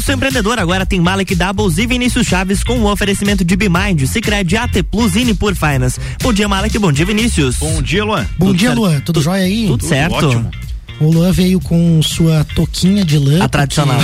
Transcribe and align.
Pulso 0.00 0.12
Empreendedor 0.12 0.58
agora 0.58 0.86
tem 0.86 0.98
Malek 0.98 1.34
Doubles 1.34 1.76
e 1.76 1.86
Vinícius 1.86 2.26
Chaves 2.26 2.64
com 2.64 2.78
o 2.78 2.90
oferecimento 2.90 3.44
de 3.44 3.54
Bimind, 3.54 4.06
Cicred, 4.06 4.56
AT 4.56 4.82
Plus 4.90 5.14
e 5.14 5.34
por 5.34 5.54
Finance. 5.54 6.00
Bom 6.22 6.32
dia, 6.32 6.48
Malek. 6.48 6.78
Bom 6.78 6.90
dia, 6.90 7.04
Vinícius. 7.04 7.56
Bom 7.56 7.82
dia, 7.82 8.02
Luan. 8.02 8.26
Bom 8.38 8.46
Tudo 8.46 8.56
dia, 8.56 8.68
certo? 8.68 8.80
Luan. 8.80 8.92
Tudo, 8.92 9.04
Tudo 9.04 9.22
jóia 9.22 9.42
aí? 9.42 9.66
Tudo, 9.66 9.76
Tudo 9.76 9.88
certo. 9.90 10.14
Ótimo. 10.14 10.50
O 11.00 11.10
Luan 11.10 11.32
veio 11.32 11.58
com 11.60 12.02
sua 12.02 12.44
toquinha 12.44 13.02
de 13.06 13.18
lã. 13.18 13.42
A 13.42 13.48
tradicional. 13.48 13.98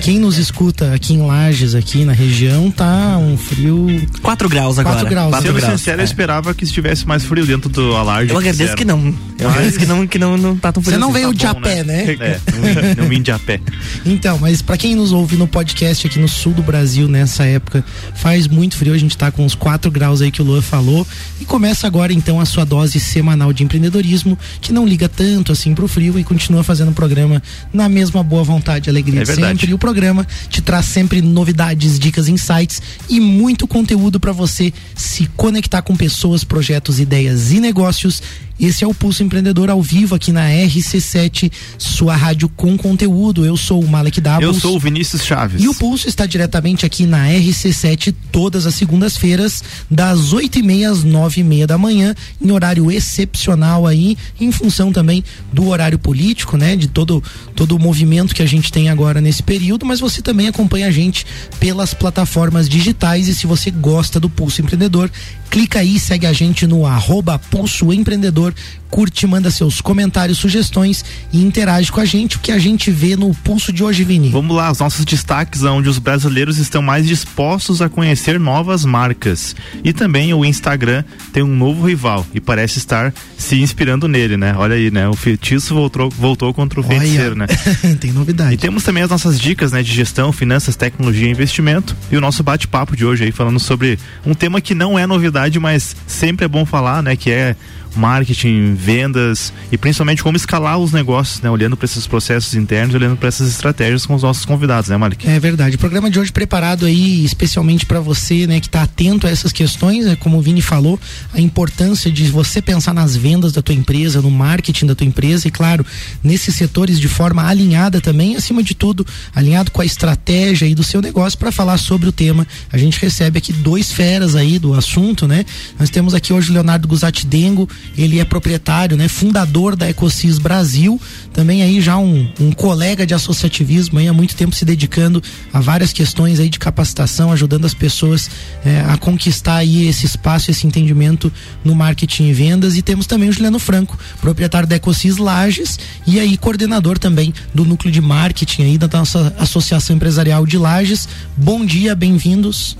Quem 0.00 0.18
nos 0.18 0.38
escuta 0.38 0.94
aqui 0.94 1.12
em 1.12 1.20
Lages, 1.20 1.74
aqui 1.74 2.06
na 2.06 2.14
região, 2.14 2.70
tá 2.70 3.18
um 3.18 3.36
frio. 3.36 3.86
4 4.22 4.48
graus 4.48 4.78
agora. 4.78 4.96
4 4.96 5.10
graus. 5.10 5.42
Sendo 5.42 5.60
sincero, 5.60 6.00
é. 6.00 6.02
eu 6.02 6.06
esperava 6.06 6.54
que 6.54 6.64
estivesse 6.64 7.06
mais 7.06 7.22
frio 7.22 7.44
dentro 7.44 7.68
do 7.68 7.94
alarde. 7.94 8.32
Eu 8.32 8.38
agradeço 8.38 8.70
que, 8.70 8.78
que 8.78 8.84
não. 8.86 9.14
Eu 9.38 9.50
agradeço 9.50 9.78
que 9.78 9.84
não, 9.84 10.06
que 10.06 10.18
não, 10.18 10.38
não 10.38 10.56
tá 10.56 10.72
tão 10.72 10.82
frio. 10.82 10.94
Você 10.94 10.98
não 10.98 11.10
assim. 11.10 11.18
veio 11.18 11.34
tá 11.34 11.38
de 11.38 11.46
a 11.46 11.54
pé, 11.54 11.84
né? 11.84 12.04
né? 12.04 12.16
É, 12.18 12.40
não 12.50 12.62
vim, 12.62 13.00
não 13.02 13.08
vim 13.08 13.22
de 13.22 13.30
a 13.30 13.38
pé. 13.38 13.60
Então, 14.06 14.38
mas 14.38 14.62
para 14.62 14.78
quem 14.78 14.96
nos 14.96 15.12
ouve 15.12 15.36
no 15.36 15.46
podcast 15.46 16.06
aqui 16.06 16.18
no 16.18 16.28
sul 16.28 16.54
do 16.54 16.62
Brasil, 16.62 17.08
nessa 17.08 17.44
época, 17.44 17.84
faz 18.14 18.48
muito 18.48 18.74
frio. 18.74 18.94
A 18.94 18.98
gente 18.98 19.18
tá 19.18 19.30
com 19.30 19.44
uns 19.44 19.54
4 19.54 19.90
graus 19.90 20.22
aí 20.22 20.30
que 20.30 20.40
o 20.40 20.44
Luan 20.46 20.62
falou. 20.62 21.06
E 21.38 21.44
começa 21.44 21.86
agora 21.86 22.10
então 22.10 22.40
a 22.40 22.46
sua 22.46 22.64
dose 22.64 22.98
semanal 22.98 23.52
de 23.52 23.62
empreendedorismo, 23.64 24.38
que 24.62 24.72
não 24.72 24.86
liga 24.86 25.10
tanto 25.10 25.52
assim 25.52 25.74
pro 25.74 25.86
frio 25.86 26.18
e 26.18 26.24
continua 26.38 26.62
fazendo 26.62 26.92
o 26.92 26.94
programa 26.94 27.42
na 27.72 27.88
mesma 27.88 28.22
boa 28.22 28.44
vontade 28.44 28.88
e 28.88 28.90
alegria 28.90 29.22
é 29.22 29.24
sempre. 29.24 29.70
E 29.70 29.74
o 29.74 29.78
programa 29.78 30.24
te 30.48 30.62
traz 30.62 30.86
sempre 30.86 31.20
novidades, 31.20 31.98
dicas, 31.98 32.28
insights 32.28 32.80
e 33.08 33.18
muito 33.18 33.66
conteúdo 33.66 34.20
para 34.20 34.30
você 34.30 34.72
se 34.94 35.28
conectar 35.36 35.82
com 35.82 35.96
pessoas, 35.96 36.44
projetos, 36.44 37.00
ideias 37.00 37.50
e 37.50 37.58
negócios 37.58 38.22
esse 38.58 38.82
é 38.82 38.86
o 38.86 38.92
Pulso 38.92 39.22
Empreendedor 39.22 39.70
ao 39.70 39.80
vivo 39.80 40.14
aqui 40.14 40.32
na 40.32 40.48
RC7, 40.48 41.50
sua 41.78 42.16
rádio 42.16 42.48
com 42.48 42.76
conteúdo. 42.76 43.46
Eu 43.46 43.56
sou 43.56 43.82
o 43.82 43.88
Malek 43.88 44.20
Davos. 44.20 44.42
Eu 44.42 44.52
sou 44.52 44.76
o 44.76 44.80
Vinícius 44.80 45.24
Chaves. 45.24 45.62
E 45.62 45.68
o 45.68 45.74
Pulso 45.74 46.08
está 46.08 46.26
diretamente 46.26 46.84
aqui 46.84 47.06
na 47.06 47.28
RC7 47.28 48.14
todas 48.32 48.66
as 48.66 48.74
segundas-feiras, 48.74 49.62
das 49.88 50.32
8 50.32 50.58
e 50.58 50.62
meia 50.62 50.90
às 50.90 51.04
nove 51.04 51.40
e 51.40 51.44
meia 51.44 51.66
da 51.66 51.78
manhã, 51.78 52.14
em 52.40 52.50
horário 52.50 52.90
excepcional 52.90 53.86
aí, 53.86 54.16
em 54.40 54.50
função 54.50 54.92
também 54.92 55.22
do 55.52 55.68
horário 55.68 55.98
político, 55.98 56.56
né? 56.56 56.74
De 56.74 56.88
todo, 56.88 57.22
todo 57.54 57.76
o 57.76 57.78
movimento 57.78 58.34
que 58.34 58.42
a 58.42 58.46
gente 58.46 58.72
tem 58.72 58.88
agora 58.88 59.20
nesse 59.20 59.42
período, 59.42 59.86
mas 59.86 60.00
você 60.00 60.20
também 60.20 60.48
acompanha 60.48 60.88
a 60.88 60.90
gente 60.90 61.24
pelas 61.60 61.94
plataformas 61.94 62.68
digitais 62.68 63.28
e 63.28 63.34
se 63.34 63.46
você 63.46 63.70
gosta 63.70 64.18
do 64.18 64.28
Pulso 64.28 64.60
Empreendedor, 64.60 65.10
clica 65.48 65.78
aí, 65.78 65.98
segue 65.98 66.26
a 66.26 66.32
gente 66.32 66.66
no 66.66 66.86
arroba 66.86 67.38
Pulso 67.38 67.92
Empreendedor 67.92 68.47
curte, 68.90 69.26
manda 69.26 69.50
seus 69.50 69.80
comentários, 69.80 70.38
sugestões 70.38 71.04
e 71.32 71.42
interage 71.42 71.92
com 71.92 72.00
a 72.00 72.04
gente, 72.04 72.36
o 72.36 72.40
que 72.40 72.50
a 72.50 72.58
gente 72.58 72.90
vê 72.90 73.16
no 73.16 73.34
Pulso 73.34 73.72
de 73.72 73.84
hoje, 73.84 74.04
Vini. 74.04 74.30
Vamos 74.30 74.56
lá, 74.56 74.70
os 74.70 74.78
nossos 74.78 75.04
destaques 75.04 75.62
onde 75.62 75.88
os 75.88 75.98
brasileiros 75.98 76.58
estão 76.58 76.82
mais 76.82 77.06
dispostos 77.06 77.82
a 77.82 77.88
conhecer 77.88 78.40
novas 78.40 78.84
marcas. 78.84 79.54
E 79.84 79.92
também 79.92 80.32
o 80.32 80.44
Instagram 80.44 81.04
tem 81.32 81.42
um 81.42 81.54
novo 81.54 81.86
rival 81.86 82.26
e 82.34 82.40
parece 82.40 82.78
estar 82.78 83.12
se 83.36 83.60
inspirando 83.60 84.08
nele, 84.08 84.36
né? 84.36 84.54
Olha 84.56 84.74
aí, 84.74 84.90
né? 84.90 85.08
O 85.08 85.14
feitiço 85.14 85.74
voltou, 85.74 86.10
voltou 86.10 86.52
contra 86.54 86.80
o 86.80 86.84
Olha, 86.84 86.98
feiticeiro, 86.98 87.34
né? 87.34 87.46
tem 88.00 88.12
novidade. 88.12 88.54
E 88.54 88.56
temos 88.56 88.82
também 88.82 89.02
as 89.02 89.10
nossas 89.10 89.38
dicas, 89.38 89.72
né, 89.72 89.82
de 89.82 89.92
gestão, 89.92 90.32
finanças, 90.32 90.76
tecnologia 90.76 91.28
e 91.28 91.30
investimento 91.30 91.96
e 92.10 92.16
o 92.16 92.20
nosso 92.20 92.42
bate-papo 92.42 92.96
de 92.96 93.04
hoje 93.04 93.24
aí 93.24 93.32
falando 93.32 93.60
sobre 93.60 93.98
um 94.24 94.34
tema 94.34 94.60
que 94.60 94.74
não 94.74 94.98
é 94.98 95.06
novidade, 95.06 95.58
mas 95.58 95.94
sempre 96.06 96.44
é 96.44 96.48
bom 96.48 96.64
falar, 96.64 97.02
né, 97.02 97.16
que 97.16 97.30
é 97.30 97.56
marketing, 97.98 98.74
vendas 98.74 99.52
e 99.70 99.76
principalmente 99.76 100.22
como 100.22 100.36
escalar 100.36 100.78
os 100.78 100.92
negócios, 100.92 101.40
né? 101.42 101.50
Olhando 101.50 101.76
para 101.76 101.84
esses 101.84 102.06
processos 102.06 102.54
internos, 102.54 102.94
olhando 102.94 103.16
para 103.16 103.28
essas 103.28 103.48
estratégias 103.48 104.06
com 104.06 104.14
os 104.14 104.22
nossos 104.22 104.44
convidados, 104.44 104.88
né, 104.88 104.96
Malik? 104.96 105.28
É 105.28 105.38
verdade. 105.38 105.76
O 105.76 105.78
programa 105.78 106.10
de 106.10 106.18
hoje 106.18 106.32
preparado 106.32 106.86
aí 106.86 107.24
especialmente 107.24 107.84
para 107.84 108.00
você, 108.00 108.46
né, 108.46 108.60
que 108.60 108.66
está 108.66 108.82
atento 108.82 109.26
a 109.26 109.30
essas 109.30 109.52
questões, 109.52 110.06
né? 110.06 110.16
Como 110.16 110.38
o 110.38 110.40
Vini 110.40 110.62
falou, 110.62 110.98
a 111.34 111.40
importância 111.40 112.10
de 112.10 112.24
você 112.28 112.62
pensar 112.62 112.94
nas 112.94 113.16
vendas 113.16 113.52
da 113.52 113.60
tua 113.60 113.74
empresa, 113.74 114.22
no 114.22 114.30
marketing 114.30 114.86
da 114.86 114.94
tua 114.94 115.06
empresa 115.06 115.48
e 115.48 115.50
claro, 115.50 115.84
nesses 116.22 116.54
setores 116.54 117.00
de 117.00 117.08
forma 117.08 117.44
alinhada 117.44 118.00
também, 118.00 118.36
acima 118.36 118.62
de 118.62 118.74
tudo, 118.74 119.06
alinhado 119.34 119.70
com 119.70 119.82
a 119.82 119.84
estratégia 119.84 120.66
e 120.66 120.74
do 120.74 120.84
seu 120.84 121.02
negócio 121.02 121.38
para 121.38 121.50
falar 121.50 121.78
sobre 121.78 122.08
o 122.08 122.12
tema. 122.12 122.46
A 122.72 122.78
gente 122.78 123.00
recebe 123.00 123.38
aqui 123.38 123.52
dois 123.52 123.90
feras 123.90 124.34
aí 124.34 124.58
do 124.58 124.74
assunto, 124.74 125.26
né? 125.26 125.44
Nós 125.78 125.90
temos 125.90 126.14
aqui 126.14 126.32
hoje 126.32 126.50
o 126.50 126.52
Leonardo 126.52 126.86
Guzatti 126.86 127.26
Dengo, 127.26 127.68
ele 127.96 128.18
é 128.18 128.24
proprietário, 128.24 128.96
né, 128.96 129.08
fundador 129.08 129.76
da 129.76 129.88
Ecosis 129.88 130.38
Brasil, 130.38 131.00
também 131.32 131.62
aí 131.62 131.80
já 131.80 131.96
um, 131.96 132.28
um 132.40 132.52
colega 132.52 133.06
de 133.06 133.14
associativismo 133.14 133.98
aí 133.98 134.08
há 134.08 134.12
muito 134.12 134.34
tempo 134.34 134.54
se 134.54 134.64
dedicando 134.64 135.22
a 135.52 135.60
várias 135.60 135.92
questões 135.92 136.40
aí 136.40 136.48
de 136.48 136.58
capacitação, 136.58 137.32
ajudando 137.32 137.64
as 137.64 137.74
pessoas 137.74 138.30
é, 138.64 138.80
a 138.80 138.96
conquistar 138.96 139.56
aí 139.56 139.86
esse 139.86 140.06
espaço, 140.06 140.50
esse 140.50 140.66
entendimento 140.66 141.32
no 141.64 141.74
marketing 141.74 142.28
e 142.28 142.32
vendas. 142.32 142.76
E 142.76 142.82
temos 142.82 143.06
também 143.06 143.28
o 143.28 143.32
Juliano 143.32 143.58
Franco, 143.58 143.98
proprietário 144.20 144.68
da 144.68 144.76
Ecosis 144.76 145.16
Lages 145.16 145.78
e 146.06 146.18
aí 146.18 146.36
coordenador 146.36 146.98
também 146.98 147.32
do 147.54 147.64
núcleo 147.64 147.92
de 147.92 148.00
marketing 148.00 148.62
aí 148.62 148.78
da 148.78 148.88
nossa 148.88 149.34
Associação 149.38 149.96
Empresarial 149.96 150.44
de 150.46 150.58
Lages. 150.58 151.08
Bom 151.36 151.64
dia, 151.64 151.94
bem-vindos. 151.94 152.76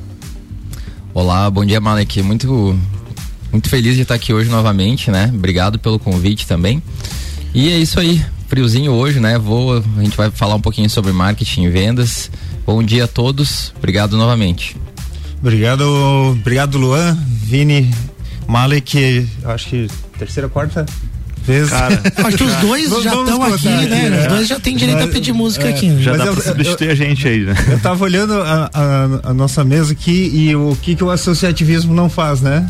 Olá, 1.15 1.51
bom 1.51 1.65
dia, 1.65 1.81
Malek. 1.81 2.23
Muito 2.23 2.79
muito 3.53 3.69
feliz 3.69 3.97
de 3.97 4.03
estar 4.03 4.15
aqui 4.15 4.33
hoje 4.33 4.51
novamente, 4.51 5.11
né? 5.11 5.31
Obrigado 5.35 5.79
pelo 5.79 5.99
convite 5.99 6.47
também. 6.47 6.83
E 7.55 7.69
é 7.71 7.79
isso 7.79 7.99
aí, 7.99 8.25
friozinho 8.49 8.93
hoje, 8.93 9.21
né? 9.21 9.39
Vou, 9.39 9.83
a 9.97 10.03
gente 10.03 10.17
vai 10.17 10.31
falar 10.31 10.55
um 10.55 10.61
pouquinho 10.61 10.89
sobre 10.89 11.13
marketing 11.13 11.65
e 11.65 11.69
vendas. 11.69 12.31
Bom 12.67 12.83
dia 12.83 13.05
a 13.05 13.09
todos, 13.09 13.73
obrigado 13.77 14.17
novamente. 14.17 14.77
Obrigado, 15.41 15.83
obrigado 16.33 16.79
Luan, 16.79 17.17
Vini, 17.45 17.91
Malek, 18.47 19.27
acho 19.45 19.69
que 19.69 19.89
terceira, 20.19 20.49
quarta 20.49 20.85
vez. 21.49 21.71
Cara, 21.71 22.03
acho 22.29 22.37
que 22.37 22.45
os 22.45 22.55
dois 22.57 22.91
já 23.03 23.15
estão 23.15 23.43
aqui, 23.43 23.69
aqui, 23.69 23.87
né? 23.87 24.11
né? 24.11 24.21
Os 24.21 24.27
dois 24.29 24.49
já 24.49 24.61
têm 24.61 24.77
direito 24.77 24.99
Mas, 24.99 25.09
a 25.09 25.13
pedir 25.13 25.33
música 25.33 25.67
é, 25.67 25.71
aqui. 25.71 25.89
Né? 25.89 26.03
Já 26.03 26.11
Mas 26.13 26.21
dá 26.21 26.27
eu, 26.27 26.35
pra 26.35 26.45
substituir 26.45 26.89
eu, 26.89 26.93
a 26.93 26.95
gente 26.95 27.27
aí, 27.27 27.41
né? 27.41 27.55
Eu 27.71 27.81
tava 27.81 28.05
olhando 28.05 28.35
a, 28.35 28.71
a, 28.73 29.31
a 29.31 29.35
nossa 29.35 29.65
mesa 29.65 29.93
aqui 29.93 30.31
e 30.35 30.55
o 30.55 30.77
que 30.83 30.95
que 30.95 31.03
o 31.03 31.11
associativismo 31.11 31.95
não 31.95 32.11
faz, 32.11 32.43
né? 32.43 32.67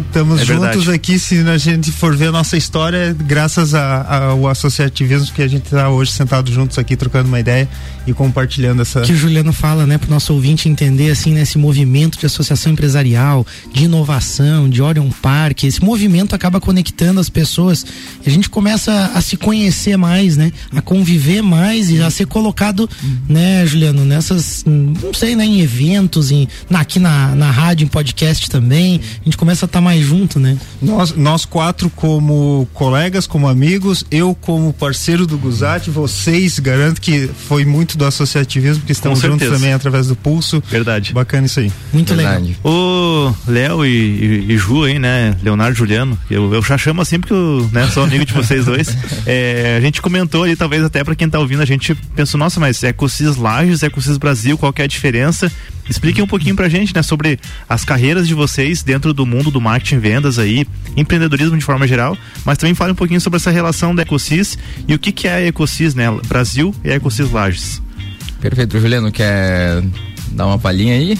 Estamos 0.00 0.40
é 0.40 0.44
juntos 0.44 0.84
verdade. 0.84 0.90
aqui, 0.90 1.18
se 1.18 1.38
a 1.38 1.58
gente 1.58 1.92
for 1.92 2.16
ver 2.16 2.28
a 2.28 2.32
nossa 2.32 2.56
história, 2.56 3.14
graças 3.18 3.74
ao 3.74 4.48
associativismo 4.48 5.32
que 5.34 5.42
a 5.42 5.48
gente 5.48 5.64
está 5.64 5.88
hoje 5.88 6.12
sentado 6.12 6.50
juntos 6.52 6.78
aqui, 6.78 6.96
trocando 6.96 7.28
uma 7.28 7.40
ideia 7.40 7.68
e 8.06 8.12
compartilhando 8.12 8.82
essa. 8.82 9.02
Que 9.02 9.12
o 9.12 9.16
Juliano 9.16 9.52
fala, 9.52 9.86
né, 9.86 9.98
para 9.98 10.06
o 10.06 10.10
nosso 10.10 10.32
ouvinte 10.32 10.68
entender, 10.68 11.10
assim, 11.10 11.32
nesse 11.32 11.58
movimento 11.58 12.18
de 12.18 12.26
associação 12.26 12.72
empresarial, 12.72 13.46
de 13.72 13.84
inovação, 13.84 14.68
de 14.68 14.80
Orion 14.80 15.10
Park, 15.10 15.64
esse 15.64 15.82
movimento 15.84 16.34
acaba 16.34 16.60
conectando 16.60 17.20
as 17.20 17.28
pessoas 17.28 17.84
e 18.24 18.28
a 18.28 18.32
gente 18.32 18.48
começa 18.48 19.12
a 19.14 19.20
se 19.20 19.36
conhecer 19.36 19.96
mais, 19.96 20.36
né, 20.36 20.50
a 20.74 20.80
conviver 20.80 21.42
mais 21.42 21.90
e 21.90 22.02
a 22.02 22.10
ser 22.10 22.26
colocado, 22.26 22.88
né, 23.28 23.66
Juliano, 23.66 24.04
nessas, 24.04 24.64
não 24.66 25.12
sei, 25.12 25.36
né, 25.36 25.44
em 25.44 25.60
eventos, 25.60 26.30
em, 26.30 26.48
na, 26.70 26.80
aqui 26.80 26.98
na, 26.98 27.34
na 27.34 27.50
rádio, 27.50 27.84
em 27.84 27.88
podcast 27.88 28.48
também, 28.48 29.00
a 29.20 29.24
gente 29.24 29.36
começa 29.36 29.57
começa 29.58 29.64
a 29.64 29.66
estar 29.66 29.78
tá 29.78 29.80
mais 29.80 30.04
junto, 30.04 30.38
né? 30.38 30.56
Nós, 30.80 31.14
nós 31.16 31.44
quatro 31.44 31.90
como 31.90 32.68
colegas, 32.72 33.26
como 33.26 33.48
amigos, 33.48 34.04
eu 34.10 34.34
como 34.34 34.72
parceiro 34.72 35.26
do 35.26 35.36
Guzati, 35.36 35.90
vocês, 35.90 36.58
garanto 36.58 37.00
que 37.00 37.28
foi 37.48 37.64
muito 37.64 37.98
do 37.98 38.04
associativismo, 38.04 38.84
que 38.84 38.92
estamos 38.92 39.20
juntos 39.20 39.48
também 39.48 39.72
através 39.72 40.06
do 40.06 40.14
Pulso. 40.14 40.62
Verdade. 40.68 41.12
Bacana 41.12 41.46
isso 41.46 41.60
aí. 41.60 41.72
Muito 41.92 42.14
Verdade. 42.14 42.56
legal. 42.64 42.72
O 42.72 43.34
Léo 43.46 43.84
e, 43.84 43.88
e, 43.88 44.52
e, 44.52 44.58
Ju 44.58 44.84
aí, 44.84 44.98
né? 44.98 45.36
Leonardo 45.42 45.76
Juliano, 45.76 46.18
eu, 46.30 46.52
eu 46.54 46.62
já 46.62 46.78
chamo 46.78 47.02
assim 47.02 47.18
porque 47.18 47.32
eu 47.34 47.68
né, 47.72 47.88
sou 47.88 48.04
amigo 48.04 48.24
de 48.24 48.32
vocês 48.32 48.64
dois. 48.64 48.88
É, 49.26 49.76
a 49.76 49.80
gente 49.80 50.00
comentou 50.00 50.44
ali, 50.44 50.56
talvez 50.56 50.82
até 50.82 51.02
para 51.02 51.14
quem 51.14 51.28
tá 51.28 51.38
ouvindo, 51.38 51.60
a 51.60 51.66
gente 51.66 51.94
pensou, 52.14 52.38
nossa, 52.38 52.58
mas 52.58 52.82
é 52.82 52.88
Ecosis 52.88 53.36
Lages, 53.36 53.82
Ecosis 53.82 54.16
Brasil, 54.16 54.56
qual 54.56 54.72
é 54.76 54.82
a 54.82 54.86
diferença? 54.86 55.50
Expliquem 55.88 56.22
um 56.22 56.26
pouquinho 56.26 56.54
pra 56.54 56.68
gente, 56.68 56.94
né, 56.94 57.02
sobre 57.02 57.38
as 57.68 57.84
carreiras 57.84 58.26
de 58.26 58.34
vocês 58.34 58.82
dentro 58.82 59.12
do 59.12 59.24
mundo 59.24 59.50
do 59.50 59.60
marketing, 59.60 59.98
vendas 59.98 60.38
aí, 60.38 60.66
empreendedorismo 60.96 61.56
de 61.56 61.64
forma 61.64 61.86
geral, 61.86 62.16
mas 62.44 62.58
também 62.58 62.74
fale 62.74 62.92
um 62.92 62.96
pouquinho 62.96 63.20
sobre 63.20 63.38
essa 63.38 63.50
relação 63.50 63.94
da 63.94 64.02
Ecosis 64.02 64.58
e 64.86 64.94
o 64.94 64.98
que 64.98 65.12
que 65.12 65.26
é 65.26 65.34
a 65.34 65.46
Ecosis, 65.46 65.94
né, 65.94 66.06
Brasil 66.26 66.74
e 66.84 66.90
a 66.90 66.96
Ecosis 66.96 67.30
Lages. 67.30 67.82
Perfeito, 68.40 68.78
Juliano, 68.78 69.10
quer 69.10 69.82
Dá 70.32 70.46
uma 70.46 70.58
palhinha 70.58 70.94
aí? 70.94 71.18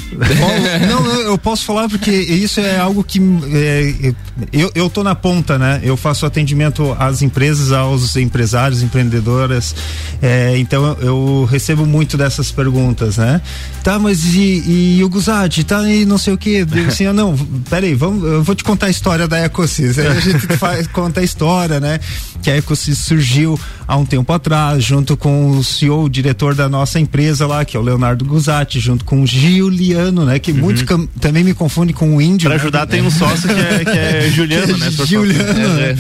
não, 0.89 1.05
eu 1.23 1.39
posso 1.39 1.65
falar 1.65 1.89
porque 1.89 2.11
isso 2.11 2.61
é 2.61 2.79
algo 2.79 3.03
que 3.03 3.21
é, 3.53 4.15
eu, 4.53 4.71
eu 4.75 4.91
tô 4.91 5.03
na 5.03 5.15
ponta, 5.15 5.59
né? 5.59 5.81
Eu 5.83 5.97
faço 5.97 6.27
atendimento 6.27 6.95
às 6.99 7.23
empresas, 7.23 7.73
aos 7.73 8.17
empresários, 8.17 8.83
empreendedoras. 8.83 9.75
É, 10.21 10.57
então 10.59 10.97
eu 11.01 11.47
recebo 11.51 11.87
muito 11.87 12.17
dessas 12.17 12.51
perguntas, 12.51 13.17
né? 13.17 13.41
Tá, 13.83 13.99
mas 13.99 14.25
e, 14.35 14.99
e 14.99 15.05
o 15.05 15.09
Guzati? 15.09 15.65
Tá 15.65 15.89
e 15.89 16.05
não 16.05 16.19
sei 16.19 16.35
o 16.35 16.39
que. 16.39 16.67
Assim, 16.87 17.07
ah, 17.07 17.13
não, 17.13 17.37
peraí, 17.69 17.95
vamos, 17.95 18.25
eu 18.25 18.43
vou 18.43 18.55
te 18.55 18.65
contar 18.65 18.87
a 18.87 18.91
história 18.91 19.27
da 19.27 19.45
Ecosys. 19.45 19.99
Aí 19.99 20.07
a 20.07 20.21
gente 20.21 20.47
faz, 20.59 20.87
conta 20.87 21.21
a 21.21 21.25
história, 21.25 21.81
né? 21.81 21.99
Que 22.43 22.51
a 22.51 22.57
Ecosys 22.57 22.99
surgiu 22.99 23.59
há 23.89 23.97
um 23.97 24.05
tempo 24.05 24.31
atrás, 24.35 24.85
junto 24.85 25.17
com 25.17 25.53
o 25.53 25.65
CEO, 25.65 26.05
o 26.05 26.11
diretor 26.11 26.55
da 26.55 26.69
nossa 26.69 27.01
empresa 27.01 27.47
lá, 27.47 27.65
que 27.65 27.75
é 27.75 27.81
o 27.81 27.83
Leonardo 27.83 28.23
Guzatti, 28.23 28.79
junto 28.79 29.03
com 29.03 29.23
o 29.23 29.27
Giuliano, 29.27 30.27
né? 30.27 30.39
Que 30.39 30.53
uhum. 30.53 30.59
muitos 30.59 30.85
também 31.19 31.43
me 31.43 31.55
confundem 31.55 31.95
com 31.95 32.15
o 32.15 32.21
índio. 32.21 32.51
Para 32.51 32.59
né? 32.59 32.63
ajudar 32.63 32.87
tem 32.87 33.01
um 33.01 33.11
sócio 33.11 33.49
que 33.49 33.61
é, 33.61 33.85
que 33.85 33.99
é 33.99 34.29
Juliano, 34.31 34.77
né? 34.77 34.91
Juliano, 34.91 35.81
é, 35.81 35.91
é. 35.93 35.97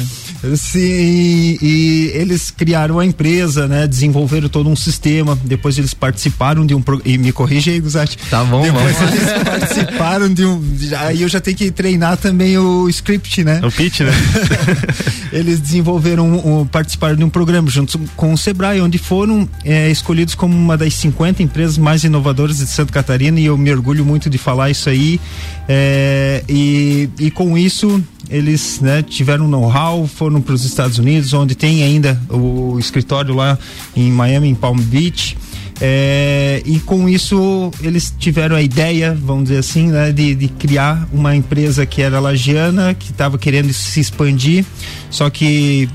Sim, 0.56 1.58
e, 1.60 2.10
eles 2.14 2.50
criaram 2.50 2.98
a 2.98 3.04
empresa, 3.04 3.66
né? 3.66 3.86
Desenvolveram 3.86 4.48
todo 4.48 4.68
um 4.68 4.76
sistema. 4.76 5.38
Depois 5.44 5.76
eles 5.78 5.92
participaram 5.92 6.64
de 6.64 6.74
um 6.74 6.82
e 7.04 7.18
me 7.18 7.32
corrige 7.32 7.70
aí, 7.70 7.80
Guzati. 7.80 8.16
Tá 8.30 8.44
bom, 8.44 8.62
Depois 8.62 8.96
vamos. 8.96 9.14
eles 9.14 9.42
participaram 9.42 10.32
de 10.32 10.44
um. 10.44 10.62
Aí 10.98 11.22
eu 11.22 11.28
já 11.28 11.40
tenho 11.40 11.56
que 11.56 11.70
treinar 11.70 12.16
também 12.16 12.56
o 12.56 12.88
script, 12.88 13.42
né? 13.42 13.60
O 13.64 13.72
pitch, 13.72 14.00
né? 14.00 14.12
eles 15.32 15.60
desenvolveram, 15.60 16.26
um, 16.26 16.60
um, 16.60 16.66
participaram 16.66 17.16
de 17.16 17.24
um 17.24 17.30
programa 17.30 17.68
junto 17.68 17.98
com 18.16 18.32
o 18.32 18.38
Sebrae, 18.38 18.80
onde 18.80 18.98
foram 18.98 19.48
é, 19.64 19.90
escolhidos 19.90 20.34
como 20.34 20.56
uma 20.56 20.76
das 20.76 20.94
50 20.94 21.42
empresas 21.42 21.76
mais 21.76 22.04
inovadoras 22.04 22.58
de 22.58 22.66
Santa 22.66 22.92
Catarina 22.92 23.40
e 23.40 23.46
eu 23.46 23.58
me 23.58 23.72
orgulho 23.72 24.04
muito 24.04 24.30
de 24.30 24.38
falar 24.38 24.70
isso 24.70 24.88
aí. 24.88 25.20
É, 25.68 26.42
e, 26.48 27.10
e 27.18 27.30
com 27.30 27.58
isso 27.58 28.02
eles 28.30 28.80
né, 28.80 29.02
tiveram 29.02 29.48
know-how, 29.48 30.06
foram 30.06 30.27
para 30.40 30.54
os 30.54 30.64
Estados 30.64 30.98
Unidos, 30.98 31.32
onde 31.32 31.54
tem 31.54 31.82
ainda 31.82 32.20
o 32.28 32.78
escritório 32.78 33.34
lá 33.34 33.58
em 33.96 34.10
Miami, 34.10 34.48
em 34.48 34.54
Palm 34.54 34.78
Beach. 34.78 35.36
É, 35.80 36.60
e 36.66 36.80
com 36.80 37.08
isso 37.08 37.70
eles 37.80 38.12
tiveram 38.18 38.56
a 38.56 38.62
ideia, 38.62 39.16
vamos 39.20 39.44
dizer 39.44 39.58
assim, 39.58 39.88
né, 39.88 40.10
de, 40.10 40.34
de 40.34 40.48
criar 40.48 41.08
uma 41.12 41.36
empresa 41.36 41.86
que 41.86 42.02
era 42.02 42.18
lagiana, 42.18 42.94
que 42.94 43.12
estava 43.12 43.38
querendo 43.38 43.72
se 43.72 44.00
expandir, 44.00 44.64
só 45.08 45.30
que 45.30 45.88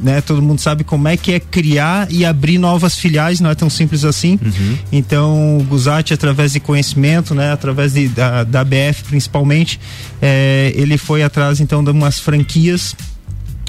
né? 0.00 0.20
Todo 0.20 0.40
mundo 0.40 0.60
sabe 0.60 0.84
como 0.84 1.08
é 1.08 1.16
que 1.16 1.32
é 1.32 1.40
criar 1.40 2.10
e 2.10 2.24
abrir 2.24 2.58
novas 2.58 2.96
filiais, 2.96 3.40
não 3.40 3.50
é 3.50 3.54
tão 3.54 3.68
simples 3.68 4.04
assim. 4.04 4.38
Uhum. 4.42 4.78
Então, 4.92 5.58
o 5.58 5.64
Guzati, 5.64 6.14
através 6.14 6.52
de 6.52 6.60
conhecimento, 6.60 7.34
né? 7.34 7.52
Através 7.52 7.94
de, 7.94 8.08
da, 8.08 8.44
da 8.44 8.64
BF 8.64 9.04
principalmente, 9.08 9.80
é, 10.22 10.72
ele 10.74 10.96
foi 10.96 11.22
atrás 11.22 11.60
então 11.60 11.82
de 11.82 11.90
umas 11.90 12.18
franquias 12.18 12.94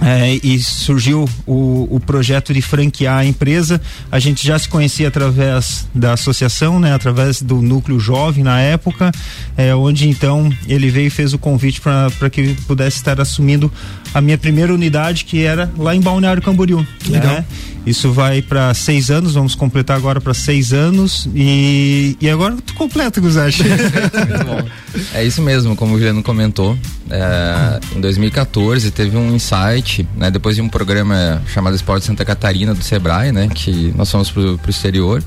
é, 0.02 0.40
e 0.44 0.60
surgiu 0.60 1.28
o, 1.46 1.88
o, 1.90 2.00
projeto 2.00 2.54
de 2.54 2.62
franquear 2.62 3.18
a 3.18 3.26
empresa. 3.26 3.82
A 4.12 4.20
gente 4.20 4.46
já 4.46 4.58
se 4.58 4.68
conhecia 4.68 5.08
através 5.08 5.88
da 5.94 6.14
associação, 6.14 6.80
né, 6.80 6.94
através 6.94 7.42
do 7.42 7.62
núcleo 7.62 8.00
jovem 8.00 8.44
na 8.44 8.60
época, 8.60 9.12
é, 9.58 9.76
onde 9.76 10.08
então 10.08 10.52
ele 10.68 10.90
veio 10.90 11.08
e 11.08 11.10
fez 11.10 11.34
o 11.34 11.38
convite 11.38 11.82
para 11.82 12.30
que 12.30 12.54
pudesse 12.66 12.98
estar 12.98 13.20
assumindo 13.20 13.72
a 14.14 14.22
minha 14.22 14.38
primeira 14.38 14.74
unidade, 14.74 15.26
que 15.26 15.44
era 15.44 15.72
lá 15.78 15.96
em 15.96 16.02
Balneário 16.02 16.42
Camboriú. 16.42 16.86
Legal. 17.08 17.34
Né? 17.34 17.46
Isso 17.86 18.12
vai 18.12 18.42
para 18.42 18.74
seis 18.74 19.10
anos, 19.10 19.34
vamos 19.34 19.56
completar 19.56 19.98
agora 19.98 20.20
para 20.20 20.34
seis 20.34 20.74
anos 20.74 21.28
e, 21.34 22.18
e 22.20 22.30
agora 22.30 22.56
tu 22.66 22.74
completa, 22.74 23.20
Guzache. 23.20 23.64
É 25.14 25.24
isso 25.24 25.42
mesmo, 25.42 25.76
como 25.76 25.94
o 25.94 25.98
Juliano 25.98 26.24
comentou. 26.24 26.78
É, 27.10 27.80
em 27.96 28.02
2014 28.02 28.92
teve 28.92 29.16
um 29.16 29.36
insight, 29.36 30.08
né, 30.16 30.30
depois 30.32 30.56
de 30.56 30.62
um 30.62 30.68
programa 30.68 31.42
chamado 31.48 31.76
Esporte 31.76 32.06
Santa 32.06 32.26
Catarina 32.26 32.74
do 32.74 32.84
Sebrae, 32.84 33.32
né, 33.32 33.48
que 33.54 33.94
nós 33.96 34.12
fomos 34.12 34.32
pro, 34.32 34.58
pro 34.58 34.70
exterior. 34.70 35.24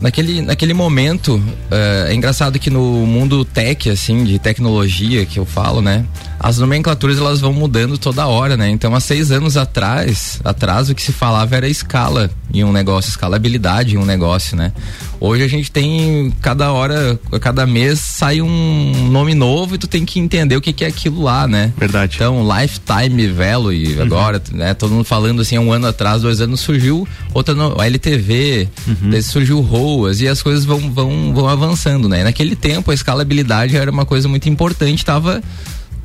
Naquele, 0.00 0.42
naquele 0.42 0.74
momento, 0.74 1.42
é, 1.70 2.08
é 2.10 2.14
engraçado 2.14 2.58
que 2.58 2.70
no 2.70 3.06
mundo 3.06 3.44
tech, 3.44 3.88
assim, 3.88 4.24
de 4.24 4.38
tecnologia 4.38 5.24
que 5.24 5.38
eu 5.38 5.46
falo, 5.46 5.80
né? 5.80 6.04
As 6.46 6.58
nomenclaturas 6.58 7.18
elas 7.18 7.40
vão 7.40 7.52
mudando 7.52 7.98
toda 7.98 8.24
hora, 8.28 8.56
né? 8.56 8.70
Então, 8.70 8.94
há 8.94 9.00
seis 9.00 9.32
anos 9.32 9.56
atrás, 9.56 10.40
atrás 10.44 10.88
o 10.88 10.94
que 10.94 11.02
se 11.02 11.12
falava 11.12 11.56
era 11.56 11.68
escala 11.68 12.30
em 12.54 12.62
um 12.62 12.70
negócio, 12.70 13.08
escalabilidade 13.08 13.96
em 13.96 13.98
um 13.98 14.04
negócio, 14.04 14.56
né? 14.56 14.72
Hoje 15.18 15.42
a 15.42 15.48
gente 15.48 15.72
tem 15.72 16.32
cada 16.40 16.70
hora, 16.70 17.18
cada 17.40 17.66
mês 17.66 17.98
sai 17.98 18.40
um 18.40 19.08
nome 19.10 19.34
novo 19.34 19.74
e 19.74 19.78
tu 19.78 19.88
tem 19.88 20.04
que 20.04 20.20
entender 20.20 20.56
o 20.56 20.60
que, 20.60 20.72
que 20.72 20.84
é 20.84 20.86
aquilo 20.86 21.20
lá, 21.20 21.48
né? 21.48 21.72
Verdade. 21.76 22.14
Então, 22.14 22.46
lifetime 22.46 23.26
value 23.26 23.96
uhum. 23.96 24.02
agora, 24.02 24.40
né? 24.52 24.72
Todo 24.72 24.92
mundo 24.92 25.04
falando 25.04 25.42
assim, 25.42 25.58
um 25.58 25.72
ano 25.72 25.88
atrás, 25.88 26.22
dois 26.22 26.40
anos 26.40 26.60
surgiu 26.60 27.08
outra 27.34 27.56
no, 27.56 27.82
LTV, 27.82 28.68
uhum. 28.86 29.20
surgiu 29.20 29.60
ROAS 29.60 30.20
e 30.20 30.28
as 30.28 30.40
coisas 30.40 30.64
vão, 30.64 30.78
vão, 30.92 31.34
vão 31.34 31.48
avançando, 31.48 32.08
né? 32.08 32.22
naquele 32.22 32.54
tempo 32.54 32.92
a 32.92 32.94
escalabilidade 32.94 33.76
era 33.76 33.90
uma 33.90 34.06
coisa 34.06 34.28
muito 34.28 34.48
importante, 34.48 35.04
tava 35.04 35.42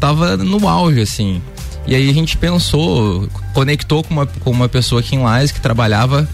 tava 0.02 0.36
no 0.36 0.68
auge, 0.68 1.00
assim. 1.00 1.42
E 1.86 1.96
aí 1.96 2.10
a 2.10 2.14
gente 2.14 2.36
pensou, 2.36 3.30
conectou 3.54 4.04
com 4.04 4.14
uma, 4.14 4.26
com 4.26 4.50
uma 4.50 4.68
pessoa 4.68 5.00
aqui 5.00 5.16
em 5.16 5.20
Lages 5.20 5.52
que 5.52 5.62
trabalhava 5.62 6.28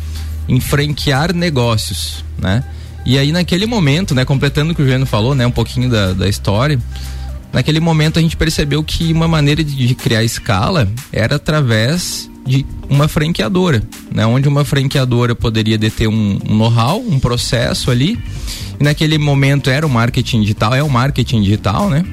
em 0.48 0.60
franquear 0.60 1.34
negócios, 1.36 2.24
né? 2.40 2.64
E 3.06 3.18
aí 3.18 3.32
naquele 3.32 3.66
momento, 3.66 4.16
né, 4.16 4.26
completando 4.26 4.72
o 4.72 4.76
que 4.76 4.82
o 4.82 4.86
Juliano 4.86 5.06
falou, 5.06 5.36
né, 5.36 5.46
um 5.46 5.52
pouquinho 5.52 5.90
da, 5.90 6.14
da 6.14 6.28
história, 6.28 6.80
naquele 7.54 7.80
momento 7.80 8.20
a 8.20 8.22
gente 8.22 8.36
percebeu 8.36 8.84
que 8.84 9.12
uma 9.14 9.28
maneira 9.28 9.64
de, 9.64 9.76
de 9.76 9.96
criar 9.96 10.24
escala 10.24 10.88
era 11.12 11.36
através 11.36 12.30
de 12.46 12.66
uma 12.90 13.08
franqueadora, 13.08 13.82
né, 14.14 14.26
onde 14.26 14.48
uma 14.48 14.64
franqueadora 14.66 15.36
poderia 15.36 15.78
deter 15.78 16.08
um, 16.08 16.40
um 16.48 16.56
know-how, 16.56 17.00
um 17.00 17.20
processo 17.20 17.92
ali, 17.92 18.20
e 18.80 18.84
naquele 18.84 19.18
momento 19.18 19.70
era 19.70 19.86
o 19.86 19.90
marketing 19.90 20.42
digital, 20.42 20.74
é 20.74 20.84
o 20.84 20.90
marketing 20.90 21.42
digital, 21.42 21.90
né? 21.90 22.06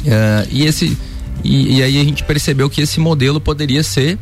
Uh, 0.00 0.48
e 0.50 0.64
esse 0.64 0.96
e, 1.44 1.78
e, 1.78 1.82
aí 1.82 2.00
a 2.00 2.04
gente 2.04 2.24
percebeu 2.24 2.68
que 2.68 2.80
esse 2.80 2.98
modelo 2.98 3.40
poderia 3.40 3.82
ser 3.82 4.18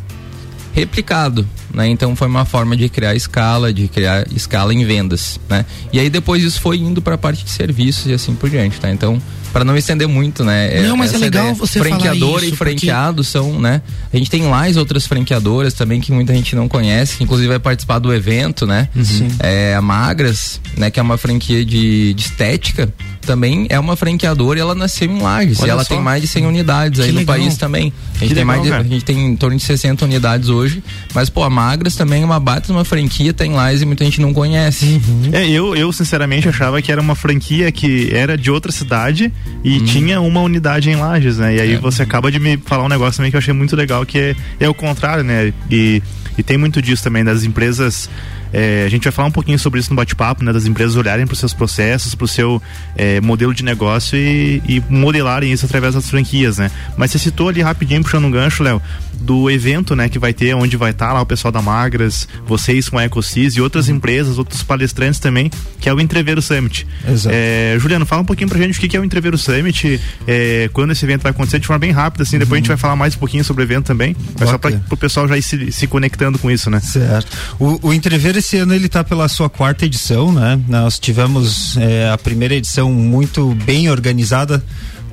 replicado, 0.74 1.48
né? 1.72 1.88
Então 1.88 2.14
foi 2.14 2.28
uma 2.28 2.44
forma 2.44 2.76
de 2.76 2.88
criar 2.90 3.14
escala, 3.14 3.72
de 3.72 3.88
criar 3.88 4.26
escala 4.30 4.74
em 4.74 4.84
vendas, 4.84 5.40
né? 5.48 5.64
E 5.90 5.98
aí 5.98 6.10
depois 6.10 6.42
isso 6.42 6.60
foi 6.60 6.76
indo 6.76 7.00
para 7.00 7.14
a 7.14 7.18
parte 7.18 7.42
de 7.44 7.50
serviços 7.50 8.06
e 8.06 8.12
assim 8.12 8.34
por 8.34 8.50
diante, 8.50 8.78
tá? 8.78 8.90
Então 8.90 9.20
para 9.56 9.64
não 9.64 9.74
estender 9.74 10.06
muito, 10.06 10.44
né? 10.44 10.80
É, 10.80 10.82
não, 10.82 10.98
mas 10.98 11.14
é 11.14 11.16
legal 11.16 11.54
você 11.54 11.78
Franqueadora 11.78 12.44
isso, 12.44 12.52
e 12.52 12.56
franqueado 12.58 13.22
porque... 13.22 13.30
são, 13.30 13.58
né? 13.58 13.80
A 14.12 14.16
gente 14.18 14.30
tem 14.30 14.42
mais 14.42 14.76
outras 14.76 15.06
franqueadoras 15.06 15.72
também 15.72 15.98
que 15.98 16.12
muita 16.12 16.34
gente 16.34 16.54
não 16.54 16.68
conhece, 16.68 17.16
que 17.16 17.24
inclusive 17.24 17.48
vai 17.48 17.58
participar 17.58 17.98
do 17.98 18.12
evento, 18.12 18.66
né? 18.66 18.90
Uhum. 18.94 19.28
É 19.38 19.74
a 19.74 19.80
Magras, 19.80 20.60
né? 20.76 20.90
Que 20.90 21.00
é 21.00 21.02
uma 21.02 21.16
franquia 21.16 21.64
de, 21.64 22.12
de 22.12 22.22
estética 22.22 22.92
também 23.26 23.66
é 23.68 23.78
uma 23.78 23.96
franqueadora 23.96 24.58
e 24.58 24.62
ela 24.62 24.74
nasceu 24.74 25.10
em 25.10 25.20
Lages. 25.20 25.60
e 25.60 25.68
ela 25.68 25.82
só. 25.82 25.94
tem 25.94 26.00
mais 26.00 26.22
de 26.22 26.28
100 26.28 26.46
unidades 26.46 27.00
que 27.00 27.06
aí 27.06 27.12
legal. 27.12 27.36
no 27.36 27.42
país 27.42 27.56
também. 27.56 27.92
A 28.14 28.18
gente, 28.20 28.34
tem 28.34 28.44
legal, 28.44 28.46
mais 28.46 28.62
de, 28.62 28.72
a 28.72 28.82
gente 28.82 29.04
tem 29.04 29.26
em 29.26 29.36
torno 29.36 29.56
de 29.56 29.62
60 29.62 30.04
unidades 30.04 30.48
hoje. 30.48 30.82
Mas, 31.12 31.28
pô, 31.28 31.42
a 31.42 31.50
Magras 31.50 31.96
também 31.96 32.22
é 32.22 32.24
uma 32.24 32.40
bata, 32.40 32.72
uma 32.72 32.84
franquia, 32.84 33.32
tem 33.32 33.52
Lages 33.52 33.82
e 33.82 33.84
muita 33.84 34.04
gente 34.04 34.20
não 34.20 34.32
conhece. 34.32 34.86
Uhum. 35.06 35.30
É, 35.32 35.48
eu, 35.48 35.74
eu 35.76 35.92
sinceramente 35.92 36.48
achava 36.48 36.80
que 36.80 36.90
era 36.90 37.00
uma 37.00 37.14
franquia 37.14 37.70
que 37.72 38.08
era 38.12 38.38
de 38.38 38.50
outra 38.50 38.72
cidade 38.72 39.32
e 39.62 39.78
uhum. 39.78 39.84
tinha 39.84 40.20
uma 40.20 40.40
unidade 40.40 40.88
em 40.88 40.96
Lages, 40.96 41.38
né? 41.38 41.56
E 41.56 41.60
aí 41.60 41.74
é. 41.74 41.78
você 41.78 42.02
acaba 42.02 42.30
de 42.30 42.38
me 42.38 42.56
falar 42.56 42.84
um 42.84 42.88
negócio 42.88 43.16
também 43.16 43.30
que 43.30 43.36
eu 43.36 43.40
achei 43.40 43.52
muito 43.52 43.74
legal, 43.74 44.06
que 44.06 44.18
é, 44.18 44.36
é 44.60 44.68
o 44.68 44.74
contrário, 44.74 45.24
né? 45.24 45.52
E, 45.70 46.02
e 46.38 46.42
tem 46.42 46.56
muito 46.56 46.80
disso 46.80 47.02
também, 47.02 47.24
das 47.24 47.44
empresas 47.44 48.08
é, 48.52 48.84
a 48.86 48.88
gente 48.88 49.04
vai 49.04 49.12
falar 49.12 49.28
um 49.28 49.32
pouquinho 49.32 49.58
sobre 49.58 49.80
isso 49.80 49.90
no 49.90 49.96
bate-papo, 49.96 50.44
né? 50.44 50.52
Das 50.52 50.66
empresas 50.66 50.96
olharem 50.96 51.26
para 51.26 51.34
os 51.34 51.38
seus 51.38 51.52
processos, 51.52 52.14
para 52.14 52.24
o 52.24 52.28
seu 52.28 52.62
é, 52.96 53.20
modelo 53.20 53.54
de 53.54 53.64
negócio 53.64 54.16
e, 54.16 54.62
e, 54.68 54.82
modelarem 54.88 55.52
isso 55.52 55.64
através 55.64 55.94
das 55.94 56.08
franquias, 56.08 56.58
né? 56.58 56.70
Mas 56.96 57.10
você 57.10 57.18
citou 57.18 57.48
ali 57.48 57.62
rapidinho, 57.62 58.02
puxando 58.02 58.24
um 58.24 58.30
gancho, 58.30 58.62
Léo, 58.62 58.80
do 59.20 59.50
evento, 59.50 59.96
né? 59.96 60.08
Que 60.08 60.18
vai 60.18 60.32
ter, 60.32 60.54
onde 60.54 60.76
vai 60.76 60.90
estar 60.90 61.08
tá 61.08 61.12
lá 61.12 61.20
o 61.20 61.26
pessoal 61.26 61.50
da 61.50 61.62
Magras, 61.62 62.28
vocês 62.46 62.88
com 62.88 62.98
a 62.98 63.04
EcoSys 63.04 63.54
e 63.54 63.60
outras 63.60 63.88
uhum. 63.88 63.96
empresas, 63.96 64.38
outros 64.38 64.62
palestrantes 64.62 65.20
também, 65.20 65.50
que 65.80 65.88
é 65.88 65.94
o 65.94 66.00
Entreveiro 66.00 66.40
Summit. 66.40 66.86
Exato. 67.08 67.34
É, 67.36 67.76
Juliano, 67.78 68.06
fala 68.06 68.22
um 68.22 68.24
pouquinho 68.24 68.48
pra 68.48 68.58
gente 68.58 68.78
o 68.78 68.88
que 68.88 68.96
é 68.96 69.00
o 69.00 69.04
Entreveiro 69.04 69.38
Summit, 69.38 70.00
é, 70.26 70.70
quando 70.72 70.92
esse 70.92 71.04
evento 71.04 71.22
vai 71.22 71.30
acontecer, 71.30 71.58
de 71.58 71.66
forma 71.66 71.80
bem 71.80 71.90
rápida, 71.90 72.22
assim, 72.22 72.36
uhum. 72.36 72.40
depois 72.40 72.58
a 72.58 72.60
gente 72.60 72.70
uhum. 72.70 72.76
vai 72.76 72.80
falar 72.80 72.96
mais 72.96 73.14
um 73.14 73.18
pouquinho 73.18 73.44
sobre 73.44 73.62
o 73.62 73.64
evento 73.64 73.86
também, 73.86 74.16
mas 74.38 74.50
só 74.50 74.58
para 74.58 74.80
o 74.90 74.96
pessoal 74.96 75.26
já 75.26 75.36
ir 75.36 75.42
se, 75.42 75.72
se, 75.72 75.86
conectando 75.86 76.38
com 76.38 76.50
isso, 76.50 76.70
né? 76.70 76.80
Certo. 76.80 77.36
O, 77.58 77.88
o 77.88 77.92
Entreveiro 77.92 78.35
esse 78.36 78.56
ano 78.58 78.74
ele 78.74 78.86
está 78.86 79.02
pela 79.02 79.28
sua 79.28 79.48
quarta 79.48 79.84
edição, 79.84 80.32
né? 80.32 80.60
Nós 80.68 80.98
tivemos 80.98 81.76
é, 81.76 82.10
a 82.10 82.18
primeira 82.18 82.54
edição 82.54 82.92
muito 82.92 83.54
bem 83.64 83.90
organizada 83.90 84.62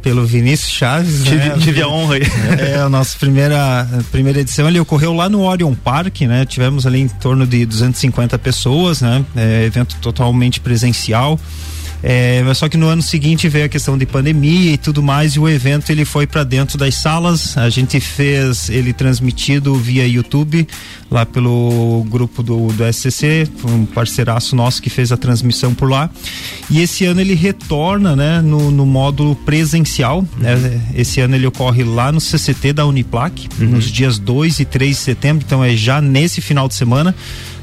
pelo 0.03 0.25
Vinícius 0.25 0.71
Chaves. 0.71 1.23
Tive, 1.23 1.37
né? 1.37 1.57
tive 1.59 1.81
a 1.81 1.87
honra 1.87 2.15
aí. 2.15 2.21
É, 2.59 2.75
a 2.75 2.89
nossa 2.89 3.17
primeira, 3.17 3.87
primeira 4.11 4.41
edição 4.41 4.67
ele 4.67 4.79
ocorreu 4.79 5.13
lá 5.13 5.29
no 5.29 5.41
Orion 5.43 5.73
Park, 5.73 6.21
né? 6.21 6.45
Tivemos 6.45 6.85
ali 6.85 6.99
em 6.99 7.07
torno 7.07 7.47
de 7.47 7.65
250 7.65 8.37
pessoas, 8.37 9.01
né? 9.01 9.25
É, 9.35 9.63
evento 9.63 9.95
totalmente 10.01 10.59
presencial. 10.59 11.39
É, 12.05 12.43
só 12.53 12.67
que 12.67 12.75
no 12.75 12.87
ano 12.87 13.01
seguinte 13.01 13.47
veio 13.47 13.65
a 13.65 13.69
questão 13.69 13.97
de 13.97 14.05
pandemia 14.05 14.73
e 14.73 14.77
tudo 14.77 15.01
mais 15.01 15.35
e 15.35 15.39
o 15.39 15.47
evento 15.47 15.89
ele 15.89 16.03
foi 16.03 16.27
para 16.27 16.43
dentro 16.43 16.77
das 16.77 16.95
salas. 16.95 17.57
A 17.57 17.69
gente 17.69 17.97
fez 18.01 18.69
ele 18.69 18.91
transmitido 18.91 19.73
via 19.75 20.05
YouTube 20.05 20.67
lá 21.09 21.25
pelo 21.25 22.05
grupo 22.09 22.43
do, 22.43 22.67
do 22.73 22.83
SCC, 22.91 23.47
um 23.63 23.85
parceiraço 23.85 24.53
nosso 24.53 24.81
que 24.81 24.89
fez 24.89 25.13
a 25.13 25.17
transmissão 25.17 25.73
por 25.73 25.89
lá. 25.89 26.09
E 26.69 26.81
esse 26.81 27.05
ano 27.05 27.21
ele 27.21 27.35
retorna, 27.35 28.17
né, 28.17 28.41
no, 28.41 28.69
no 28.69 28.85
módulo 28.85 29.33
presencial 29.33 29.92
presencial, 29.93 30.25
né? 30.37 30.81
Esse 30.95 31.21
ano 31.21 31.35
ele 31.35 31.45
ocorre 31.45 31.83
lá 31.83 32.11
no 32.11 32.19
CCT 32.19 32.73
da 32.73 32.85
Uniplac, 32.85 33.47
uhum. 33.59 33.69
nos 33.69 33.85
dias 33.85 34.17
2 34.17 34.59
e 34.59 34.65
3 34.65 34.95
de 34.95 35.01
setembro, 35.01 35.43
então 35.45 35.63
é 35.63 35.75
já 35.75 36.01
nesse 36.01 36.41
final 36.41 36.67
de 36.67 36.73
semana, 36.73 37.15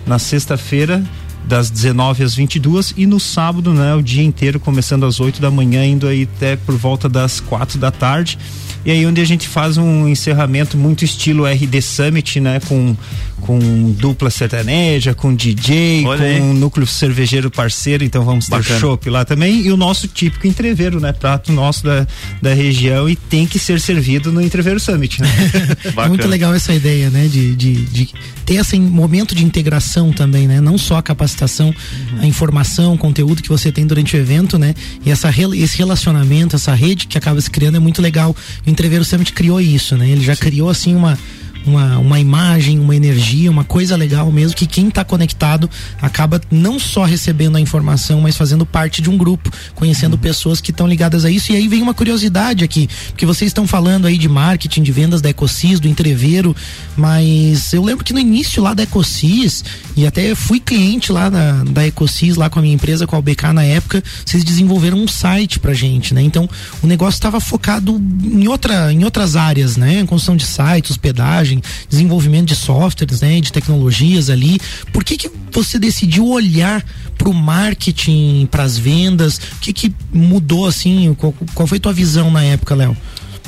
na 0.06 0.18
sexta-feira, 0.18 1.02
das 1.50 1.68
19 1.68 2.22
às 2.22 2.34
22 2.36 2.94
e 2.96 3.06
no 3.06 3.18
sábado, 3.18 3.74
né, 3.74 3.92
o 3.96 4.00
dia 4.00 4.22
inteiro, 4.22 4.60
começando 4.60 5.04
às 5.04 5.18
8 5.18 5.40
da 5.40 5.50
manhã, 5.50 5.84
indo 5.84 6.06
aí 6.06 6.28
até 6.36 6.54
por 6.54 6.76
volta 6.76 7.08
das 7.08 7.40
quatro 7.40 7.76
da 7.76 7.90
tarde. 7.90 8.38
E 8.84 8.90
aí 8.90 9.04
onde 9.04 9.20
a 9.20 9.24
gente 9.24 9.46
faz 9.48 9.76
um 9.76 10.08
encerramento 10.08 10.78
muito 10.78 11.04
estilo 11.04 11.44
RD 11.44 11.82
Summit, 11.82 12.40
né, 12.40 12.60
com 12.60 12.96
com 13.40 13.90
dupla 13.92 14.30
sertaneja, 14.30 15.14
com 15.14 15.34
DJ, 15.34 16.04
Olha 16.06 16.18
com 16.18 16.24
aí. 16.24 16.40
um 16.40 16.54
núcleo 16.54 16.86
cervejeiro 16.86 17.50
parceiro, 17.50 18.04
então 18.04 18.24
vamos 18.24 18.46
ter 18.46 18.62
chopp 18.62 19.08
lá 19.08 19.24
também. 19.24 19.62
E 19.62 19.72
o 19.72 19.76
nosso 19.76 20.06
típico 20.06 20.46
entreveiro, 20.46 21.00
né? 21.00 21.12
Prato 21.12 21.52
nosso 21.52 21.84
da, 21.84 22.06
da 22.40 22.54
região 22.54 23.08
e 23.08 23.16
tem 23.16 23.46
que 23.46 23.58
ser 23.58 23.80
servido 23.80 24.30
no 24.30 24.40
Entreveiro 24.40 24.78
Summit, 24.78 25.20
né? 25.20 25.28
é 25.96 26.08
muito 26.08 26.28
legal 26.28 26.54
essa 26.54 26.74
ideia, 26.74 27.10
né? 27.10 27.26
De, 27.26 27.56
de, 27.56 27.84
de 27.86 28.08
ter 28.44 28.54
esse 28.54 28.78
momento 28.78 29.34
de 29.34 29.44
integração 29.44 30.12
também, 30.12 30.46
né? 30.46 30.60
Não 30.60 30.76
só 30.76 30.96
a 30.96 31.02
capacitação, 31.40 31.68
uhum. 31.68 32.20
a 32.20 32.26
informação, 32.26 32.94
o 32.94 32.98
conteúdo 32.98 33.42
que 33.42 33.48
você 33.48 33.72
tem 33.72 33.86
durante 33.86 34.16
o 34.16 34.18
evento, 34.18 34.58
né? 34.58 34.74
E 35.04 35.10
essa, 35.10 35.30
esse 35.56 35.78
relacionamento, 35.78 36.56
essa 36.56 36.74
rede 36.74 37.06
que 37.06 37.16
acaba 37.16 37.40
se 37.40 37.50
criando 37.50 37.76
é 37.76 37.80
muito 37.80 38.02
legal. 38.02 38.34
O 38.66 38.70
Entreveiro 38.70 39.04
Summit 39.04 39.32
criou 39.32 39.60
isso, 39.60 39.96
né? 39.96 40.08
Ele 40.08 40.22
já 40.22 40.34
Sim. 40.34 40.42
criou 40.42 40.68
assim 40.68 40.94
uma 40.94 41.18
uma, 41.66 41.98
uma 41.98 42.20
imagem, 42.20 42.78
uma 42.78 42.94
energia, 42.94 43.50
uma 43.50 43.64
coisa 43.64 43.96
legal 43.96 44.30
mesmo, 44.30 44.56
que 44.56 44.66
quem 44.66 44.88
está 44.88 45.04
conectado 45.04 45.68
acaba 46.00 46.40
não 46.50 46.78
só 46.78 47.04
recebendo 47.04 47.56
a 47.56 47.60
informação, 47.60 48.20
mas 48.20 48.36
fazendo 48.36 48.64
parte 48.64 49.02
de 49.02 49.10
um 49.10 49.16
grupo, 49.16 49.50
conhecendo 49.74 50.14
uhum. 50.14 50.20
pessoas 50.20 50.60
que 50.60 50.70
estão 50.70 50.86
ligadas 50.86 51.24
a 51.24 51.30
isso. 51.30 51.52
E 51.52 51.56
aí 51.56 51.68
vem 51.68 51.82
uma 51.82 51.94
curiosidade 51.94 52.64
aqui, 52.64 52.88
porque 53.08 53.26
vocês 53.26 53.50
estão 53.50 53.66
falando 53.66 54.06
aí 54.06 54.16
de 54.16 54.28
marketing, 54.28 54.82
de 54.82 54.92
vendas 54.92 55.20
da 55.20 55.30
Ecosis, 55.30 55.80
do 55.80 55.88
entreveiro, 55.88 56.54
mas 56.96 57.72
eu 57.72 57.82
lembro 57.82 58.04
que 58.04 58.12
no 58.12 58.18
início 58.18 58.62
lá 58.62 58.74
da 58.74 58.82
Ecosis, 58.82 59.64
e 59.96 60.06
até 60.06 60.34
fui 60.34 60.60
cliente 60.60 61.12
lá 61.12 61.28
da, 61.28 61.64
da 61.64 61.86
Ecosis, 61.86 62.36
lá 62.36 62.48
com 62.48 62.58
a 62.58 62.62
minha 62.62 62.74
empresa, 62.74 63.06
com 63.06 63.16
a 63.16 63.18
UBK 63.18 63.52
na 63.52 63.64
época, 63.64 64.02
vocês 64.24 64.44
desenvolveram 64.44 64.98
um 64.98 65.08
site 65.08 65.58
pra 65.58 65.74
gente, 65.74 66.14
né? 66.14 66.22
Então 66.22 66.48
o 66.82 66.86
negócio 66.86 67.18
estava 67.18 67.40
focado 67.40 68.00
em, 68.22 68.48
outra, 68.48 68.92
em 68.92 69.04
outras 69.04 69.36
áreas, 69.36 69.76
né? 69.76 70.04
Construção 70.06 70.36
de 70.36 70.44
sites, 70.44 70.90
hospedagem 70.90 71.49
desenvolvimento 71.88 72.48
de 72.48 72.56
softwares, 72.56 73.20
né, 73.20 73.40
de 73.40 73.52
tecnologias 73.52 74.30
ali. 74.30 74.60
Por 74.92 75.04
que, 75.04 75.16
que 75.16 75.30
você 75.52 75.78
decidiu 75.78 76.28
olhar 76.28 76.84
para 77.16 77.28
o 77.28 77.34
marketing, 77.34 78.48
para 78.50 78.62
as 78.62 78.78
vendas? 78.78 79.36
O 79.36 79.60
que, 79.60 79.72
que 79.72 79.94
mudou 80.12 80.66
assim? 80.66 81.14
Qual, 81.14 81.34
qual 81.54 81.66
foi 81.66 81.80
tua 81.80 81.92
visão 81.92 82.30
na 82.30 82.42
época, 82.42 82.74
Léo? 82.74 82.96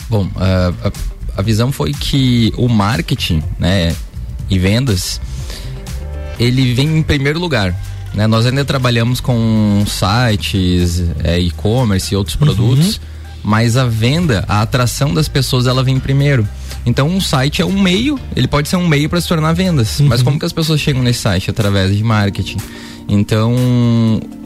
Bom, 0.08 0.28
a, 0.36 0.88
a, 0.88 1.40
a 1.40 1.42
visão 1.42 1.70
foi 1.72 1.92
que 1.92 2.52
o 2.56 2.68
marketing, 2.68 3.42
né, 3.58 3.94
e 4.50 4.58
vendas, 4.58 5.20
ele 6.38 6.74
vem 6.74 6.98
em 6.98 7.02
primeiro 7.02 7.38
lugar. 7.38 7.74
Né? 8.14 8.26
Nós 8.26 8.46
ainda 8.46 8.64
trabalhamos 8.64 9.20
com 9.20 9.84
sites, 9.86 11.02
é, 11.24 11.38
e-commerce 11.38 12.12
e 12.12 12.16
outros 12.16 12.36
uhum. 12.36 12.40
produtos, 12.40 13.00
mas 13.42 13.76
a 13.76 13.86
venda, 13.86 14.44
a 14.46 14.62
atração 14.62 15.12
das 15.12 15.28
pessoas, 15.28 15.66
ela 15.66 15.82
vem 15.82 15.98
primeiro. 15.98 16.46
Então, 16.84 17.08
um 17.08 17.20
site 17.20 17.62
é 17.62 17.64
um 17.64 17.80
meio, 17.80 18.18
ele 18.34 18.48
pode 18.48 18.68
ser 18.68 18.76
um 18.76 18.88
meio 18.88 19.08
para 19.08 19.20
se 19.20 19.28
tornar 19.28 19.52
vendas. 19.52 20.00
Uhum. 20.00 20.08
Mas 20.08 20.22
como 20.22 20.38
que 20.38 20.44
as 20.44 20.52
pessoas 20.52 20.80
chegam 20.80 21.02
nesse 21.02 21.20
site? 21.20 21.50
Através 21.50 21.96
de 21.96 22.02
marketing. 22.02 22.58
Então, 23.08 23.54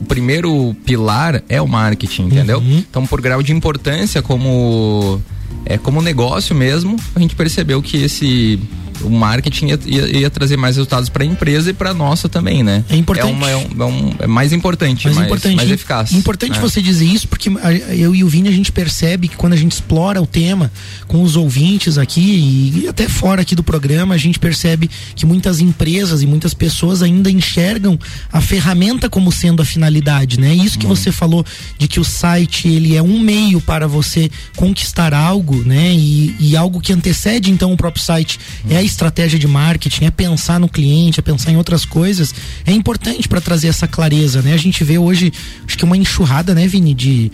o 0.01 0.05
primeiro 0.05 0.75
pilar 0.85 1.43
é 1.49 1.61
o 1.61 1.69
marketing, 1.69 2.25
entendeu? 2.25 2.59
Uhum. 2.59 2.85
Então, 2.91 3.07
por 3.07 3.21
grau 3.21 3.43
de 3.43 3.53
importância 3.53 4.23
como 4.23 5.21
é 5.65 5.77
como 5.77 6.01
negócio 6.01 6.55
mesmo, 6.55 6.97
a 7.15 7.21
gente 7.21 7.35
percebeu 7.35 7.83
que 7.83 7.97
esse 7.99 8.59
o 9.03 9.11
marketing 9.11 9.67
ia, 9.67 9.79
ia, 9.87 10.19
ia 10.19 10.31
trazer 10.31 10.57
mais 10.57 10.77
resultados 10.77 11.09
para 11.09 11.23
a 11.23 11.27
empresa 11.27 11.71
e 11.71 11.73
para 11.73 11.93
nossa 11.95 12.29
também, 12.29 12.63
né? 12.63 12.85
É 12.89 12.97
importante. 12.97 13.31
É, 13.31 13.33
uma, 13.33 13.51
é, 13.51 13.57
um, 13.57 13.67
é, 13.81 13.85
um, 13.85 14.15
é 14.21 14.27
mais 14.27 14.53
importante, 14.53 15.07
mais, 15.07 15.17
mais, 15.17 15.27
importante, 15.27 15.57
mais 15.57 15.71
eficaz. 15.71 16.13
Importante 16.13 16.53
né? 16.53 16.61
você 16.61 16.81
dizer 16.83 17.05
isso 17.05 17.29
porque 17.29 17.51
eu 17.91 18.15
e 18.15 18.25
o 18.25 18.29
Vini 18.29 18.49
a 18.49 18.53
gente 18.53 18.73
percebe 18.73 19.29
que 19.29 19.37
quando 19.37 19.53
a 19.53 19.57
gente 19.57 19.73
explora 19.73 20.21
o 20.21 20.27
tema 20.27 20.71
com 21.07 21.23
os 21.23 21.37
ouvintes 21.37 21.99
aqui 21.99 22.73
e 22.83 22.89
até 22.89 23.09
fora 23.09 23.43
aqui 23.43 23.55
do 23.55 23.63
programa, 23.63 24.15
a 24.15 24.19
gente 24.19 24.39
percebe 24.39 24.91
que 25.15 25.27
muitas 25.27 25.61
empresas 25.61 26.23
e 26.23 26.27
muitas 26.27 26.55
pessoas 26.55 27.03
ainda 27.03 27.31
enxergam 27.31 27.99
a 28.33 28.41
ferramenta 28.41 29.09
como 29.09 29.31
sendo 29.31 29.63
a 29.63 29.65
finalidade, 29.65 30.39
né? 30.39 30.55
Isso 30.55 30.79
que 30.79 30.87
hum. 30.87 30.91
você 30.91 31.13
falou 31.13 31.45
de 31.79 31.89
que 31.89 32.01
o 32.01 32.05
site 32.05 32.69
ele 32.69 32.97
é 32.97 33.03
um 33.03 33.19
meio 33.19 33.61
para 33.61 33.87
você 33.87 34.31
conquistar 34.57 35.15
algo, 35.15 35.63
né? 35.65 35.93
E, 35.93 36.35
e 36.39 36.57
algo 36.57 36.81
que 36.81 36.93
antecede 36.93 37.51
então 37.51 37.73
o 37.73 37.77
próprio 37.77 38.03
site 38.03 38.39
hum. 38.65 38.69
é 38.71 38.77
a 38.77 38.83
estratégia 38.87 39.39
de 39.39 39.47
marketing, 39.47 40.05
é 40.07 40.11
pensar 40.11 40.59
no 40.59 40.69
cliente, 40.69 41.21
é 41.21 41.23
pensar 41.23 41.51
em 41.51 41.57
outras 41.57 41.85
coisas, 41.85 42.35
é 42.65 42.73
importante 42.73 43.29
para 43.29 43.41
trazer 43.41 43.69
essa 43.69 43.87
clareza, 43.87 44.43
né? 44.43 44.53
A 44.53 44.59
gente 44.59 44.83
vê 44.85 44.99
hoje, 44.99 45.33
acho 45.67 45.77
que 45.77 45.85
uma 45.85 45.97
enxurrada, 45.97 46.55
né, 46.55 46.67
Vini, 46.67 46.95
de 46.95 47.31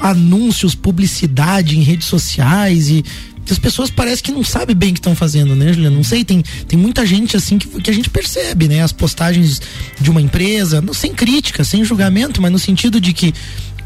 anúncios, 0.00 0.74
publicidade 0.74 1.78
em 1.78 1.82
redes 1.82 2.06
sociais 2.06 2.88
e 2.88 3.04
as 3.50 3.58
pessoas 3.58 3.90
parecem 3.90 4.24
que 4.24 4.32
não 4.32 4.44
sabem 4.44 4.76
bem 4.76 4.90
o 4.90 4.92
que 4.92 4.98
estão 4.98 5.16
fazendo, 5.16 5.56
né, 5.56 5.72
Juliana? 5.72 5.96
Não 5.96 6.04
sei, 6.04 6.22
tem, 6.22 6.42
tem 6.66 6.78
muita 6.78 7.06
gente 7.06 7.36
assim 7.36 7.58
que, 7.58 7.66
que 7.80 7.90
a 7.90 7.94
gente 7.94 8.10
percebe, 8.10 8.68
né? 8.68 8.82
As 8.82 8.92
postagens 8.92 9.60
de 9.98 10.10
uma 10.10 10.20
empresa, 10.20 10.80
não, 10.82 10.92
sem 10.92 11.14
crítica, 11.14 11.64
sem 11.64 11.84
julgamento, 11.84 12.42
mas 12.42 12.52
no 12.52 12.58
sentido 12.58 13.00
de 13.00 13.12
que 13.12 13.32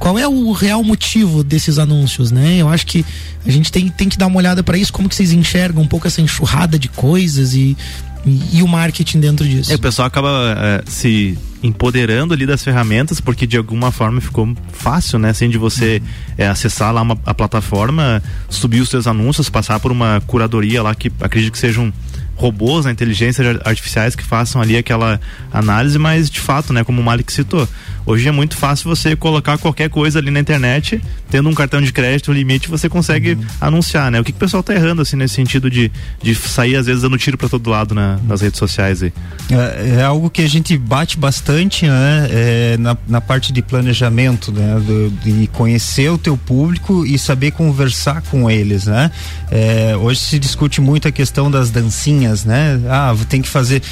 qual 0.02 0.18
é 0.18 0.26
o 0.26 0.50
real 0.50 0.82
motivo 0.82 1.44
desses 1.44 1.78
anúncios, 1.78 2.32
né? 2.32 2.56
Eu 2.56 2.68
acho 2.68 2.84
que 2.84 3.06
a 3.46 3.50
gente 3.52 3.70
tem, 3.70 3.88
tem 3.88 4.08
que 4.08 4.18
dar 4.18 4.26
uma 4.26 4.36
olhada 4.36 4.60
para 4.60 4.76
isso, 4.76 4.92
como 4.92 5.08
que 5.08 5.14
vocês 5.14 5.30
enxergam 5.30 5.80
um 5.80 5.86
pouco 5.86 6.08
essa 6.08 6.20
enxurrada 6.20 6.76
de 6.76 6.88
coisas 6.88 7.54
e, 7.54 7.76
e, 8.26 8.58
e 8.58 8.62
o 8.64 8.66
marketing 8.66 9.20
dentro 9.20 9.46
disso. 9.46 9.70
É, 9.70 9.76
o 9.76 9.78
pessoal 9.78 10.08
acaba 10.08 10.56
é, 10.58 10.90
se 10.90 11.38
empoderando 11.62 12.34
ali 12.34 12.44
das 12.44 12.64
ferramentas, 12.64 13.20
porque 13.20 13.46
de 13.46 13.56
alguma 13.56 13.92
forma 13.92 14.20
ficou 14.20 14.52
fácil, 14.72 15.20
né? 15.20 15.30
Assim, 15.30 15.48
de 15.48 15.56
você 15.56 16.02
é, 16.36 16.48
acessar 16.48 16.92
lá 16.92 17.00
uma, 17.00 17.16
a 17.24 17.32
plataforma, 17.32 18.20
subir 18.50 18.80
os 18.80 18.88
seus 18.88 19.06
anúncios, 19.06 19.48
passar 19.48 19.78
por 19.78 19.92
uma 19.92 20.20
curadoria 20.26 20.82
lá 20.82 20.96
que 20.96 21.12
acredito 21.20 21.52
que 21.52 21.58
sejam 21.58 21.92
robôs, 22.34 22.86
né, 22.86 22.90
inteligências 22.90 23.60
artificiais 23.64 24.16
que 24.16 24.24
façam 24.24 24.60
ali 24.60 24.76
aquela 24.76 25.20
análise, 25.52 25.96
mas 25.96 26.28
de 26.28 26.40
fato, 26.40 26.72
né, 26.72 26.82
como 26.82 27.00
o 27.00 27.04
Malik 27.04 27.32
citou, 27.32 27.68
hoje 28.06 28.28
é 28.28 28.32
muito 28.32 28.56
fácil 28.56 28.88
você 28.88 29.14
colocar 29.16 29.58
qualquer 29.58 29.88
coisa 29.90 30.18
ali 30.18 30.30
na 30.30 30.40
internet, 30.40 31.00
tendo 31.30 31.48
um 31.48 31.54
cartão 31.54 31.80
de 31.80 31.92
crédito, 31.92 32.30
um 32.30 32.34
limite, 32.34 32.68
você 32.68 32.88
consegue 32.88 33.32
uhum. 33.32 33.44
anunciar, 33.60 34.10
né? 34.10 34.20
O 34.20 34.24
que, 34.24 34.32
que 34.32 34.36
o 34.36 34.40
pessoal 34.40 34.62
tá 34.62 34.74
errando 34.74 35.02
assim 35.02 35.16
nesse 35.16 35.34
sentido 35.34 35.70
de, 35.70 35.90
de 36.22 36.34
sair 36.34 36.76
às 36.76 36.86
vezes 36.86 37.02
dando 37.02 37.18
tiro 37.18 37.36
para 37.36 37.48
todo 37.48 37.68
lado 37.68 37.94
na, 37.94 38.18
nas 38.26 38.40
redes 38.40 38.58
sociais 38.58 39.02
aí? 39.02 39.12
É, 39.50 39.96
é, 39.98 40.02
algo 40.02 40.30
que 40.30 40.42
a 40.42 40.48
gente 40.48 40.76
bate 40.76 41.18
bastante, 41.18 41.86
né, 41.86 42.28
é, 42.30 42.76
na, 42.78 42.96
na 43.06 43.20
parte 43.20 43.52
de 43.52 43.62
planejamento, 43.62 44.52
né, 44.52 44.80
do, 44.80 45.10
de 45.10 45.46
conhecer 45.48 46.10
o 46.10 46.18
teu 46.18 46.36
público 46.36 47.04
e 47.04 47.18
saber 47.18 47.52
conversar 47.52 48.22
com 48.22 48.50
eles, 48.50 48.86
né? 48.86 49.10
É, 49.50 49.94
hoje 49.96 50.20
se 50.20 50.38
discute 50.38 50.80
muito 50.80 51.06
a 51.06 51.12
questão 51.12 51.50
das 51.50 51.70
dancinhas 51.70 52.22
né? 52.44 52.80
Ah, 52.88 53.14
tem 53.28 53.42
que 53.42 53.48
fazer. 53.48 53.82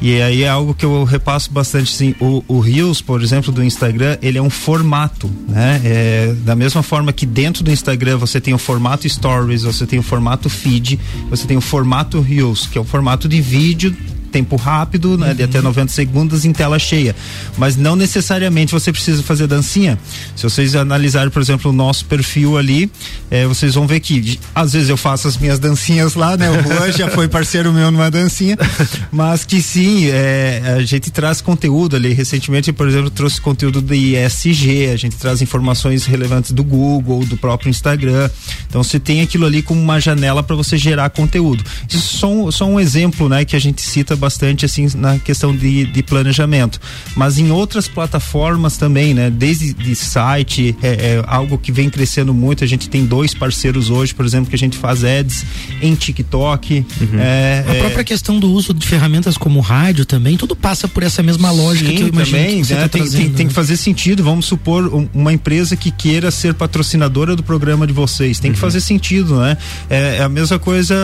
E 0.00 0.20
aí 0.20 0.42
é 0.42 0.48
algo 0.48 0.74
que 0.74 0.84
eu 0.84 1.04
repasso 1.04 1.50
bastante, 1.50 1.92
assim, 1.92 2.14
o, 2.20 2.42
o 2.46 2.60
Reels, 2.60 3.00
por 3.00 3.22
exemplo, 3.22 3.52
do 3.52 3.59
Instagram, 3.64 4.18
ele 4.22 4.38
é 4.38 4.42
um 4.42 4.50
formato, 4.50 5.30
né? 5.48 5.80
É, 5.84 6.34
da 6.44 6.54
mesma 6.54 6.82
forma 6.82 7.12
que 7.12 7.26
dentro 7.26 7.62
do 7.62 7.70
Instagram 7.70 8.16
você 8.16 8.40
tem 8.40 8.54
o 8.54 8.58
formato 8.58 9.08
Stories, 9.08 9.62
você 9.62 9.86
tem 9.86 9.98
o 9.98 10.02
formato 10.02 10.48
Feed, 10.48 10.98
você 11.28 11.46
tem 11.46 11.56
o 11.56 11.60
formato 11.60 12.20
Reels, 12.20 12.66
que 12.66 12.78
é 12.78 12.80
o 12.80 12.84
formato 12.84 13.28
de 13.28 13.40
vídeo 13.40 13.94
tempo 14.30 14.56
rápido, 14.56 15.18
né, 15.18 15.28
uhum. 15.28 15.34
de 15.34 15.42
até 15.42 15.60
90 15.60 15.92
segundos 15.92 16.44
em 16.44 16.52
tela 16.52 16.78
cheia. 16.78 17.14
Mas 17.58 17.76
não 17.76 17.96
necessariamente 17.96 18.72
você 18.72 18.92
precisa 18.92 19.22
fazer 19.22 19.46
dancinha. 19.46 19.98
Se 20.36 20.42
vocês 20.42 20.74
analisarem, 20.74 21.30
por 21.30 21.42
exemplo, 21.42 21.70
o 21.70 21.74
nosso 21.74 22.04
perfil 22.04 22.56
ali, 22.56 22.90
é, 23.30 23.46
vocês 23.46 23.74
vão 23.74 23.86
ver 23.86 24.00
que 24.00 24.38
às 24.54 24.72
vezes 24.72 24.88
eu 24.88 24.96
faço 24.96 25.28
as 25.28 25.36
minhas 25.36 25.58
dancinhas 25.58 26.14
lá, 26.14 26.36
né? 26.36 26.50
O 26.50 26.62
Juan 26.62 26.92
já 26.92 27.08
foi 27.08 27.28
parceiro 27.28 27.72
meu 27.72 27.90
numa 27.90 28.10
dancinha, 28.10 28.56
mas 29.10 29.44
que 29.44 29.62
sim, 29.62 30.06
é, 30.06 30.76
a 30.78 30.82
gente 30.82 31.10
traz 31.10 31.40
conteúdo 31.40 31.96
ali. 31.96 32.12
Recentemente, 32.12 32.72
por 32.72 32.88
exemplo, 32.88 33.10
trouxe 33.10 33.40
conteúdo 33.40 33.80
do 33.80 33.94
ISG, 33.94 34.88
a 34.92 34.96
gente 34.96 35.16
traz 35.16 35.42
informações 35.42 36.06
relevantes 36.06 36.52
do 36.52 36.62
Google, 36.62 37.24
do 37.24 37.36
próprio 37.36 37.70
Instagram. 37.70 38.30
Então 38.68 38.82
você 38.82 38.98
tem 38.98 39.20
aquilo 39.20 39.46
ali 39.46 39.62
como 39.62 39.80
uma 39.80 40.00
janela 40.00 40.42
para 40.42 40.56
você 40.56 40.76
gerar 40.76 41.10
conteúdo. 41.10 41.64
Isso 41.88 42.16
é 42.16 42.18
só 42.18 42.32
um, 42.32 42.50
só 42.50 42.66
um 42.66 42.78
exemplo, 42.78 43.28
né, 43.28 43.44
que 43.44 43.56
a 43.56 43.58
gente 43.58 43.82
cita 43.82 44.16
bastante 44.20 44.64
assim 44.64 44.86
na 44.94 45.18
questão 45.18 45.56
de, 45.56 45.86
de 45.86 46.02
planejamento. 46.02 46.80
Mas 47.16 47.38
em 47.38 47.50
outras 47.50 47.88
plataformas 47.88 48.76
também, 48.76 49.14
né? 49.14 49.30
Desde 49.30 49.72
de 49.72 49.96
site, 49.96 50.76
é, 50.82 50.88
é, 50.88 51.24
algo 51.26 51.58
que 51.58 51.72
vem 51.72 51.88
crescendo 51.88 52.32
muito. 52.32 52.62
A 52.62 52.66
gente 52.66 52.88
tem 52.88 53.04
dois 53.04 53.34
parceiros 53.34 53.90
hoje, 53.90 54.14
por 54.14 54.24
exemplo, 54.24 54.50
que 54.50 54.54
a 54.54 54.58
gente 54.58 54.76
faz 54.76 55.02
ads 55.02 55.44
em 55.80 55.94
TikTok. 55.94 56.86
Uhum. 57.00 57.18
É, 57.18 57.64
a 57.68 57.74
própria 57.76 58.04
questão 58.04 58.38
do 58.38 58.50
uso 58.50 58.74
de 58.74 58.86
ferramentas 58.86 59.36
como 59.36 59.60
rádio 59.60 60.04
também, 60.04 60.36
tudo 60.36 60.54
passa 60.54 60.86
por 60.86 61.02
essa 61.02 61.22
mesma 61.22 61.50
lógica 61.50 61.88
Sim, 61.88 61.96
que 61.96 62.02
eu 62.02 62.08
imagino 62.08 62.38
também, 62.38 62.62
que 62.62 62.74
né? 62.74 62.80
tá 62.80 62.88
tem, 62.88 63.02
trazendo, 63.02 63.20
tem, 63.20 63.30
né? 63.30 63.36
tem 63.36 63.48
que 63.48 63.54
fazer 63.54 63.76
sentido. 63.76 64.22
Vamos 64.22 64.46
supor 64.46 65.08
uma 65.14 65.32
empresa 65.32 65.74
que 65.76 65.90
queira 65.90 66.30
ser 66.30 66.54
patrocinadora 66.54 67.34
do 67.34 67.42
programa 67.42 67.86
de 67.86 67.92
vocês. 67.92 68.38
Tem 68.38 68.52
que 68.52 68.56
uhum. 68.58 68.60
fazer 68.60 68.80
sentido, 68.80 69.40
né? 69.40 69.56
É, 69.88 70.18
é, 70.18 70.22
a 70.22 70.28
mesma 70.28 70.58
coisa, 70.58 70.94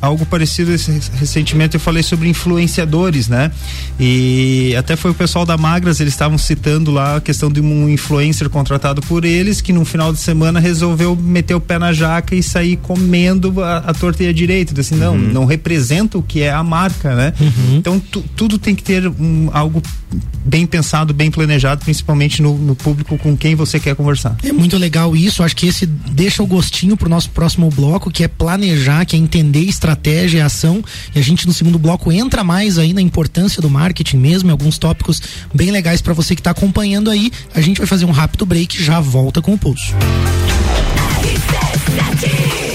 algo 0.00 0.24
parecido 0.24 0.70
recentemente 1.14 1.74
eu 1.74 1.80
falei 1.80 2.02
sobre 2.02 2.28
influenciadores, 2.62 3.28
né? 3.28 3.50
E 3.98 4.74
até 4.76 4.96
foi 4.96 5.10
o 5.10 5.14
pessoal 5.14 5.44
da 5.44 5.56
Magras, 5.56 6.00
eles 6.00 6.12
estavam 6.12 6.38
citando 6.38 6.90
lá 6.90 7.16
a 7.16 7.20
questão 7.20 7.50
de 7.50 7.60
um 7.60 7.88
influencer 7.88 8.48
contratado 8.48 9.00
por 9.02 9.24
eles 9.24 9.60
que 9.60 9.72
no 9.72 9.84
final 9.84 10.12
de 10.12 10.18
semana 10.18 10.58
resolveu 10.58 11.14
meter 11.14 11.54
o 11.54 11.60
pé 11.60 11.78
na 11.78 11.92
jaca 11.92 12.34
e 12.34 12.42
sair 12.42 12.76
comendo 12.76 13.62
a, 13.62 13.78
a 13.78 13.94
torta 13.94 14.32
direita. 14.32 14.78
Assim, 14.80 14.96
não, 14.96 15.14
uhum. 15.14 15.32
não 15.32 15.44
representa 15.44 16.18
o 16.18 16.22
que 16.22 16.42
é 16.42 16.52
a 16.52 16.62
marca, 16.62 17.14
né? 17.14 17.32
Uhum. 17.40 17.76
Então 17.76 18.00
tu, 18.00 18.24
tudo 18.34 18.58
tem 18.58 18.74
que 18.74 18.82
ter 18.82 19.06
um, 19.06 19.50
algo 19.52 19.82
bem 20.44 20.66
pensado, 20.66 21.14
bem 21.14 21.30
planejado, 21.30 21.84
principalmente 21.84 22.42
no, 22.42 22.56
no, 22.58 22.74
público 22.74 23.16
com 23.16 23.36
quem 23.36 23.54
você 23.54 23.78
quer 23.78 23.94
conversar. 23.94 24.36
É 24.42 24.52
muito 24.52 24.76
legal 24.76 25.16
isso, 25.16 25.42
acho 25.42 25.54
que 25.56 25.66
esse 25.66 25.86
deixa 25.86 26.42
o 26.42 26.46
gostinho 26.46 26.96
pro 26.96 27.08
nosso 27.08 27.30
próximo 27.30 27.70
bloco, 27.70 28.10
que 28.10 28.24
é 28.24 28.28
planejar, 28.28 29.04
que 29.04 29.16
é 29.16 29.18
entender 29.18 29.60
estratégia 29.60 30.38
e 30.38 30.40
ação, 30.40 30.82
e 31.14 31.18
a 31.18 31.22
gente 31.22 31.46
no 31.46 31.52
segundo 31.52 31.78
bloco 31.78 32.10
entra 32.10 32.42
mais 32.42 32.51
aí 32.52 32.92
na 32.92 33.00
importância 33.00 33.62
do 33.62 33.70
marketing 33.70 34.18
mesmo, 34.18 34.50
alguns 34.50 34.78
tópicos 34.78 35.20
bem 35.54 35.70
legais 35.70 36.02
para 36.02 36.12
você 36.12 36.34
que 36.34 36.40
está 36.40 36.50
acompanhando 36.50 37.10
aí. 37.10 37.30
A 37.54 37.60
gente 37.60 37.78
vai 37.78 37.86
fazer 37.86 38.04
um 38.04 38.10
rápido 38.10 38.44
break 38.44 38.82
já 38.82 39.00
volta 39.00 39.40
com 39.40 39.54
o 39.54 39.58
pulso. 39.58 39.94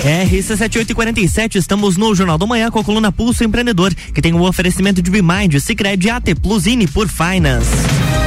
RC7847, 0.03 1.55
estamos 1.55 1.97
no 1.97 2.15
Jornal 2.15 2.37
do 2.37 2.47
Manhã 2.47 2.71
com 2.71 2.79
a 2.79 2.83
coluna 2.83 3.11
Pulso 3.11 3.43
Empreendedor, 3.43 3.93
que 4.13 4.21
tem 4.21 4.33
o 4.33 4.37
um 4.37 4.43
oferecimento 4.43 5.01
de 5.01 5.11
Bimind, 5.11 5.59
Cicred, 5.59 6.09
AT 6.09 6.35
Plus 6.41 6.65
e 6.65 6.87
por 6.87 7.07
Finance. 7.07 8.26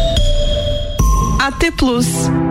AT 1.41 1.71
Plus. 1.75 2.50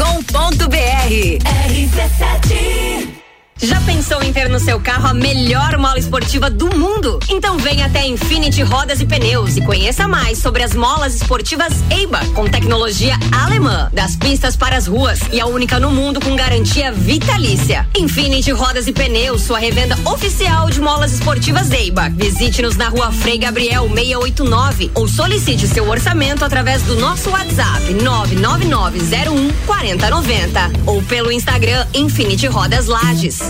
rc7.com.br 0.00 1.38
RC7 1.70 3.19
já 3.62 3.80
pensou 3.82 4.22
em 4.22 4.32
ter 4.32 4.48
no 4.48 4.58
seu 4.58 4.80
carro 4.80 5.08
a 5.08 5.14
melhor 5.14 5.76
mola 5.76 5.98
esportiva 5.98 6.48
do 6.48 6.74
mundo? 6.76 7.18
Então 7.28 7.58
venha 7.58 7.86
até 7.86 8.06
Infinity 8.06 8.62
Rodas 8.62 9.00
e 9.00 9.06
Pneus 9.06 9.56
e 9.56 9.60
conheça 9.60 10.08
mais 10.08 10.38
sobre 10.38 10.62
as 10.62 10.74
molas 10.74 11.14
esportivas 11.14 11.72
EIBA, 11.90 12.20
com 12.34 12.46
tecnologia 12.46 13.14
alemã, 13.32 13.90
das 13.92 14.16
pistas 14.16 14.56
para 14.56 14.76
as 14.76 14.86
ruas 14.86 15.20
e 15.32 15.40
a 15.40 15.46
única 15.46 15.78
no 15.78 15.90
mundo 15.90 16.20
com 16.20 16.34
garantia 16.34 16.90
vitalícia. 16.90 17.86
Infinity 17.96 18.50
Rodas 18.50 18.86
e 18.86 18.92
Pneus, 18.92 19.42
sua 19.42 19.58
revenda 19.58 19.96
oficial 20.04 20.70
de 20.70 20.80
molas 20.80 21.12
esportivas 21.12 21.70
EIBA. 21.70 22.10
Visite-nos 22.10 22.76
na 22.76 22.88
rua 22.88 23.12
Frei 23.12 23.38
Gabriel 23.38 23.88
689 23.88 24.90
ou 24.94 25.06
solicite 25.06 25.68
seu 25.68 25.88
orçamento 25.88 26.44
através 26.44 26.82
do 26.82 26.96
nosso 26.96 27.30
WhatsApp 27.30 27.92
99901 27.92 29.52
4090 29.66 30.70
ou 30.86 31.02
pelo 31.02 31.30
Instagram 31.30 31.86
Infinity 31.94 32.46
Rodas 32.46 32.86
Lages. 32.86 33.49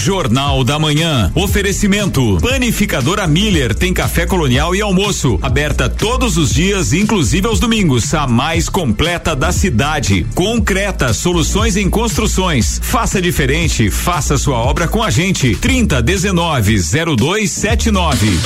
Jornal 0.00 0.64
da 0.64 0.78
Manhã. 0.78 1.30
Oferecimento. 1.34 2.38
Panificadora 2.40 3.26
Miller 3.26 3.74
tem 3.74 3.92
café 3.92 4.24
colonial 4.24 4.74
e 4.74 4.80
almoço. 4.80 5.38
Aberta 5.42 5.90
todos 5.90 6.38
os 6.38 6.54
dias, 6.54 6.94
inclusive 6.94 7.46
aos 7.46 7.60
domingos. 7.60 8.14
A 8.14 8.26
mais 8.26 8.70
completa 8.70 9.36
da 9.36 9.52
cidade. 9.52 10.26
Concreta, 10.34 11.12
soluções 11.12 11.76
em 11.76 11.90
construções. 11.90 12.80
Faça 12.82 13.20
diferente, 13.20 13.90
faça 13.90 14.38
sua 14.38 14.56
obra 14.56 14.88
com 14.88 15.02
a 15.02 15.10
gente. 15.10 15.54
30 15.56 16.00
19 16.00 16.78
0279. 17.16 18.38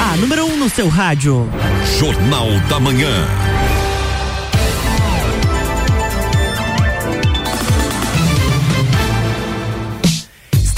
A 0.00 0.16
número 0.16 0.44
1 0.46 0.52
um 0.52 0.56
no 0.56 0.68
seu 0.68 0.88
rádio. 0.88 1.48
Jornal 2.00 2.48
da 2.68 2.80
Manhã. 2.80 3.61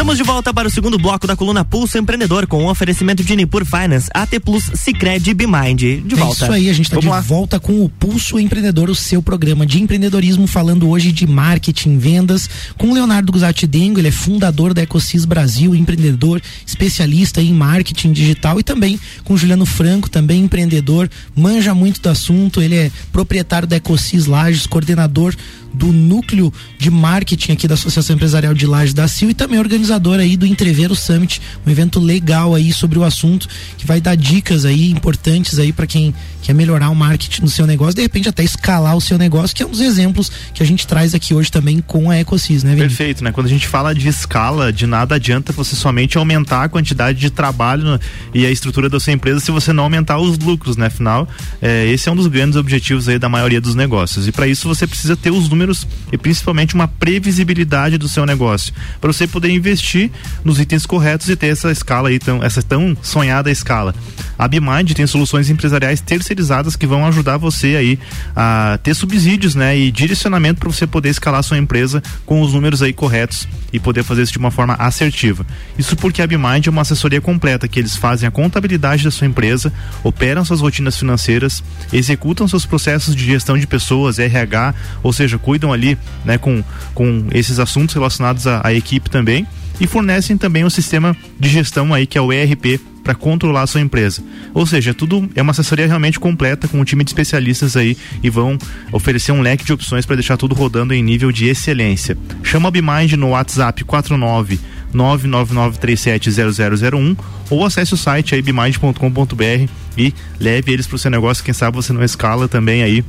Estamos 0.04 0.18
de 0.18 0.22
volta 0.22 0.52
para 0.52 0.68
o 0.68 0.70
segundo 0.70 0.98
bloco 0.98 1.26
da 1.26 1.34
coluna 1.34 1.64
Pulso 1.64 1.96
Empreendedor 1.96 2.46
com 2.46 2.58
o 2.58 2.64
um 2.64 2.68
oferecimento 2.68 3.24
de 3.24 3.34
Nipur 3.34 3.64
Finance, 3.64 4.10
AT 4.12 4.38
Plus, 4.38 4.70
Cicred 4.74 5.30
e 5.30 5.32
Bimind. 5.32 5.80
De 6.04 6.14
volta. 6.14 6.44
É 6.44 6.44
isso 6.44 6.52
aí, 6.52 6.68
a 6.68 6.74
gente 6.74 6.84
está 6.90 7.00
de 7.00 7.08
lá. 7.08 7.22
volta 7.22 7.58
com 7.58 7.82
o 7.82 7.88
Pulso 7.88 8.38
Empreendedor, 8.38 8.90
o 8.90 8.94
seu 8.94 9.22
programa 9.22 9.64
de 9.64 9.82
empreendedorismo, 9.82 10.46
falando 10.46 10.90
hoje 10.90 11.10
de 11.10 11.26
marketing, 11.26 11.96
vendas, 11.96 12.50
com 12.76 12.92
Leonardo 12.92 13.32
Guzatti 13.32 13.66
Dengo, 13.66 13.98
ele 13.98 14.08
é 14.08 14.10
fundador 14.10 14.74
da 14.74 14.82
Ecosis 14.82 15.24
Brasil, 15.24 15.74
empreendedor, 15.74 16.38
especialista 16.66 17.40
em 17.40 17.54
marketing 17.54 18.12
digital 18.12 18.60
e 18.60 18.62
também 18.62 19.00
com 19.24 19.38
Juliano 19.38 19.64
Franco, 19.64 20.10
também 20.10 20.44
empreendedor, 20.44 21.08
manja 21.34 21.74
muito 21.74 22.02
do 22.02 22.10
assunto, 22.10 22.60
ele 22.60 22.76
é 22.76 22.90
proprietário 23.10 23.66
da 23.66 23.76
Ecosis 23.76 24.26
Lages, 24.26 24.66
coordenador 24.66 25.34
do 25.74 25.92
núcleo 25.92 26.52
de 26.78 26.90
marketing 26.90 27.52
aqui 27.52 27.68
da 27.68 27.74
Associação 27.74 28.14
Empresarial 28.14 28.54
de 28.54 28.66
Lages 28.66 28.94
da 28.94 29.08
CIL 29.08 29.30
e 29.30 29.34
também 29.34 29.58
organizador 29.58 30.18
aí 30.20 30.36
do 30.36 30.46
Entreveiro 30.46 30.94
Summit, 30.94 31.40
um 31.66 31.70
evento 31.70 31.98
legal 31.98 32.54
aí 32.54 32.72
sobre 32.72 32.98
o 32.98 33.04
assunto 33.04 33.48
que 33.76 33.86
vai 33.86 34.00
dar 34.00 34.14
dicas 34.14 34.64
aí 34.64 34.90
importantes 34.90 35.58
aí 35.58 35.72
para 35.72 35.86
quem 35.86 36.14
quer 36.44 36.54
melhorar 36.54 36.90
o 36.90 36.94
marketing 36.94 37.42
no 37.42 37.48
seu 37.48 37.66
negócio, 37.66 37.94
de 37.94 38.02
repente 38.02 38.28
até 38.28 38.44
escalar 38.44 38.94
o 38.94 39.00
seu 39.00 39.16
negócio, 39.16 39.56
que 39.56 39.62
é 39.62 39.66
um 39.66 39.70
dos 39.70 39.80
exemplos 39.80 40.30
que 40.52 40.62
a 40.62 40.66
gente 40.66 40.86
traz 40.86 41.14
aqui 41.14 41.32
hoje 41.32 41.50
também 41.50 41.80
com 41.80 42.10
a 42.10 42.20
Ecosis, 42.20 42.62
né, 42.62 42.74
Vini? 42.74 42.86
Perfeito, 42.86 43.24
né? 43.24 43.32
Quando 43.32 43.46
a 43.46 43.50
gente 43.50 43.66
fala 43.66 43.94
de 43.94 44.06
escala, 44.06 44.70
de 44.70 44.86
nada 44.86 45.14
adianta 45.14 45.52
você 45.52 45.74
somente 45.74 46.18
aumentar 46.18 46.64
a 46.64 46.68
quantidade 46.68 47.18
de 47.18 47.30
trabalho 47.30 47.98
e 48.34 48.44
a 48.44 48.50
estrutura 48.50 48.90
da 48.90 49.00
sua 49.00 49.14
empresa 49.14 49.40
se 49.40 49.50
você 49.50 49.72
não 49.72 49.84
aumentar 49.84 50.18
os 50.18 50.38
lucros, 50.38 50.76
né? 50.76 50.86
Afinal, 50.86 51.26
é, 51.62 51.86
esse 51.86 52.08
é 52.08 52.12
um 52.12 52.16
dos 52.16 52.26
grandes 52.26 52.56
objetivos 52.56 53.08
aí 53.08 53.18
da 53.18 53.28
maioria 53.28 53.60
dos 53.60 53.74
negócios. 53.74 54.28
E 54.28 54.32
para 54.32 54.46
isso 54.46 54.68
você 54.68 54.86
precisa 54.86 55.16
ter 55.16 55.30
os 55.30 55.48
números 55.48 55.63
e 56.12 56.18
principalmente 56.18 56.74
uma 56.74 56.88
previsibilidade 56.88 57.96
do 57.96 58.08
seu 58.08 58.26
negócio, 58.26 58.72
para 59.00 59.12
você 59.12 59.26
poder 59.26 59.50
investir 59.50 60.10
nos 60.44 60.58
itens 60.58 60.84
corretos 60.84 61.28
e 61.28 61.36
ter 61.36 61.48
essa 61.48 61.70
escala 61.70 62.08
aí, 62.08 62.18
tão, 62.18 62.42
essa 62.42 62.62
tão 62.62 62.96
sonhada 63.02 63.50
escala. 63.50 63.94
A 64.38 64.48
Bimind 64.48 64.92
tem 64.92 65.06
soluções 65.06 65.48
empresariais 65.48 66.00
terceirizadas 66.00 66.76
que 66.76 66.86
vão 66.86 67.06
ajudar 67.06 67.36
você 67.36 67.76
aí 67.76 67.98
a 68.34 68.78
ter 68.82 68.94
subsídios, 68.94 69.54
né, 69.54 69.76
e 69.76 69.90
direcionamento 69.90 70.60
para 70.60 70.70
você 70.70 70.86
poder 70.86 71.08
escalar 71.08 71.42
sua 71.42 71.58
empresa 71.58 72.02
com 72.26 72.42
os 72.42 72.52
números 72.52 72.82
aí 72.82 72.92
corretos 72.92 73.46
e 73.72 73.78
poder 73.78 74.02
fazer 74.02 74.22
isso 74.22 74.32
de 74.32 74.38
uma 74.38 74.50
forma 74.50 74.74
assertiva. 74.74 75.46
Isso 75.78 75.96
porque 75.96 76.22
a 76.22 76.26
Bimind 76.26 76.66
é 76.66 76.70
uma 76.70 76.82
assessoria 76.82 77.20
completa 77.20 77.66
que 77.68 77.78
eles 77.78 77.96
fazem 77.96 78.26
a 78.26 78.30
contabilidade 78.30 79.04
da 79.04 79.10
sua 79.10 79.26
empresa, 79.26 79.72
operam 80.02 80.44
suas 80.44 80.60
rotinas 80.60 80.96
financeiras, 80.96 81.62
executam 81.92 82.46
seus 82.46 82.66
processos 82.66 83.14
de 83.14 83.24
gestão 83.24 83.58
de 83.58 83.66
pessoas, 83.66 84.18
RH, 84.18 84.74
ou 85.02 85.12
seja, 85.12 85.38
ali, 85.72 85.98
né, 86.24 86.38
com 86.38 86.62
com 86.94 87.26
esses 87.32 87.58
assuntos 87.58 87.94
relacionados 87.94 88.46
à, 88.46 88.60
à 88.64 88.72
equipe 88.72 89.10
também 89.10 89.46
e 89.80 89.86
fornecem 89.86 90.36
também 90.36 90.64
um 90.64 90.70
sistema 90.70 91.16
de 91.38 91.48
gestão 91.48 91.92
aí 91.92 92.06
que 92.06 92.16
é 92.16 92.20
o 92.20 92.32
ERP 92.32 92.80
para 93.02 93.14
controlar 93.14 93.62
a 93.62 93.66
sua 93.66 93.82
empresa. 93.82 94.22
Ou 94.54 94.66
seja, 94.66 94.94
tudo 94.94 95.28
é 95.34 95.42
uma 95.42 95.50
assessoria 95.50 95.86
realmente 95.86 96.18
completa 96.18 96.66
com 96.66 96.80
um 96.80 96.84
time 96.84 97.04
de 97.04 97.10
especialistas 97.10 97.76
aí 97.76 97.98
e 98.22 98.30
vão 98.30 98.56
oferecer 98.90 99.30
um 99.30 99.42
leque 99.42 99.64
de 99.64 99.74
opções 99.74 100.06
para 100.06 100.16
deixar 100.16 100.38
tudo 100.38 100.54
rodando 100.54 100.94
em 100.94 101.02
nível 101.02 101.30
de 101.30 101.46
excelência. 101.46 102.16
Chama 102.42 102.68
a 102.68 102.70
Bimind 102.70 103.12
no 103.12 103.30
WhatsApp 103.30 103.84
49 103.84 104.58
999370001 104.94 107.16
ou 107.50 107.66
acesse 107.66 107.94
o 107.94 107.96
site 107.96 108.34
aí 108.34 108.40
bimind.com.br 108.40 109.68
e 109.98 110.14
leve 110.38 110.72
eles 110.72 110.86
para 110.86 110.96
o 110.96 110.98
seu 110.98 111.10
negócio, 111.10 111.44
quem 111.44 111.52
sabe 111.52 111.76
você 111.76 111.92
não 111.92 112.02
escala 112.02 112.48
também 112.48 112.82
aí 112.82 113.04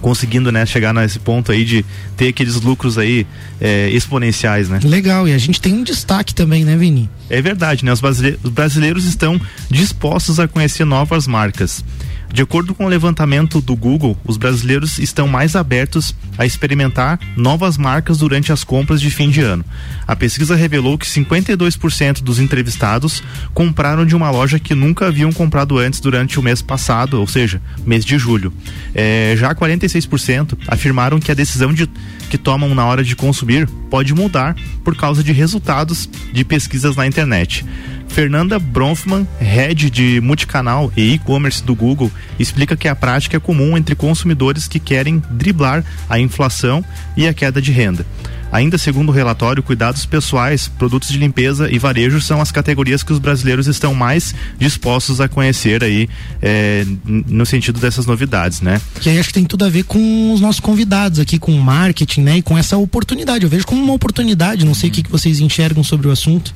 conseguindo 0.00 0.50
né, 0.50 0.64
chegar 0.66 0.92
nesse 0.92 1.18
ponto 1.18 1.52
aí 1.52 1.64
de 1.64 1.84
ter 2.16 2.28
aqueles 2.28 2.60
lucros 2.60 2.98
aí 2.98 3.26
é, 3.60 3.88
exponenciais, 3.90 4.68
né? 4.68 4.80
Legal, 4.82 5.28
e 5.28 5.32
a 5.32 5.38
gente 5.38 5.60
tem 5.60 5.74
um 5.74 5.82
destaque 5.82 6.34
também, 6.34 6.64
né, 6.64 6.76
Vini? 6.76 7.08
É 7.28 7.40
verdade, 7.40 7.84
né? 7.84 7.92
Os 7.92 8.00
brasileiros, 8.00 8.40
os 8.42 8.50
brasileiros 8.50 9.04
estão 9.04 9.40
dispostos 9.70 10.40
a 10.40 10.48
conhecer 10.48 10.84
novas 10.84 11.26
marcas. 11.26 11.84
De 12.32 12.42
acordo 12.42 12.74
com 12.74 12.84
o 12.84 12.88
levantamento 12.88 13.60
do 13.60 13.74
Google, 13.74 14.16
os 14.24 14.36
brasileiros 14.36 14.98
estão 14.98 15.26
mais 15.26 15.56
abertos 15.56 16.14
a 16.38 16.46
experimentar 16.46 17.18
novas 17.36 17.76
marcas 17.76 18.18
durante 18.18 18.52
as 18.52 18.62
compras 18.62 19.00
de 19.00 19.10
fim 19.10 19.30
de 19.30 19.40
ano. 19.40 19.64
A 20.06 20.14
pesquisa 20.14 20.54
revelou 20.54 20.96
que 20.96 21.06
52% 21.06 22.22
dos 22.22 22.38
entrevistados 22.38 23.22
compraram 23.52 24.06
de 24.06 24.14
uma 24.14 24.30
loja 24.30 24.60
que 24.60 24.74
nunca 24.74 25.08
haviam 25.08 25.32
comprado 25.32 25.76
antes 25.76 25.98
durante 25.98 26.38
o 26.38 26.42
mês 26.42 26.62
passado, 26.62 27.20
ou 27.20 27.26
seja, 27.26 27.60
mês 27.84 28.04
de 28.04 28.16
julho. 28.16 28.52
É, 28.94 29.34
já 29.36 29.52
46% 29.54 30.56
afirmaram 30.68 31.18
que 31.18 31.32
a 31.32 31.34
decisão 31.34 31.74
de, 31.74 31.90
que 32.30 32.38
tomam 32.38 32.74
na 32.74 32.86
hora 32.86 33.04
de 33.04 33.16
consumir 33.16 33.68
pode 33.90 34.14
mudar 34.14 34.56
por 34.82 34.96
causa 34.96 35.22
de 35.22 35.32
resultados 35.32 36.08
de 36.32 36.44
pesquisas 36.44 36.96
na 36.96 37.06
internet. 37.06 37.66
Fernanda 38.08 38.58
Bronfman, 38.58 39.26
head 39.38 39.90
de 39.90 40.20
multicanal 40.20 40.92
e 40.96 41.14
e-commerce 41.14 41.62
do 41.62 41.74
Google, 41.74 42.10
explica 42.38 42.76
que 42.76 42.88
a 42.88 42.94
prática 42.94 43.36
é 43.36 43.40
comum 43.40 43.76
entre 43.76 43.94
consumidores 43.94 44.66
que 44.66 44.80
querem 44.80 45.22
driblar 45.30 45.84
a 46.08 46.18
inflação 46.18 46.84
e 47.16 47.26
a 47.26 47.34
queda 47.34 47.60
de 47.60 47.70
renda. 47.70 48.06
Ainda 48.52 48.76
segundo 48.76 49.10
o 49.10 49.12
relatório, 49.12 49.62
cuidados 49.62 50.04
pessoais, 50.04 50.66
produtos 50.66 51.10
de 51.10 51.18
limpeza 51.18 51.70
e 51.70 51.78
varejo 51.78 52.20
são 52.20 52.40
as 52.40 52.50
categorias 52.50 53.02
que 53.02 53.12
os 53.12 53.18
brasileiros 53.18 53.68
estão 53.68 53.94
mais 53.94 54.34
dispostos 54.58 55.20
a 55.20 55.28
conhecer 55.28 55.84
aí 55.84 56.08
é, 56.42 56.84
no 57.04 57.46
sentido 57.46 57.78
dessas 57.78 58.06
novidades, 58.06 58.60
né? 58.60 58.80
Que 59.00 59.08
aí 59.08 59.18
acho 59.18 59.28
que 59.28 59.34
tem 59.34 59.44
tudo 59.44 59.64
a 59.64 59.68
ver 59.68 59.84
com 59.84 60.32
os 60.32 60.40
nossos 60.40 60.60
convidados 60.60 61.20
aqui, 61.20 61.38
com 61.38 61.52
o 61.52 61.62
marketing, 61.62 62.22
né? 62.22 62.38
E 62.38 62.42
com 62.42 62.58
essa 62.58 62.76
oportunidade. 62.76 63.44
Eu 63.44 63.50
vejo 63.50 63.66
como 63.66 63.82
uma 63.82 63.92
oportunidade, 63.92 64.64
não 64.64 64.74
sei 64.74 64.90
o 64.90 64.92
que, 64.92 65.02
que 65.02 65.10
vocês 65.10 65.38
enxergam 65.38 65.84
sobre 65.84 66.08
o 66.08 66.10
assunto. 66.10 66.52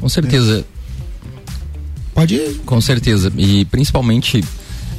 Com 0.00 0.08
certeza. 0.08 0.64
É. 0.64 0.78
Pode 2.14 2.34
ir. 2.34 2.60
Com 2.66 2.80
certeza. 2.80 3.32
E 3.36 3.64
principalmente 3.66 4.42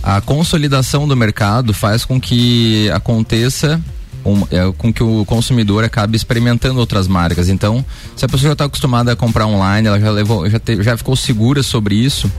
a 0.02 0.22
consolidação 0.22 1.06
do 1.06 1.18
mercado 1.18 1.74
faz 1.74 2.06
com 2.06 2.20
que 2.20 2.90
aconteça 2.92 3.82
um, 4.26 4.42
é, 4.52 4.72
com 4.78 4.92
que 4.92 5.04
o 5.04 5.24
consumidor 5.26 5.84
acabe 5.84 6.16
experimentando 6.16 6.80
outras 6.80 7.08
marcas. 7.08 7.50
Então, 7.50 7.84
se 8.16 8.26
a 8.26 8.28
pessoa 8.28 8.50
já 8.50 8.54
está 8.54 8.66
acostumada 8.66 9.12
a 9.12 9.16
comprar 9.16 9.48
online, 9.48 9.88
ela 9.88 10.00
já 10.00 10.12
levou, 10.12 10.50
já, 10.50 10.60
te, 10.60 10.82
já 10.82 10.98
ficou 10.98 11.16
segura 11.16 11.64
sobre 11.64 11.96
isso, 11.96 12.32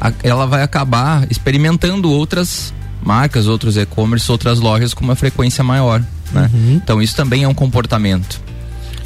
a, 0.00 0.12
ela 0.22 0.46
vai 0.46 0.62
acabar 0.62 1.26
experimentando 1.30 2.10
outras 2.10 2.72
marcas, 3.02 3.46
outros 3.46 3.76
e-commerce, 3.76 4.30
outras 4.30 4.58
lojas 4.60 4.94
com 4.94 5.04
uma 5.04 5.14
frequência 5.14 5.62
maior. 5.62 6.02
Né? 6.32 6.50
Uhum. 6.52 6.80
Então, 6.82 7.02
isso 7.02 7.14
também 7.14 7.44
é 7.44 7.48
um 7.48 7.54
comportamento. 7.54 8.40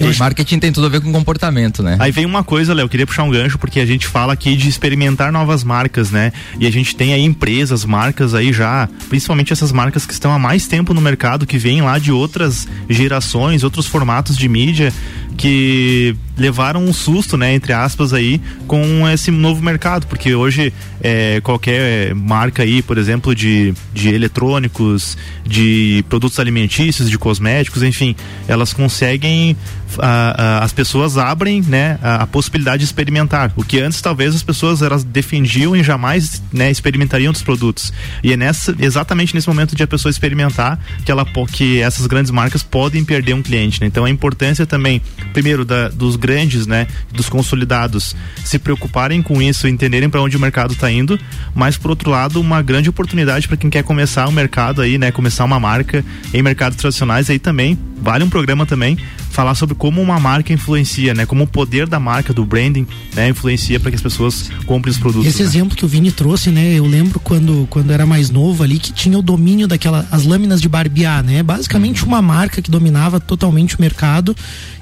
E 0.01 0.19
marketing 0.19 0.59
tem 0.59 0.73
tudo 0.73 0.87
a 0.87 0.91
ver 0.91 1.01
com 1.01 1.11
comportamento, 1.13 1.83
né? 1.83 1.97
Aí 1.99 2.13
vem 2.13 2.25
uma 2.25 2.45
coisa, 2.45 2.73
Léo, 2.73 2.85
eu 2.85 2.89
queria 2.89 3.07
puxar 3.07 3.25
um 3.25 3.31
gancho, 3.31 3.59
porque 3.59 3.81
a 3.81 3.87
gente 3.87 4.07
fala 4.07 4.33
aqui 4.33 4.57
de 4.57 4.69
experimentar 4.69 5.33
novas 5.33 5.65
marcas, 5.65 6.11
né? 6.11 6.33
E 6.59 6.67
a 6.67 6.71
gente 6.71 6.95
tem 6.95 7.13
aí 7.13 7.23
empresas, 7.23 7.85
marcas 7.85 8.35
aí 8.35 8.53
já, 8.53 8.89
principalmente 9.09 9.53
essas 9.53 9.73
marcas 9.73 10.07
que 10.07 10.13
estão 10.13 10.33
há 10.33 10.39
mais 10.39 10.67
tempo 10.67 10.95
no 10.95 11.01
mercado, 11.01 11.47
que 11.47 11.59
vêm 11.59 11.83
lá 11.83 11.99
de 11.99 12.13
outras 12.13 12.69
gerações, 12.89 13.65
outros 13.65 13.87
formatos 13.87 14.37
de 14.37 14.49
mídia, 14.49 14.93
que 15.37 16.17
levaram 16.38 16.85
um 16.85 16.92
susto, 16.92 17.37
né, 17.37 17.55
entre 17.55 17.72
aspas 17.72 18.12
aí, 18.12 18.40
com 18.66 19.09
esse 19.09 19.31
novo 19.31 19.62
mercado, 19.62 20.07
porque 20.07 20.35
hoje 20.35 20.72
é, 21.01 21.40
qualquer 21.42 22.14
marca 22.14 22.62
aí, 22.62 22.83
por 22.83 22.98
exemplo, 22.98 23.35
de, 23.35 23.74
de 23.92 24.09
eletrônicos, 24.09 25.16
de 25.44 26.05
produtos 26.09 26.38
alimentícios, 26.38 27.11
de 27.11 27.18
cosméticos, 27.18 27.83
enfim, 27.83 28.14
elas 28.46 28.72
conseguem 28.72 29.57
a, 29.98 30.59
a, 30.59 30.64
as 30.64 30.72
pessoas 30.72 31.16
abrem 31.16 31.62
né, 31.62 31.98
a, 32.03 32.22
a, 32.22 32.27
possibilidade 32.27 32.79
de 32.79 32.85
experimentar. 32.85 33.53
O 33.57 33.64
que 33.64 33.81
antes 33.81 34.01
talvez 34.01 34.35
as 34.35 34.42
pessoas 34.42 34.83
elas 34.83 35.05
defendiam 35.05 35.74
e 35.74 35.83
jamais 35.83 36.42
né, 36.53 36.70
experimentariam 36.70 37.33
dos 37.33 37.42
produtos. 37.42 37.92
E 38.22 38.33
é 38.33 38.37
nessa, 38.37 38.74
exatamente 38.79 39.35
nesse 39.35 39.48
momento 39.48 39.74
de 39.74 39.83
a 39.83 39.87
pessoa 39.87 40.11
experimentar 40.11 40.79
que, 41.05 41.11
ela, 41.11 41.24
que 41.51 41.81
essas 41.81 42.07
grandes 42.07 42.31
marcas 42.31 42.62
podem 42.62 43.05
perder 43.05 43.35
um 43.35 43.42
cliente. 43.42 43.81
Né? 43.81 43.87
Então 43.87 44.05
a 44.05 44.11
importância 44.11 44.66
também, 44.66 45.01
primeiro, 45.33 45.64
da, 45.64 45.88
dos 45.88 46.16
grandes, 46.29 46.67
né, 46.67 46.87
dos 47.11 47.31
consolidados, 47.31 48.14
se 48.45 48.59
preocuparem 48.59 49.23
com 49.23 49.41
isso, 49.41 49.67
entenderem 49.67 50.11
para 50.11 50.21
onde 50.21 50.37
o 50.37 50.41
mercado 50.41 50.75
está 50.75 50.91
indo, 50.91 51.19
mas 51.55 51.79
por 51.79 51.88
outro 51.88 52.11
lado, 52.11 52.38
uma 52.38 52.61
grande 52.61 52.91
oportunidade 52.91 53.49
para 53.49 53.57
quem 53.57 53.71
quer 53.71 53.83
começar 53.83 54.27
o 54.27 54.29
um 54.29 54.33
mercado 54.33 54.83
aí, 54.83 54.99
né, 54.99 55.11
começar 55.11 55.47
uma 55.47 55.59
marca 55.59 56.05
em 56.35 56.43
mercados 56.43 56.77
tradicionais 56.77 57.31
aí 57.31 57.38
também, 57.38 57.79
vale 58.03 58.25
um 58.25 58.29
programa 58.29 58.67
também 58.67 58.99
falar 59.38 59.55
sobre 59.55 59.77
como 59.77 60.03
uma 60.03 60.18
marca 60.18 60.53
influencia, 60.53 61.14
né, 61.14 61.24
como 61.24 61.44
o 61.44 61.46
poder 61.46 61.87
da 61.87 62.01
marca, 62.01 62.33
do 62.33 62.44
branding, 62.44 62.85
né, 63.14 63.29
influencia 63.29 63.79
para 63.79 63.88
que 63.88 63.94
as 63.94 64.03
pessoas 64.03 64.51
comprem 64.66 64.90
os 64.90 64.98
produtos. 64.98 65.29
Esse 65.29 65.44
né? 65.44 65.48
exemplo 65.48 65.77
que 65.77 65.85
o 65.85 65.88
Vini 65.88 66.11
trouxe, 66.11 66.51
né, 66.51 66.74
eu 66.74 66.85
lembro 66.85 67.20
quando 67.20 67.64
quando 67.70 67.92
era 67.92 68.05
mais 68.05 68.31
novo 68.31 68.64
ali 68.64 68.81
que 68.81 68.92
tinha 68.92 69.16
o 69.16 69.22
domínio 69.22 69.68
daquela 69.68 70.05
as 70.11 70.24
lâminas 70.24 70.61
de 70.61 70.68
barbear, 70.68 71.22
né? 71.22 71.40
Basicamente 71.40 72.05
uma 72.05 72.20
marca 72.20 72.61
que 72.61 72.68
dominava 72.68 73.20
totalmente 73.20 73.77
o 73.77 73.81
mercado 73.81 74.35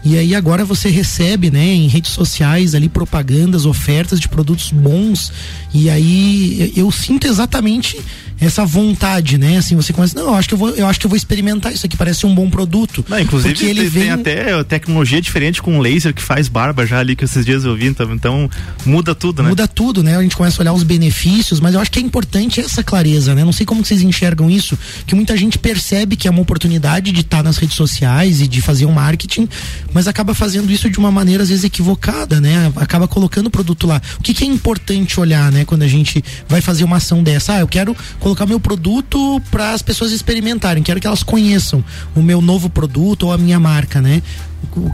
e 0.03 0.17
aí 0.17 0.35
agora 0.35 0.65
você 0.65 0.89
recebe, 0.89 1.51
né, 1.51 1.67
em 1.75 1.89
redes 1.89 2.13
sociais 2.13 2.75
ali 2.75 2.89
propagandas, 2.89 3.67
ofertas 3.67 4.19
de 4.19 4.27
produtos 4.27 4.73
bons 4.73 5.31
e 5.75 5.91
aí 5.91 6.73
eu 6.75 6.91
sinto 6.91 7.27
exatamente 7.27 7.99
essa 8.41 8.65
vontade, 8.65 9.39
né? 9.39 9.59
Assim, 9.59 9.75
você 9.75 9.93
começa, 9.93 10.19
não, 10.19 10.29
eu 10.29 10.35
acho 10.35 10.49
que 10.49 10.55
eu 10.55 10.59
vou, 10.59 10.71
eu 10.71 10.87
acho 10.87 11.01
que 11.01 11.07
eu 11.07 11.09
vou 11.09 11.17
experimentar 11.17 11.73
isso 11.73 11.87
aqui, 11.87 11.97
parece 11.97 12.27
um 12.27 12.35
bom 12.35 12.51
produto. 12.51 13.05
Não, 13.09 13.19
inclusive 13.19 13.55
porque 13.55 13.67
ele 13.67 13.83
tem, 13.83 13.89
vem... 13.89 14.03
tem 14.03 14.11
até 14.11 14.46
tecnologia 14.69 15.21
diferente 15.21 15.61
com 15.63 15.81
laser 15.81 16.15
que 16.15 16.23
faz 16.23 16.49
barba 16.49 16.87
já 16.87 16.99
ali 16.99 17.17
que 17.17 17.25
esses 17.25 17.45
dias 17.45 17.65
eu 17.65 17.77
vi, 17.77 17.87
então, 17.87 18.15
então 18.15 18.51
muda 18.85 19.15
tudo, 19.15 19.43
né? 19.43 19.49
Muda 19.49 19.69
tudo, 19.69 20.03
né? 20.03 20.17
A 20.17 20.23
gente 20.23 20.37
começa 20.37 20.61
a 20.61 20.63
olhar 20.63 20.73
os 20.73 20.83
benefícios, 20.83 21.61
mas 21.61 21.75
eu 21.75 21.81
acho 21.81 21.91
que 21.91 21.99
é 21.99 22.03
importante 22.03 22.61
essa 22.61 22.83
clareza, 22.83 23.35
né? 23.35 23.45
Não 23.45 23.53
sei 23.53 23.67
como 23.67 23.85
vocês 23.85 24.03
enxergam 24.03 24.51
isso, 24.51 24.79
que 25.07 25.15
muita 25.15 25.37
gente 25.37 25.59
percebe 25.59 26.17
que 26.17 26.29
é 26.29 26.31
uma 26.31 26.41
oportunidade 26.41 27.13
de 27.13 27.21
estar 27.21 27.43
nas 27.43 27.57
redes 27.57 27.77
sociais 27.77 28.41
e 28.41 28.49
de 28.49 28.61
fazer 28.61 28.87
um 28.87 28.93
marketing, 28.93 29.49
mas 29.93 30.09
acaba 30.09 30.35
fazendo 30.35 30.71
isso 30.71 30.89
de 30.89 30.99
uma 30.99 31.11
maneira 31.11 31.43
às 31.43 31.49
vezes 31.49 31.65
equivocada, 31.65 32.41
né? 32.41 32.73
Acaba 32.77 33.09
colocando 33.09 33.47
o 33.47 33.51
produto 33.51 33.87
lá. 33.87 34.01
O 34.19 34.23
que, 34.23 34.35
que 34.35 34.45
é 34.45 34.47
importante 34.47 35.19
olhar, 35.21 35.51
né? 35.53 35.65
Quando 35.65 35.83
a 35.83 35.89
gente 35.89 36.23
vai 36.49 36.61
fazer 36.61 36.85
uma 36.85 36.97
ação 36.97 37.23
dessa, 37.23 37.55
ah, 37.55 37.61
eu 37.61 37.69
quero 37.69 37.97
colocar 38.21 38.47
meu 38.47 38.61
produto 38.61 39.41
para 39.51 39.73
as 39.73 39.83
pessoas 39.83 40.13
experimentarem, 40.13 40.83
quero 40.83 41.01
que 41.01 41.07
elas 41.07 41.23
conheçam 41.23 41.85
o 42.15 42.23
meu 42.23 42.41
novo 42.41 42.69
produto 42.69 43.25
ou 43.25 43.33
a 43.33 43.39
minha 43.39 43.59
marca, 43.59 44.01
né? 44.01 44.23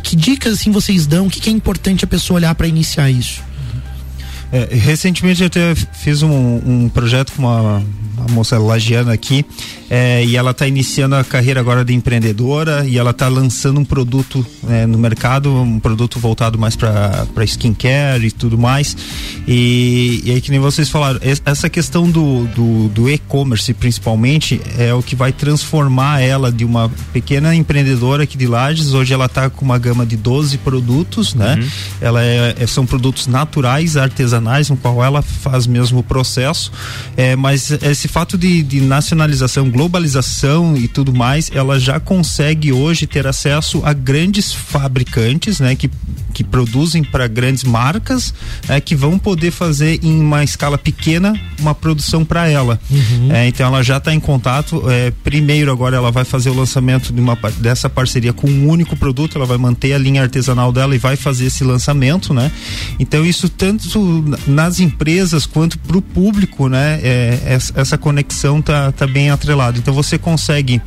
Que 0.03 0.14
dicas 0.14 0.55
assim 0.55 0.71
vocês 0.71 1.07
dão? 1.07 1.27
O 1.27 1.31
que, 1.31 1.40
que 1.40 1.51
é 1.51 1.53
importante 1.53 2.05
a 2.05 2.09
pessoa 2.09 2.38
olhar 2.38 2.55
para 2.55 2.66
iniciar 2.66 3.11
isso? 3.11 3.42
É, 4.53 4.68
recentemente 4.71 5.40
eu 5.40 5.47
até 5.47 5.75
fiz 5.75 6.23
um, 6.23 6.57
um 6.85 6.88
projeto 6.88 7.33
com 7.33 7.42
uma, 7.42 7.83
uma 8.23 8.35
moça 8.35 8.59
lagiana 8.59 9.13
aqui 9.13 9.45
é, 9.95 10.25
e 10.25 10.39
ela 10.39 10.53
está 10.53 10.67
iniciando 10.67 11.15
a 11.17 11.23
carreira 11.23 11.61
agora 11.61 11.85
de 11.85 11.93
empreendedora 11.93 12.87
e 12.87 12.97
ela 12.97 13.11
está 13.11 13.29
lançando 13.29 13.79
um 13.79 13.85
produto 13.85 14.45
né, 14.63 14.87
no 14.87 14.97
mercado, 14.97 15.53
um 15.53 15.79
produto 15.79 16.19
voltado 16.19 16.59
mais 16.59 16.75
para 16.75 17.27
skincare 17.45 18.27
e 18.27 18.31
tudo 18.31 18.57
mais. 18.57 18.97
E, 19.47 20.23
e, 20.25 20.31
aí 20.31 20.41
que 20.41 20.51
nem 20.51 20.59
vocês 20.59 20.89
falaram, 20.89 21.21
essa 21.45 21.69
questão 21.69 22.11
do, 22.11 22.47
do, 22.47 22.89
do 22.89 23.11
e-commerce 23.11 23.75
principalmente 23.75 24.63
é 24.79 24.95
o 24.95 25.03
que 25.03 25.15
vai 25.15 25.31
transformar 25.31 26.21
ela 26.23 26.51
de 26.51 26.65
uma 26.65 26.91
pequena 27.13 27.55
empreendedora 27.55 28.23
aqui 28.23 28.39
de 28.39 28.47
Lages. 28.47 28.95
Hoje 28.95 29.13
ela 29.13 29.27
está 29.27 29.51
com 29.51 29.63
uma 29.63 29.79
gama 29.79 30.07
de 30.07 30.17
12 30.17 30.57
produtos, 30.57 31.35
né? 31.35 31.57
Uhum. 31.61 31.69
Ela 32.01 32.25
é, 32.25 32.55
é, 32.59 32.67
são 32.67 32.87
produtos 32.87 33.27
naturais, 33.27 33.99
artesanais, 33.99 34.71
no 34.71 34.77
qual 34.79 35.05
ela 35.05 35.21
faz 35.21 35.67
mesmo 35.67 35.99
o 35.99 36.03
processo. 36.03 36.73
É, 37.15 37.37
mas 37.37 37.71
esse 37.71 38.09
fato 38.12 38.37
de, 38.37 38.62
de 38.62 38.79
nacionalização, 38.79 39.70
globalização 39.70 40.77
e 40.77 40.87
tudo 40.87 41.14
mais, 41.14 41.51
ela 41.51 41.81
já 41.81 41.98
consegue 41.98 42.70
hoje 42.70 43.07
ter 43.07 43.27
acesso 43.27 43.81
a 43.87 43.94
grandes 43.94 44.53
fabricantes, 44.53 45.59
né? 45.59 45.75
Que, 45.75 45.90
que 46.35 46.44
produzem 46.44 47.03
para 47.03 47.27
grandes 47.27 47.64
marcas, 47.64 48.35
né, 48.68 48.81
que 48.81 48.94
vão 48.94 49.18
poder 49.18 49.51
fazer 49.51 50.01
em 50.03 50.20
uma 50.20 50.42
escala 50.42 50.79
pequena 50.79 51.38
uma 51.59 51.75
produção 51.75 52.25
para 52.25 52.48
ela. 52.48 52.81
Uhum. 52.90 53.31
É, 53.31 53.46
então 53.46 53.66
ela 53.66 53.83
já 53.83 53.98
está 53.98 54.12
em 54.12 54.20
contato. 54.20 54.90
É, 54.90 55.12
primeiro 55.22 55.70
agora 55.70 55.96
ela 55.96 56.11
vai 56.11 56.25
fazer 56.25 56.51
o 56.51 56.55
lançamento 56.55 57.12
de 57.12 57.20
uma 57.20 57.38
dessa 57.59 57.88
parceria 57.88 58.33
com 58.33 58.48
um 58.48 58.68
único 58.68 58.96
produto. 58.96 59.37
Ela 59.37 59.46
vai 59.46 59.59
manter 59.59 59.92
a 59.92 59.98
linha 59.98 60.22
artesanal 60.22 60.72
dela 60.72 60.94
e 60.94 60.98
vai 60.98 61.16
fazer 61.16 61.46
esse 61.46 61.64
lançamento, 61.64 62.35
né? 62.35 62.51
Então 62.98 63.25
isso 63.25 63.48
tanto 63.48 64.25
nas 64.46 64.81
empresas 64.81 65.46
quanto 65.46 65.79
para 65.79 65.96
o 65.96 66.03
público, 66.03 66.68
né? 66.68 66.98
É, 67.03 67.59
essa 67.75 67.98
conexão 68.03 68.61
tá, 68.61 68.93
tá 68.93 69.07
bem 69.07 69.31
atrelada. 69.31 69.79
Então 69.79 69.95
você 69.95 70.19
consegue 70.19 70.83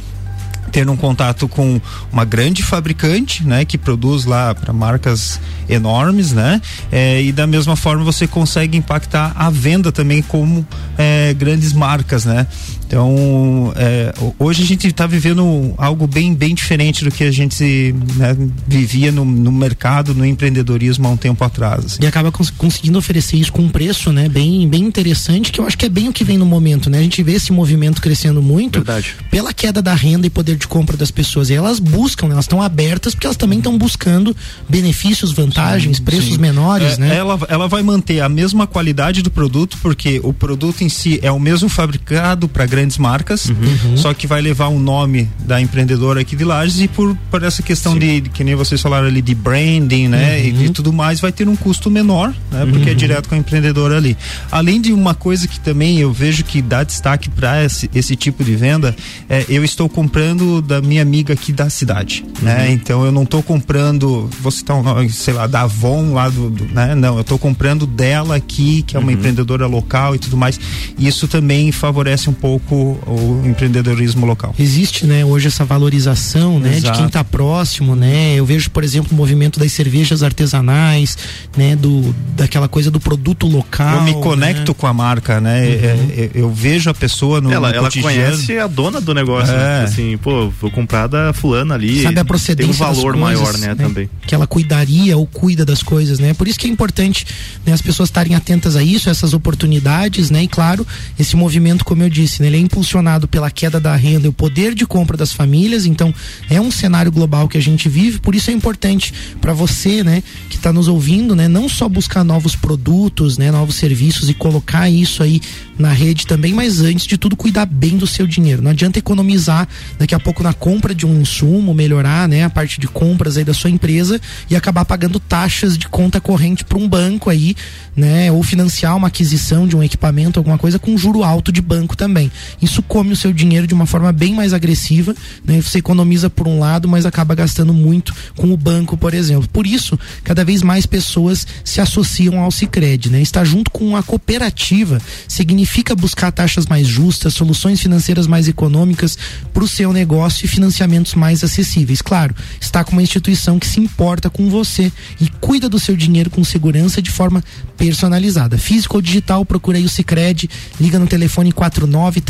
ter 0.71 0.89
um 0.89 0.97
contato 0.97 1.47
com 1.47 1.80
uma 2.12 2.25
grande 2.25 2.62
fabricante, 2.62 3.45
né, 3.45 3.63
que 3.63 3.78
produz 3.78 4.25
lá 4.25 4.54
para 4.54 4.73
marcas 4.73 5.39
enormes, 5.69 6.34
né, 6.34 6.62
é, 6.91 7.21
e 7.21 7.32
da 7.32 7.47
mesma 7.47 7.75
forma 7.75 8.04
você 8.04 8.28
consegue 8.28 8.78
impactar 8.78 9.32
a 9.36 9.49
venda 9.49 9.91
também 9.91 10.21
como 10.21 10.67
é, 10.97 11.34
grandes 11.34 11.71
marcas, 11.71 12.25
né. 12.25 12.45
Então, 12.88 13.74
é, 13.76 14.13
hoje 14.38 14.62
a 14.62 14.65
gente 14.65 14.88
está 14.88 15.08
vivendo 15.08 15.74
algo 15.78 16.06
bem, 16.06 16.36
bem 16.36 16.54
diferente 16.54 17.04
do 17.04 17.12
que 17.12 17.24
a 17.24 17.32
gente 17.32 17.95
né, 18.15 18.38
vivia 18.67 19.12
no, 19.12 19.26
no, 19.26 19.52
mercado, 19.52 20.13
no 20.13 20.26
empreendedorismo 20.26 21.08
há 21.08 21.12
um 21.12 21.17
tempo 21.17 21.43
atrás. 21.43 21.86
Assim. 21.86 22.04
E 22.04 22.08
acaba 22.08 22.32
cons 22.32 22.52
conseguindo 22.52 22.98
oferecer 22.98 23.38
isso 23.38 23.52
com 23.52 23.63
um 23.63 23.69
preço, 23.69 24.12
né, 24.12 24.30
bem, 24.30 24.67
bem 24.69 24.84
interessante, 24.84 25.52
que 25.52 25.60
eu 25.60 25.65
acho 25.65 25.78
que 25.78 25.86
é 25.86 25.89
bem 25.89 26.10
o 26.10 26.13
que 26.13 26.24
vem 26.24 26.38
no 26.38 26.45
momento, 26.45 26.89
né? 26.89 27.00
A 27.00 27.02
gente 27.02 27.21
vê 27.24 27.34
esse 27.34 27.52
movimento 27.52 28.02
crescendo 28.02 28.41
muito 28.41 28.80
Verdade. 28.80 29.15
pela 29.32 29.52
queda 29.52 29.82
da 29.82 29.93
renda 29.93 30.28
e 30.28 30.30
poder 30.30 30.56
de 30.56 30.67
compra 30.67 30.95
das 30.95 31.10
pessoas. 31.10 31.50
E 31.50 31.54
elas 31.54 31.80
buscam, 31.80 32.28
né, 32.28 32.34
elas 32.34 32.45
estão 32.45 32.62
abertas 32.62 33.15
porque 33.15 33.26
elas 33.26 33.38
também 33.38 33.58
estão 33.58 33.78
buscando 33.78 34.36
benefícios, 34.69 35.32
vantagens, 35.32 35.98
sim, 35.98 36.04
preços 36.04 36.36
sim. 36.36 36.38
menores, 36.38 36.93
é, 36.93 36.98
né? 36.98 37.15
Ela, 37.15 37.39
ela 37.50 37.67
vai 37.67 37.82
manter 37.82 38.21
a 38.21 38.30
mesma 38.30 38.67
qualidade 38.67 39.24
do 39.24 39.32
produto, 39.32 39.78
porque 39.82 40.19
o 40.24 40.32
produto 40.32 40.84
em 40.84 40.89
si 40.89 41.19
é 41.24 41.32
o 41.32 41.39
mesmo 41.39 41.67
fabricado 41.67 42.48
para 42.48 42.65
grandes 42.75 42.97
marcas, 42.97 43.45
uhum. 43.45 43.95
só 43.95 44.13
que 44.13 44.27
vai 44.27 44.41
levar 44.41 44.67
o 44.67 44.77
nome 44.77 45.29
da 45.39 45.61
empreendedora 45.61 46.19
aqui 46.19 46.35
de 46.35 46.43
Lages 46.43 46.81
e 46.81 46.89
por, 46.89 47.17
por 47.31 47.41
essa 47.41 47.63
questão 47.63 47.97
de, 47.97 48.19
de, 48.19 48.29
que 48.29 48.43
nem 48.43 48.53
vocês 48.53 48.81
falaram 48.81 49.07
ali, 49.07 49.21
de 49.21 49.33
branding, 49.33 50.09
né? 50.09 50.39
Uhum. 50.39 50.43
E, 50.43 50.65
e, 50.65 50.69
tudo 50.71 50.91
mais, 50.91 51.21
vai 51.21 51.31
ter 51.31 51.47
um 51.47 51.55
custo 51.55 51.89
menor, 51.89 52.33
né? 52.51 52.65
Porque 52.69 52.89
é 52.89 52.91
uhum. 52.91 52.97
direto 52.97 53.29
com 53.29 53.35
a 53.35 53.38
empreendedora 53.38 53.95
ali. 53.95 54.17
Além 54.51 54.81
de 54.81 54.91
uma 54.91 55.15
coisa 55.15 55.47
que 55.47 55.57
também 55.57 55.99
eu 55.99 56.11
vejo 56.11 56.43
que 56.43 56.61
dá 56.61 56.83
destaque 56.83 57.29
para 57.29 57.63
esse, 57.63 57.89
esse 57.95 58.13
tipo 58.17 58.43
de 58.43 58.57
venda, 58.57 58.93
é, 59.29 59.45
eu 59.47 59.63
estou 59.63 59.88
comprando 59.88 60.61
da 60.61 60.81
minha 60.81 61.01
amiga 61.01 61.33
aqui 61.33 61.53
da 61.53 61.69
cidade, 61.69 62.25
né? 62.41 62.65
Uhum. 62.65 62.73
Então 62.73 63.05
eu 63.05 63.11
não 63.11 63.23
estou 63.23 63.41
comprando, 63.41 64.29
vou 64.41 64.51
citar 64.51 64.75
um 64.75 64.83
nome, 64.83 65.09
sei 65.11 65.33
lá, 65.33 65.47
da 65.47 65.61
Avon 65.61 66.13
lá 66.13 66.27
do, 66.27 66.49
do 66.49 66.65
né? 66.65 66.93
Não, 66.93 67.15
eu 67.15 67.21
estou 67.21 67.39
comprando 67.39 67.88
dela 67.88 68.35
aqui, 68.35 68.81
que 68.81 68.97
é 68.97 68.99
uma 68.99 69.07
uhum. 69.07 69.13
empreendedora 69.13 69.65
local 69.65 70.13
e 70.13 70.19
tudo 70.19 70.35
mais. 70.35 70.59
Isso 70.99 71.25
também 71.25 71.71
favorece 71.71 72.29
um 72.29 72.33
pouco 72.33 72.64
o, 72.73 73.41
empreendedorismo 73.45 74.25
local. 74.25 74.54
Existe, 74.58 75.06
né, 75.06 75.23
hoje 75.23 75.47
essa 75.47 75.63
valorização, 75.63 76.60
né, 76.60 76.78
Exato. 76.78 76.91
de 76.91 76.97
quem 76.97 77.08
está 77.08 77.23
próximo, 77.23 77.95
né? 77.95 78.36
Eu 78.36 78.45
vejo, 78.45 78.69
por 78.71 78.84
exemplo, 78.84 79.12
o 79.12 79.15
movimento 79.15 79.60
das 79.60 79.71
cervejas 79.71 80.23
artesanais, 80.23 81.17
né, 81.56 81.75
do 81.75 82.15
daquela 82.36 82.67
coisa 82.67 82.91
do 82.91 82.99
produto 82.99 83.47
local. 83.47 83.97
Eu 83.97 84.04
me 84.04 84.13
conecto 84.15 84.71
né? 84.71 84.75
com 84.78 84.88
a 84.88 84.93
marca, 84.93 85.39
né? 85.39 85.60
Uhum. 85.60 85.65
É, 85.65 86.21
é, 86.21 86.30
eu 86.34 86.51
vejo 86.51 86.89
a 86.89 86.93
pessoa 86.93 87.39
no 87.41 87.51
ela, 87.51 87.69
no 87.69 87.75
ela 87.75 87.89
conhece 87.91 88.58
a 88.58 88.67
dona 88.67 88.99
do 88.99 89.13
negócio, 89.13 89.54
né? 89.54 89.60
é. 89.60 89.80
né? 89.80 89.84
assim, 89.84 90.17
pô, 90.17 90.49
vou 90.49 90.71
comprar 90.71 91.08
da 91.08 91.34
fulana 91.34 91.75
ali. 91.75 92.01
Sabe 92.01 92.19
a 92.19 92.25
procedência 92.25 92.73
tem 92.73 92.88
um 92.88 92.93
valor 92.93 93.13
coisas, 93.13 93.19
maior, 93.19 93.58
né, 93.58 93.67
né, 93.67 93.75
também. 93.75 94.10
Que 94.25 94.36
ela 94.36 94.47
cuidaria 94.47 95.17
ou 95.17 95.25
cuida 95.25 95.65
das 95.65 95.82
coisas, 95.82 96.19
né? 96.19 96.34
Por 96.34 96.47
isso 96.47 96.60
que 96.60 96.67
é 96.67 96.69
importante 96.69 97.25
né, 97.65 97.73
as 97.73 97.82
pessoas 97.82 98.10
estarem 98.10 98.36
atentas 98.36 98.75
a 98.75 98.84
isso, 98.84 99.10
a 99.10 99.12
essas 99.12 99.34
oportunidades, 99.34 100.30
né? 100.30 100.43
E 100.43 100.47
claro, 100.47 100.86
esse 101.19 101.36
movimento, 101.36 101.86
como 101.86 102.04
eu 102.04 102.10
disse, 102.10 102.41
né, 102.41 102.49
ele 102.56 102.63
é 102.63 102.65
impulsionado 102.65 103.28
pela 103.28 103.52
queda 103.52 103.80
da 103.80 103.96
renda 103.96 104.26
e 104.26 104.30
o 104.30 104.34
poder 104.34 104.74
de 104.74 104.86
compra 104.86 105.18
das 105.18 105.34
famílias. 105.34 105.86
Então, 105.86 106.13
é 106.50 106.60
um 106.60 106.72
cenário 106.72 107.12
global 107.12 107.48
que 107.48 107.58
a 107.58 107.62
gente 107.62 107.89
vive. 107.89 108.20
Por 108.20 108.34
isso 108.34 108.50
é 108.50 108.54
importante 108.54 109.13
para 109.41 109.54
você, 109.54 110.04
né, 110.04 110.24
que 110.50 110.56
está 110.56 110.72
nos 110.72 110.88
ouvindo, 110.88 111.36
né, 111.36 111.48
não 111.48 111.68
só 111.68 111.88
buscar 111.89 112.24
novos 112.24 112.56
produtos, 112.56 113.38
né, 113.38 113.52
novos 113.52 113.76
serviços 113.76 114.30
e 114.30 114.34
colocar 114.34 114.89
isso 114.89 115.22
aí 115.22 115.41
na 115.78 115.91
rede 115.91 116.26
também, 116.26 116.54
mas 116.54 116.80
antes 116.80 117.06
de 117.06 117.18
tudo 117.18 117.36
cuidar 117.36 117.65
bem 117.65 117.98
do 117.98 118.08
seu 118.08 118.26
dinheiro. 118.26 118.62
Não 118.62 118.72
adianta 118.72 118.98
economizar 118.98 119.68
daqui 120.00 120.15
a 120.15 120.20
pouco 120.20 120.41
na 120.41 120.54
compra 120.54 120.96
de 120.96 121.06
um 121.06 121.20
insumo, 121.22 121.74
melhorar, 121.74 122.30
né, 122.30 122.44
a 122.44 122.50
parte 122.50 122.80
de 122.80 122.88
compras 122.88 123.36
aí 123.36 123.44
da 123.44 123.54
sua 123.54 123.70
empresa 123.70 124.20
e 124.50 124.56
acabar 124.56 124.86
pagando 124.86 125.20
taxas 125.20 125.78
de 125.78 125.89
conta 125.89 126.22
corrente 126.22 126.63
para 126.63 126.78
um 126.78 126.88
banco 126.88 127.30
aí, 127.30 127.56
né, 127.96 128.32
ou 128.32 128.41
financiar 128.41 128.96
uma 128.96 129.08
aquisição 129.08 129.68
de 129.68 129.76
um 129.76 129.84
equipamento, 129.84 130.39
alguma 130.39 130.58
coisa 130.58 130.80
com 130.80 130.98
juro 130.98 131.24
alto 131.24 131.52
de 131.52 131.62
banco 131.62 131.98
também. 131.98 132.32
Isso 132.62 132.81
come 132.81 133.13
o 133.13 133.15
seu 133.15 133.34
dinheiro 133.34 133.67
de 133.67 133.73
uma 133.73 133.86
forma 133.86 134.12
bem 134.12 134.34
mais 134.34 134.53
agressiva, 134.53 135.15
né? 135.43 135.62
Você 135.62 135.79
economiza 135.79 136.29
por 136.29 136.47
um 136.47 136.60
lado, 136.60 136.88
mas 136.88 137.05
acaba 137.05 137.36
gastando 137.36 137.73
muito 137.73 138.13
com 138.36 138.51
o 138.51 138.58
banco, 138.58 138.97
por 138.97 139.13
exemplo. 139.13 139.47
Por 139.49 139.65
isso, 139.67 139.97
cada 140.23 140.43
vez 140.43 140.62
mais 140.62 140.86
pessoas 140.86 141.45
se 141.63 141.81
associam 141.81 142.39
ao 142.39 142.51
Sicredi, 142.51 143.10
né? 143.10 143.21
Estar 143.21 143.45
junto 143.45 143.71
com 143.71 143.95
a 143.95 144.03
cooperativa 144.03 145.01
significa 145.27 145.95
buscar 145.95 146.31
taxas 146.31 146.65
mais 146.65 146.88
justas, 146.88 147.34
soluções 147.34 147.79
financeiras 147.79 148.27
mais 148.27 148.47
econômicas 148.47 149.17
para 149.53 149.63
o 149.63 149.67
seu 149.67 149.91
negócio 149.91 150.45
e 150.45 150.47
financiamentos 150.47 151.13
mais 151.15 151.43
acessíveis. 151.43 152.01
Claro, 152.01 152.36
está 152.60 152.84
com 152.84 152.93
uma 152.93 153.03
instituição 153.03 153.60
que 153.60 153.67
se 153.67 153.79
importa 153.79 154.29
com 154.29 154.49
você 154.49 154.91
e 155.19 155.29
cuida 155.39 155.69
do 155.69 155.79
seu 155.79 155.95
dinheiro 155.95 156.29
com 156.29 156.43
segurança 156.43 157.01
de 157.01 157.12
forma 157.12 157.43
personalizada. 157.77 158.58
Físico 158.58 158.97
ou 158.97 159.01
digital, 159.01 159.45
procura 159.45 159.77
aí 159.77 159.86
o 159.86 159.89
Sicredi, 159.89 160.49
liga 160.79 160.99
no 160.99 161.08
telefone 161.08 161.51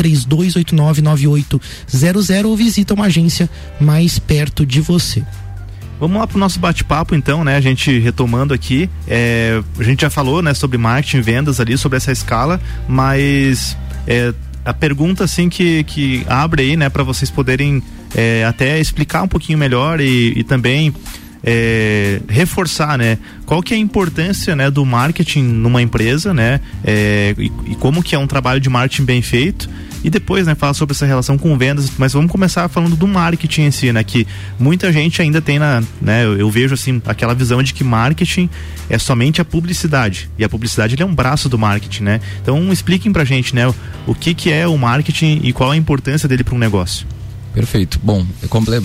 4932899800 0.09 2.45
ou 2.45 2.55
visita 2.55 2.93
uma 2.93 3.05
agência 3.05 3.49
mais 3.79 4.19
perto 4.19 4.63
de 4.65 4.81
você. 4.81 5.23
Vamos 5.99 6.17
lá 6.17 6.27
pro 6.27 6.37
nosso 6.37 6.59
bate-papo 6.59 7.15
então, 7.15 7.43
né? 7.43 7.55
A 7.55 7.61
gente 7.61 7.97
retomando 7.99 8.53
aqui, 8.53 8.89
é, 9.07 9.61
a 9.79 9.83
gente 9.83 10.01
já 10.01 10.09
falou, 10.09 10.41
né, 10.41 10.53
sobre 10.53 10.77
marketing, 10.77 11.21
vendas 11.21 11.61
ali, 11.61 11.77
sobre 11.77 11.97
essa 11.97 12.11
escala, 12.11 12.59
mas 12.87 13.77
é, 14.05 14.33
a 14.65 14.73
pergunta 14.73 15.23
assim 15.23 15.47
que, 15.47 15.83
que 15.85 16.25
abre 16.27 16.63
aí, 16.63 16.75
né, 16.75 16.89
para 16.89 17.03
vocês 17.03 17.31
poderem 17.31 17.81
é, 18.13 18.43
até 18.43 18.77
explicar 18.79 19.23
um 19.23 19.27
pouquinho 19.27 19.57
melhor 19.57 20.01
e, 20.01 20.33
e 20.35 20.43
também 20.43 20.93
é, 21.43 22.19
reforçar, 22.27 22.97
né? 22.97 23.19
Qual 23.45 23.61
que 23.61 23.73
é 23.73 23.77
a 23.77 23.79
importância, 23.79 24.55
né, 24.55 24.71
do 24.71 24.83
marketing 24.83 25.43
numa 25.43 25.81
empresa, 25.81 26.33
né? 26.33 26.59
É, 26.83 27.35
e, 27.37 27.51
e, 27.67 27.75
como 27.75 28.01
que 28.01 28.15
é 28.15 28.19
um 28.19 28.27
trabalho 28.27 28.59
de 28.59 28.69
marketing 28.69 29.05
bem 29.05 29.21
feito 29.21 29.69
e 30.05 30.09
depois, 30.11 30.45
né, 30.45 30.53
falar 30.53 30.75
sobre 30.75 30.93
essa 30.93 31.03
relação 31.03 31.35
com 31.35 31.57
vendas, 31.57 31.89
mas 31.97 32.13
vamos 32.13 32.31
começar 32.31 32.69
falando 32.69 32.95
do 32.95 33.07
marketing 33.07 33.63
em 33.63 33.71
si, 33.71 33.91
né, 33.91 34.03
que 34.03 34.27
muita 34.59 34.93
gente 34.93 35.19
ainda 35.19 35.41
tem 35.41 35.57
na, 35.57 35.81
né, 35.99 36.23
eu, 36.23 36.37
eu 36.37 36.51
vejo 36.51 36.75
assim, 36.75 37.01
aquela 37.07 37.33
visão 37.33 37.63
de 37.63 37.73
que 37.73 37.83
marketing 37.83 38.47
é 38.87 38.99
somente 38.99 39.41
a 39.41 39.45
publicidade, 39.45 40.29
e 40.37 40.43
a 40.43 40.49
publicidade 40.49 40.95
é 41.01 41.03
um 41.03 41.15
braço 41.15 41.49
do 41.49 41.57
marketing, 41.57 42.03
né? 42.03 42.21
Então, 42.39 42.71
expliquem 42.71 43.11
pra 43.11 43.25
gente, 43.25 43.55
né, 43.55 43.67
o, 43.67 43.75
o 44.05 44.13
que 44.13 44.35
que 44.35 44.51
é 44.51 44.67
o 44.67 44.77
marketing 44.77 45.41
e 45.43 45.51
qual 45.51 45.71
a 45.71 45.75
importância 45.75 46.29
dele 46.29 46.43
para 46.43 46.53
um 46.53 46.59
negócio. 46.59 47.07
Perfeito. 47.51 47.99
Bom, 48.03 48.23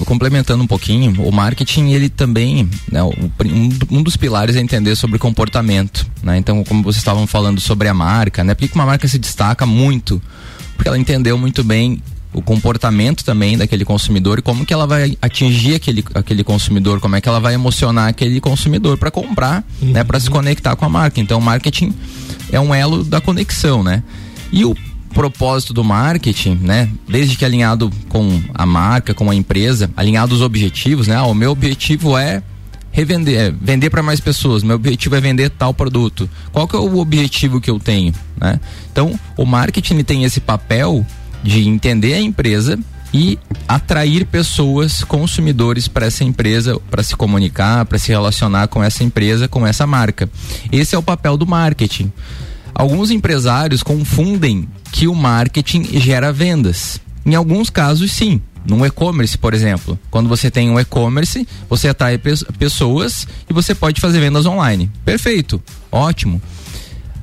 complementando 0.06 0.62
um 0.62 0.66
pouquinho, 0.66 1.20
o 1.22 1.30
marketing 1.30 1.90
ele 1.90 2.08
também, 2.08 2.66
né, 2.90 3.02
um, 3.02 4.02
dos 4.02 4.16
pilares 4.16 4.56
é 4.56 4.60
entender 4.60 4.96
sobre 4.96 5.18
comportamento, 5.18 6.06
né? 6.22 6.38
Então, 6.38 6.64
como 6.64 6.82
vocês 6.82 6.98
estavam 6.98 7.26
falando 7.26 7.60
sobre 7.60 7.88
a 7.88 7.94
marca, 7.94 8.42
né? 8.42 8.54
Por 8.54 8.66
que 8.66 8.74
uma 8.74 8.86
marca 8.86 9.06
se 9.06 9.18
destaca 9.18 9.66
muito? 9.66 10.22
Porque 10.80 10.88
ela 10.88 10.98
entendeu 10.98 11.36
muito 11.36 11.62
bem 11.62 12.02
o 12.32 12.40
comportamento 12.40 13.22
também 13.22 13.58
daquele 13.58 13.84
consumidor 13.84 14.38
e 14.38 14.42
como 14.42 14.64
que 14.64 14.72
ela 14.72 14.86
vai 14.86 15.14
atingir 15.20 15.74
aquele, 15.74 16.02
aquele 16.14 16.42
consumidor, 16.42 17.00
como 17.00 17.16
é 17.16 17.20
que 17.20 17.28
ela 17.28 17.38
vai 17.38 17.52
emocionar 17.52 18.08
aquele 18.08 18.40
consumidor 18.40 18.96
para 18.96 19.10
comprar, 19.10 19.62
uhum. 19.82 19.90
né, 19.90 20.02
para 20.02 20.18
se 20.18 20.30
conectar 20.30 20.74
com 20.76 20.86
a 20.86 20.88
marca. 20.88 21.20
Então, 21.20 21.38
o 21.38 21.42
marketing 21.42 21.92
é 22.50 22.58
um 22.58 22.74
elo 22.74 23.04
da 23.04 23.20
conexão, 23.20 23.82
né? 23.82 24.02
E 24.50 24.64
o 24.64 24.74
propósito 25.12 25.74
do 25.74 25.84
marketing, 25.84 26.58
né? 26.62 26.88
Desde 27.06 27.36
que 27.36 27.44
alinhado 27.44 27.92
com 28.08 28.40
a 28.54 28.64
marca, 28.64 29.12
com 29.12 29.28
a 29.30 29.34
empresa, 29.34 29.90
alinhado 29.94 30.34
os 30.34 30.40
objetivos, 30.40 31.06
né? 31.06 31.16
Ah, 31.16 31.26
o 31.26 31.34
meu 31.34 31.50
objetivo 31.50 32.16
é 32.16 32.42
revender, 32.90 33.38
é 33.38 33.50
vender 33.50 33.90
para 33.90 34.02
mais 34.02 34.20
pessoas. 34.20 34.62
Meu 34.62 34.76
objetivo 34.76 35.16
é 35.16 35.20
vender 35.20 35.50
tal 35.50 35.72
produto. 35.72 36.28
Qual 36.52 36.66
que 36.66 36.76
é 36.76 36.78
o 36.78 36.98
objetivo 36.98 37.60
que 37.60 37.70
eu 37.70 37.78
tenho, 37.78 38.14
né? 38.36 38.60
Então, 38.90 39.18
o 39.36 39.44
marketing 39.44 40.02
tem 40.02 40.24
esse 40.24 40.40
papel 40.40 41.04
de 41.42 41.66
entender 41.68 42.14
a 42.14 42.20
empresa 42.20 42.78
e 43.12 43.38
atrair 43.66 44.24
pessoas, 44.24 45.02
consumidores 45.02 45.88
para 45.88 46.06
essa 46.06 46.22
empresa, 46.22 46.78
para 46.90 47.02
se 47.02 47.16
comunicar, 47.16 47.84
para 47.84 47.98
se 47.98 48.08
relacionar 48.08 48.68
com 48.68 48.82
essa 48.82 49.02
empresa, 49.02 49.48
com 49.48 49.66
essa 49.66 49.86
marca. 49.86 50.28
Esse 50.70 50.94
é 50.94 50.98
o 50.98 51.02
papel 51.02 51.36
do 51.36 51.46
marketing. 51.46 52.12
Alguns 52.74 53.10
empresários 53.10 53.82
confundem 53.82 54.68
que 54.92 55.08
o 55.08 55.14
marketing 55.14 55.98
gera 55.98 56.32
vendas. 56.32 57.00
Em 57.26 57.34
alguns 57.34 57.68
casos, 57.68 58.12
sim. 58.12 58.40
Num 58.64 58.84
e-commerce, 58.84 59.36
por 59.38 59.54
exemplo. 59.54 59.98
Quando 60.10 60.28
você 60.28 60.50
tem 60.50 60.70
um 60.70 60.78
e-commerce, 60.78 61.46
você 61.68 61.88
atrai 61.88 62.18
pe 62.18 62.32
pessoas 62.58 63.26
e 63.48 63.52
você 63.52 63.74
pode 63.74 64.00
fazer 64.00 64.20
vendas 64.20 64.46
online. 64.46 64.90
Perfeito, 65.04 65.62
ótimo. 65.90 66.40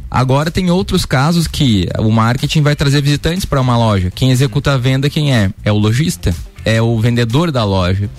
Agora 0.10 0.50
tem 0.50 0.72
outros 0.72 1.06
casos 1.06 1.48
que 1.48 1.90
o 2.00 2.12
marketing 2.12 2.62
vai 2.62 2.76
trazer 2.76 3.02
visitantes 3.02 3.46
para 3.46 3.60
uma 3.60 3.78
loja. 3.78 4.10
Quem 4.10 4.32
executa 4.32 4.74
a 4.74 4.78
venda, 4.78 5.10
quem 5.10 5.36
é? 5.36 5.52
É 5.64 5.72
o 5.72 5.78
lojista, 5.78 6.34
é 6.64 6.82
o 6.82 6.98
vendedor 7.00 7.52
da 7.52 7.64
loja. 7.64 8.10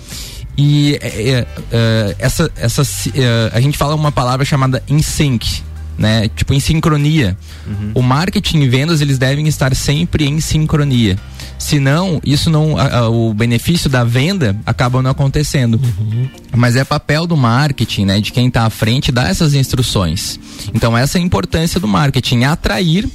E 0.57 0.99
é, 1.01 1.07
é, 1.07 1.47
é, 1.71 2.15
essa, 2.19 2.51
essa, 2.55 2.81
é, 3.15 3.49
a 3.53 3.61
gente 3.61 3.77
fala 3.77 3.95
uma 3.95 4.11
palavra 4.11 4.45
chamada 4.45 4.83
in 4.87 5.01
sync, 5.01 5.63
né? 5.97 6.29
Tipo 6.35 6.53
em 6.53 6.59
sincronia. 6.59 7.37
Uhum. 7.65 7.91
O 7.95 8.01
marketing 8.01 8.59
e 8.59 8.69
vendas 8.69 9.01
eles 9.01 9.17
devem 9.17 9.47
estar 9.47 9.75
sempre 9.75 10.25
em 10.25 10.39
sincronia. 10.39 11.17
Senão, 11.59 12.21
isso 12.23 12.49
não, 12.49 12.77
a, 12.77 12.99
a, 12.99 13.09
o 13.09 13.33
benefício 13.33 13.89
da 13.89 14.05
venda 14.05 14.55
acaba 14.65 15.01
não 15.01 15.11
acontecendo. 15.11 15.79
Uhum. 15.99 16.29
Mas 16.55 16.77
é 16.77 16.85
papel 16.85 17.27
do 17.27 17.35
marketing, 17.35 18.05
né? 18.05 18.21
De 18.21 18.31
quem 18.31 18.47
está 18.47 18.65
à 18.65 18.69
frente 18.69 19.11
dar 19.11 19.29
essas 19.29 19.53
instruções. 19.53 20.39
Então 20.73 20.97
essa 20.97 21.17
é 21.17 21.21
a 21.21 21.23
importância 21.23 21.77
do 21.77 21.87
marketing, 21.87 22.45
atrair, 22.45 23.07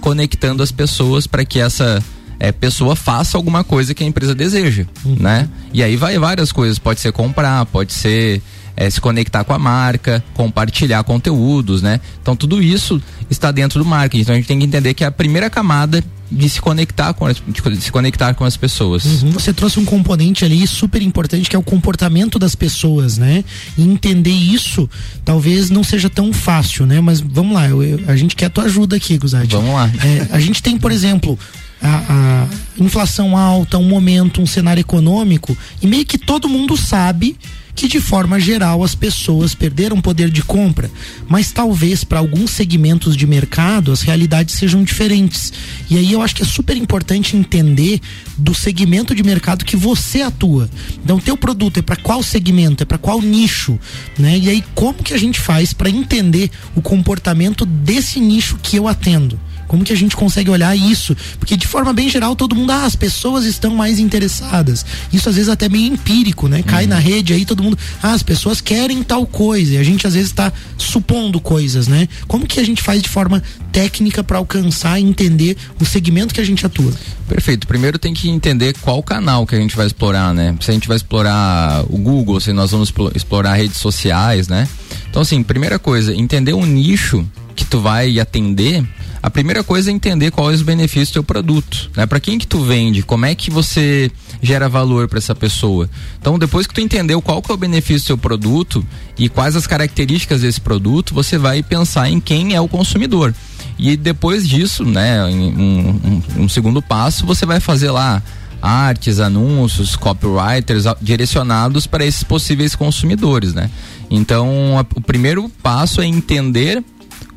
conectando 0.00 0.62
as 0.62 0.72
pessoas 0.72 1.26
para 1.26 1.44
que 1.44 1.60
essa 1.60 2.02
é, 2.40 2.50
pessoa 2.50 2.96
faça 2.96 3.36
alguma 3.36 3.62
coisa 3.62 3.94
que 3.94 4.02
a 4.02 4.06
empresa 4.06 4.34
deseja, 4.34 4.86
uhum. 5.04 5.16
né? 5.20 5.48
E 5.72 5.82
aí 5.82 5.94
vai 5.94 6.18
várias 6.18 6.50
coisas, 6.50 6.78
pode 6.78 6.98
ser 6.98 7.12
comprar, 7.12 7.66
pode 7.66 7.92
ser 7.92 8.42
é, 8.74 8.88
se 8.88 9.00
conectar 9.00 9.44
com 9.44 9.52
a 9.52 9.58
marca, 9.58 10.24
compartilhar 10.34 11.04
conteúdos, 11.04 11.82
né? 11.82 12.00
Então 12.20 12.34
tudo 12.34 12.62
isso 12.62 13.00
está 13.30 13.52
dentro 13.52 13.78
do 13.78 13.84
marketing. 13.84 14.22
Então 14.22 14.34
a 14.34 14.38
gente 14.38 14.48
tem 14.48 14.58
que 14.58 14.64
entender 14.64 14.94
que 14.94 15.04
a 15.04 15.10
primeira 15.10 15.50
camada 15.50 16.02
de 16.32 16.48
se 16.48 16.60
conectar 16.60 17.12
com 17.12 17.26
as, 17.26 17.36
de 17.46 17.80
se 17.80 17.92
conectar 17.92 18.34
com 18.34 18.44
as 18.44 18.56
pessoas. 18.56 19.04
Uhum. 19.04 19.30
Você 19.32 19.52
trouxe 19.52 19.78
um 19.78 19.84
componente 19.84 20.44
ali 20.44 20.66
super 20.66 21.02
importante 21.02 21.48
que 21.48 21.54
é 21.54 21.58
o 21.58 21.62
comportamento 21.62 22.38
das 22.38 22.54
pessoas, 22.54 23.18
né? 23.18 23.44
E 23.76 23.82
entender 23.82 24.30
isso 24.30 24.88
talvez 25.24 25.68
não 25.70 25.84
seja 25.84 26.08
tão 26.08 26.32
fácil, 26.32 26.86
né? 26.86 27.00
Mas 27.00 27.20
vamos 27.20 27.54
lá, 27.54 27.68
eu, 27.68 27.82
eu, 27.82 28.00
a 28.06 28.16
gente 28.16 28.34
quer 28.34 28.46
a 28.46 28.50
tua 28.50 28.64
ajuda 28.64 28.96
aqui, 28.96 29.18
Guzati. 29.18 29.52
Vamos 29.52 29.74
lá. 29.74 29.90
É, 30.02 30.34
a 30.34 30.40
gente 30.40 30.62
tem, 30.62 30.78
por 30.78 30.90
exemplo, 30.90 31.38
a, 31.80 32.46
a, 32.48 32.48
inflação 32.78 33.36
alta, 33.36 33.76
um 33.76 33.88
momento, 33.88 34.40
um 34.40 34.46
cenário 34.46 34.80
econômico, 34.80 35.56
e 35.82 35.86
meio 35.86 36.06
que 36.06 36.16
todo 36.16 36.48
mundo 36.48 36.76
sabe 36.76 37.36
que 37.74 37.88
de 37.88 38.00
forma 38.00 38.38
geral 38.38 38.82
as 38.84 38.94
pessoas 38.94 39.54
perderam 39.54 40.00
poder 40.00 40.30
de 40.30 40.42
compra, 40.42 40.90
mas 41.28 41.50
talvez 41.50 42.04
para 42.04 42.18
alguns 42.18 42.50
segmentos 42.50 43.16
de 43.16 43.26
mercado 43.26 43.92
as 43.92 44.02
realidades 44.02 44.54
sejam 44.54 44.82
diferentes. 44.82 45.52
E 45.90 45.96
aí 45.96 46.12
eu 46.12 46.22
acho 46.22 46.34
que 46.34 46.42
é 46.42 46.46
super 46.46 46.76
importante 46.76 47.36
entender 47.36 48.00
do 48.36 48.54
segmento 48.54 49.14
de 49.14 49.22
mercado 49.22 49.64
que 49.64 49.76
você 49.76 50.22
atua. 50.22 50.68
Então, 51.02 51.18
teu 51.18 51.36
produto 51.36 51.78
é 51.78 51.82
para 51.82 51.96
qual 51.96 52.22
segmento, 52.22 52.82
é 52.82 52.86
para 52.86 52.98
qual 52.98 53.20
nicho, 53.20 53.78
né? 54.18 54.38
E 54.38 54.50
aí 54.50 54.64
como 54.74 55.02
que 55.02 55.14
a 55.14 55.18
gente 55.18 55.40
faz 55.40 55.72
para 55.72 55.90
entender 55.90 56.50
o 56.74 56.82
comportamento 56.82 57.64
desse 57.64 58.20
nicho 58.20 58.58
que 58.62 58.76
eu 58.76 58.88
atendo? 58.88 59.38
Como 59.72 59.84
que 59.84 59.92
a 59.94 59.96
gente 59.96 60.14
consegue 60.14 60.50
olhar 60.50 60.76
isso? 60.76 61.16
Porque 61.38 61.56
de 61.56 61.66
forma 61.66 61.94
bem 61.94 62.06
geral 62.06 62.36
todo 62.36 62.54
mundo, 62.54 62.70
ah, 62.72 62.84
as 62.84 62.94
pessoas 62.94 63.46
estão 63.46 63.74
mais 63.74 63.98
interessadas. 63.98 64.84
Isso 65.10 65.30
às 65.30 65.36
vezes 65.36 65.48
até 65.48 65.66
meio 65.66 65.94
empírico, 65.94 66.46
né? 66.46 66.62
Cai 66.62 66.84
uhum. 66.84 66.90
na 66.90 66.98
rede 66.98 67.32
aí 67.32 67.46
todo 67.46 67.62
mundo, 67.62 67.78
ah, 68.02 68.12
as 68.12 68.22
pessoas 68.22 68.60
querem 68.60 69.02
tal 69.02 69.26
coisa. 69.26 69.72
E 69.72 69.78
a 69.78 69.82
gente 69.82 70.06
às 70.06 70.12
vezes 70.12 70.28
está 70.28 70.52
supondo 70.76 71.40
coisas, 71.40 71.88
né? 71.88 72.06
Como 72.28 72.46
que 72.46 72.60
a 72.60 72.62
gente 72.62 72.82
faz 72.82 73.00
de 73.00 73.08
forma 73.08 73.42
técnica 73.72 74.22
para 74.22 74.36
alcançar 74.36 75.00
e 75.00 75.04
entender 75.04 75.56
o 75.80 75.86
segmento 75.86 76.34
que 76.34 76.40
a 76.42 76.44
gente 76.44 76.66
atua? 76.66 76.92
Perfeito. 77.26 77.66
Primeiro 77.66 77.98
tem 77.98 78.12
que 78.12 78.28
entender 78.28 78.76
qual 78.78 79.02
canal 79.02 79.46
que 79.46 79.54
a 79.54 79.58
gente 79.58 79.74
vai 79.74 79.86
explorar, 79.86 80.34
né? 80.34 80.54
Se 80.60 80.70
a 80.70 80.74
gente 80.74 80.86
vai 80.86 80.98
explorar 80.98 81.82
o 81.88 81.96
Google, 81.96 82.38
se 82.40 82.52
nós 82.52 82.72
vamos 82.72 82.92
explorar 83.14 83.54
redes 83.54 83.78
sociais, 83.78 84.48
né? 84.48 84.68
Então, 85.08 85.22
assim, 85.22 85.42
primeira 85.42 85.78
coisa, 85.78 86.14
entender 86.14 86.52
o 86.52 86.66
nicho 86.66 87.26
que 87.56 87.64
tu 87.64 87.80
vai 87.80 88.20
atender 88.20 88.84
a 89.22 89.30
primeira 89.30 89.62
coisa 89.62 89.90
é 89.90 89.94
entender 89.94 90.32
quais 90.32 90.56
os 90.56 90.66
benefícios 90.66 91.10
do 91.10 91.12
teu 91.12 91.22
produto, 91.22 91.90
né? 91.96 92.06
Para 92.06 92.18
quem 92.18 92.38
que 92.38 92.46
tu 92.46 92.64
vende, 92.64 93.02
como 93.02 93.24
é 93.24 93.34
que 93.34 93.50
você 93.50 94.10
gera 94.42 94.68
valor 94.68 95.06
para 95.06 95.18
essa 95.18 95.34
pessoa. 95.34 95.88
Então, 96.18 96.36
depois 96.36 96.66
que 96.66 96.74
tu 96.74 96.80
entendeu 96.80 97.22
qual 97.22 97.40
que 97.40 97.52
é 97.52 97.54
o 97.54 97.56
benefício 97.56 98.02
do 98.02 98.06
seu 98.06 98.18
produto 98.18 98.84
e 99.16 99.28
quais 99.28 99.54
as 99.54 99.66
características 99.66 100.40
desse 100.40 100.60
produto, 100.60 101.14
você 101.14 101.38
vai 101.38 101.62
pensar 101.62 102.10
em 102.10 102.18
quem 102.18 102.54
é 102.54 102.60
o 102.60 102.66
consumidor. 102.66 103.32
E 103.78 103.96
depois 103.96 104.48
disso, 104.48 104.84
né, 104.84 105.24
um, 105.24 105.48
um, 105.48 106.22
um 106.38 106.48
segundo 106.48 106.82
passo, 106.82 107.24
você 107.24 107.46
vai 107.46 107.60
fazer 107.60 107.92
lá 107.92 108.20
artes, 108.60 109.18
anúncios, 109.18 109.96
copywriters 109.96 110.84
direcionados 111.00 111.86
para 111.86 112.04
esses 112.04 112.22
possíveis 112.22 112.76
consumidores, 112.76 113.54
né? 113.54 113.68
Então, 114.08 114.78
a, 114.78 114.82
o 114.96 115.00
primeiro 115.00 115.48
passo 115.62 116.00
é 116.00 116.06
entender 116.06 116.82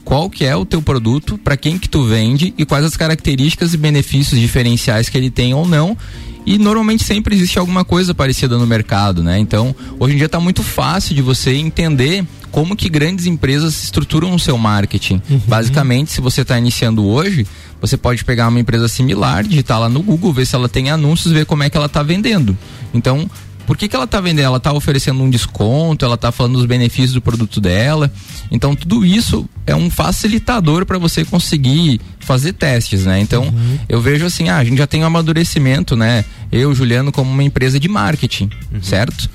qual 0.06 0.30
que 0.30 0.46
é 0.46 0.56
o 0.56 0.64
teu 0.64 0.82
produto, 0.82 1.38
para 1.38 1.58
quem 1.58 1.80
que 1.80 1.90
tu 1.90 2.06
vende 2.06 2.54
e 2.58 2.64
quais 2.64 2.86
as 2.86 2.96
características 2.96 3.74
e 3.74 3.78
benefícios 3.78 4.40
diferenciais 4.40 5.10
que 5.10 5.18
ele 5.18 5.32
tem 5.32 5.54
ou 5.54 5.68
não. 5.68 5.98
E 6.46 6.60
normalmente 6.60 7.04
sempre 7.04 7.36
existe 7.36 7.58
alguma 7.58 7.84
coisa 7.84 8.14
parecida 8.14 8.56
no 8.56 8.68
mercado, 8.68 9.24
né? 9.24 9.40
Então, 9.40 9.76
hoje 10.00 10.14
em 10.14 10.18
dia 10.18 10.28
está 10.28 10.40
muito 10.40 10.62
fácil 10.62 11.16
de 11.16 11.22
você 11.24 11.56
entender 11.56 12.24
como 12.52 12.76
que 12.76 12.88
grandes 12.88 13.26
empresas 13.26 13.84
estruturam 13.84 14.34
o 14.34 14.40
seu 14.40 14.56
marketing. 14.58 15.20
Uhum. 15.28 15.42
Basicamente, 15.48 16.12
se 16.12 16.22
você 16.22 16.42
está 16.42 16.58
iniciando 16.58 17.04
hoje, 17.04 17.48
você 17.82 17.98
pode 17.98 18.24
pegar 18.24 18.48
uma 18.48 18.60
empresa 18.60 18.88
similar, 18.88 19.44
digitar 19.44 19.80
lá 19.80 19.90
no 19.90 20.04
Google, 20.04 20.32
ver 20.32 20.46
se 20.46 20.56
ela 20.56 20.70
tem 20.70 20.92
anúncios, 20.92 21.34
ver 21.34 21.48
como 21.48 21.64
é 21.64 21.70
que 21.70 21.76
ela 21.76 21.88
está 21.88 22.04
vendendo. 22.04 22.56
Então, 22.94 23.30
por 23.66 23.78
que, 23.78 23.88
que 23.88 23.96
ela 23.96 24.06
está 24.06 24.22
vendendo? 24.22 24.46
Ela 24.46 24.58
está 24.58 24.72
oferecendo 24.72 25.22
um 25.22 25.30
desconto, 25.30 26.06
ela 26.06 26.16
está 26.16 26.32
falando 26.32 26.54
dos 26.54 26.66
benefícios 26.66 27.14
do 27.14 27.22
produto 27.22 27.60
dela. 27.60 28.12
Então, 28.52 28.76
tudo 28.76 29.06
isso 29.06 29.48
é 29.66 29.76
um 29.76 29.90
facilitador 29.90 30.86
para 30.86 30.98
você 30.98 31.26
conseguir 31.26 32.00
fazer 32.20 32.54
testes, 32.54 33.06
né? 33.06 33.20
Então, 33.20 33.44
uhum. 33.44 33.80
eu 33.90 34.02
vejo 34.02 34.26
assim, 34.26 34.50
ah, 34.50 34.58
a 34.58 34.64
gente 34.64 34.78
já 34.78 34.88
tem 34.88 35.04
um 35.04 35.06
amadurecimento, 35.06 35.96
né? 35.96 36.24
Eu, 36.52 36.74
Juliano, 36.74 37.12
como 37.12 37.32
uma 37.32 37.44
empresa 37.44 37.80
de 37.80 37.88
marketing, 37.88 38.50
uhum. 38.72 38.82
certo? 38.82 39.30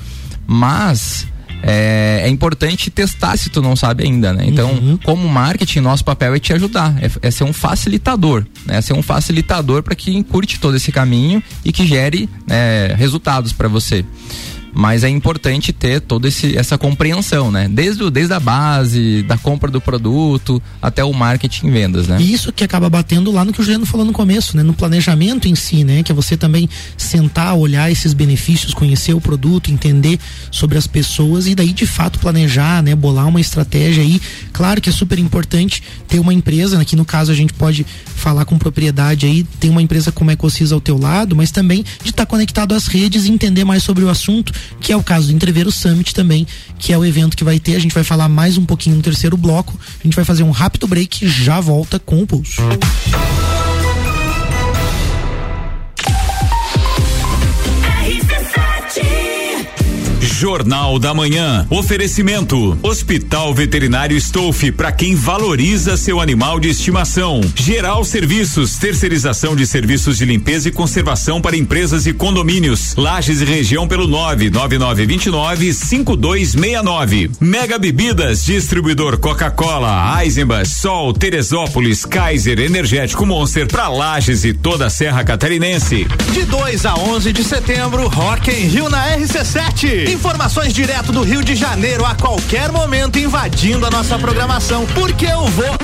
Mas 0.46 1.26
é, 1.62 2.22
é, 2.24 2.28
importante 2.28 2.90
testar 2.90 3.36
se 3.36 3.50
tu 3.50 3.60
não 3.60 3.76
sabe 3.76 4.04
ainda, 4.04 4.32
né? 4.32 4.44
Então, 4.46 4.70
uhum. 4.70 4.98
como 5.04 5.28
marketing, 5.28 5.80
nosso 5.80 6.04
papel 6.04 6.34
é 6.34 6.38
te 6.38 6.52
ajudar, 6.52 6.96
é, 7.02 7.28
é 7.28 7.30
ser 7.30 7.44
um 7.44 7.52
facilitador, 7.52 8.44
né? 8.66 8.78
É 8.78 8.80
ser 8.80 8.94
um 8.94 9.02
facilitador 9.02 9.82
para 9.82 9.94
que 9.94 10.16
encurte 10.16 10.58
todo 10.58 10.76
esse 10.76 10.90
caminho 10.90 11.42
e 11.64 11.72
que 11.72 11.86
gere 11.86 12.28
né, 12.46 12.94
resultados 12.96 13.52
para 13.52 13.68
você 13.68 14.04
mas 14.72 15.04
é 15.04 15.08
importante 15.08 15.72
ter 15.72 16.00
toda 16.00 16.28
esse, 16.28 16.56
essa 16.56 16.78
compreensão, 16.78 17.50
né? 17.50 17.68
Desde, 17.68 18.04
o, 18.04 18.10
desde 18.10 18.32
a 18.32 18.40
base, 18.40 19.22
da 19.22 19.36
compra 19.36 19.70
do 19.70 19.80
produto, 19.80 20.62
até 20.80 21.04
o 21.04 21.12
marketing 21.12 21.66
e 21.66 21.70
vendas, 21.70 22.08
né? 22.08 22.18
E 22.20 22.32
isso 22.32 22.52
que 22.52 22.64
acaba 22.64 22.88
batendo 22.88 23.30
lá 23.30 23.44
no 23.44 23.52
que 23.52 23.60
o 23.60 23.64
Juliano 23.64 23.86
falou 23.86 24.06
no 24.06 24.12
começo, 24.12 24.56
né? 24.56 24.62
No 24.62 24.72
planejamento 24.72 25.48
em 25.48 25.54
si, 25.54 25.84
né? 25.84 26.02
Que 26.02 26.12
é 26.12 26.14
você 26.14 26.36
também 26.36 26.68
sentar, 26.96 27.54
olhar 27.56 27.90
esses 27.90 28.12
benefícios, 28.12 28.74
conhecer 28.74 29.14
o 29.14 29.20
produto, 29.20 29.70
entender 29.70 30.18
sobre 30.50 30.78
as 30.78 30.86
pessoas 30.86 31.46
e 31.46 31.54
daí 31.54 31.72
de 31.72 31.86
fato 31.86 32.18
planejar, 32.18 32.82
né? 32.82 32.94
Bolar 32.94 33.26
uma 33.28 33.40
estratégia 33.40 34.02
aí. 34.02 34.20
Claro 34.52 34.80
que 34.80 34.88
é 34.88 34.92
super 34.92 35.18
importante 35.18 35.82
ter 36.06 36.18
uma 36.18 36.32
empresa, 36.32 36.80
aqui 36.80 36.96
no 36.96 37.04
caso 37.04 37.32
a 37.32 37.34
gente 37.34 37.52
pode 37.52 37.84
falar 38.14 38.44
com 38.44 38.58
propriedade 38.58 39.26
aí, 39.26 39.44
tem 39.58 39.70
uma 39.70 39.82
empresa 39.82 40.12
como 40.12 40.30
a 40.30 40.34
Ecosis 40.34 40.72
ao 40.72 40.80
teu 40.80 40.98
lado, 40.98 41.34
mas 41.34 41.50
também 41.50 41.82
de 42.02 42.10
estar 42.10 42.24
tá 42.24 42.26
conectado 42.26 42.74
às 42.74 42.86
redes 42.86 43.24
e 43.24 43.30
entender 43.30 43.64
mais 43.64 43.82
sobre 43.82 44.04
o 44.04 44.10
assunto 44.10 44.52
que 44.80 44.92
é 44.92 44.96
o 44.96 45.02
caso 45.02 45.28
do 45.28 45.32
Entreveiro 45.32 45.70
Summit 45.70 46.14
também, 46.14 46.46
que 46.78 46.92
é 46.92 46.98
o 46.98 47.04
evento 47.04 47.36
que 47.36 47.44
vai 47.44 47.58
ter. 47.58 47.76
A 47.76 47.78
gente 47.78 47.94
vai 47.94 48.04
falar 48.04 48.28
mais 48.28 48.56
um 48.56 48.64
pouquinho 48.64 48.96
no 48.96 49.02
terceiro 49.02 49.36
bloco. 49.36 49.78
A 49.98 50.02
gente 50.02 50.14
vai 50.14 50.24
fazer 50.24 50.42
um 50.42 50.50
rápido 50.50 50.86
break 50.86 51.24
e 51.24 51.28
já 51.28 51.60
volta 51.60 51.98
com 51.98 52.22
o 52.22 52.26
pulso. 52.26 52.60
Jornal 60.40 60.98
da 60.98 61.12
Manhã. 61.12 61.66
Oferecimento: 61.68 62.78
Hospital 62.82 63.52
Veterinário 63.52 64.16
Stolf 64.16 64.72
para 64.74 64.90
quem 64.90 65.14
valoriza 65.14 65.98
seu 65.98 66.18
animal 66.18 66.58
de 66.58 66.70
estimação. 66.70 67.42
Geral 67.54 68.02
Serviços, 68.06 68.78
terceirização 68.78 69.54
de 69.54 69.66
serviços 69.66 70.16
de 70.16 70.24
limpeza 70.24 70.70
e 70.70 70.72
conservação 70.72 71.42
para 71.42 71.58
empresas 71.58 72.06
e 72.06 72.14
condomínios. 72.14 72.94
Lages 72.96 73.42
e 73.42 73.44
região 73.44 73.86
pelo 73.86 74.06
99929 74.06 75.74
5269. 75.74 77.32
Mega 77.38 77.78
Bebidas, 77.78 78.42
distribuidor 78.42 79.18
Coca-Cola, 79.18 80.24
Eisenbach, 80.24 80.66
Sol, 80.66 81.12
Teresópolis, 81.12 82.06
Kaiser, 82.06 82.60
Energético 82.60 83.26
Monster 83.26 83.66
para 83.66 83.88
Lages 83.88 84.46
e 84.46 84.54
toda 84.54 84.86
a 84.86 84.90
Serra 84.90 85.22
Catarinense. 85.22 86.06
De 86.32 86.44
2 86.44 86.86
a 86.86 86.94
11 86.94 87.30
de 87.30 87.44
setembro, 87.44 88.08
Rock 88.08 88.50
in 88.50 88.68
Rio 88.68 88.88
na 88.88 89.18
RC7. 89.18 90.08
Informações 90.30 90.72
direto 90.72 91.10
do 91.10 91.22
Rio 91.22 91.42
de 91.42 91.56
Janeiro 91.56 92.06
a 92.06 92.14
qualquer 92.14 92.70
momento 92.70 93.18
invadindo 93.18 93.84
a 93.84 93.90
nossa 93.90 94.16
programação, 94.16 94.86
porque 94.94 95.26
eu 95.26 95.44
vou. 95.46 95.76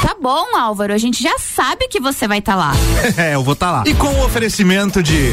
Tá 0.00 0.14
bom, 0.22 0.56
Álvaro, 0.56 0.94
a 0.94 0.98
gente 0.98 1.20
já 1.20 1.36
sabe 1.36 1.88
que 1.88 1.98
você 1.98 2.28
vai 2.28 2.38
estar 2.38 2.52
tá 2.52 2.58
lá. 2.58 2.72
é, 3.18 3.34
eu 3.34 3.42
vou 3.42 3.54
estar 3.54 3.66
tá 3.66 3.72
lá. 3.72 3.84
E 3.84 3.94
com 3.94 4.06
o 4.06 4.24
oferecimento 4.24 5.02
de 5.02 5.32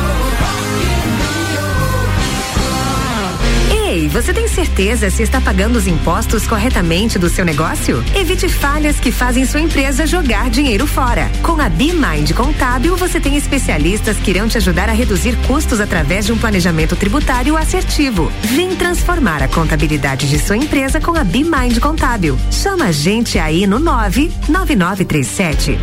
Ei, 3.91 4.07
você 4.07 4.33
tem 4.33 4.47
certeza 4.47 5.09
se 5.09 5.21
está 5.21 5.41
pagando 5.41 5.75
os 5.75 5.85
impostos 5.85 6.47
corretamente 6.47 7.19
do 7.19 7.27
seu 7.27 7.43
negócio? 7.43 8.01
Evite 8.15 8.47
falhas 8.47 9.01
que 9.01 9.11
fazem 9.11 9.45
sua 9.45 9.59
empresa 9.59 10.07
jogar 10.07 10.49
dinheiro 10.49 10.87
fora. 10.87 11.29
Com 11.43 11.59
a 11.59 11.67
BeMind 11.67 12.31
Contábil, 12.31 12.95
você 12.95 13.19
tem 13.19 13.35
especialistas 13.35 14.15
que 14.15 14.31
irão 14.31 14.47
te 14.47 14.57
ajudar 14.57 14.87
a 14.87 14.93
reduzir 14.93 15.35
custos 15.45 15.81
através 15.81 16.25
de 16.25 16.31
um 16.31 16.37
planejamento 16.37 16.95
tributário 16.95 17.57
assertivo. 17.57 18.31
Vem 18.43 18.77
transformar 18.77 19.43
a 19.43 19.49
contabilidade 19.49 20.29
de 20.29 20.39
sua 20.39 20.55
empresa 20.55 21.01
com 21.01 21.13
a 21.13 21.25
BeMind 21.25 21.77
Contábil. 21.81 22.39
Chama 22.49 22.85
a 22.85 22.93
gente 22.93 23.37
aí 23.37 23.67
no 23.67 23.77
99937 23.77 25.77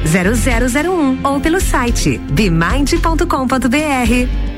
0001 0.82 1.28
ou 1.28 1.40
pelo 1.40 1.60
site 1.60 2.16
bemind.com.br. 2.16 4.57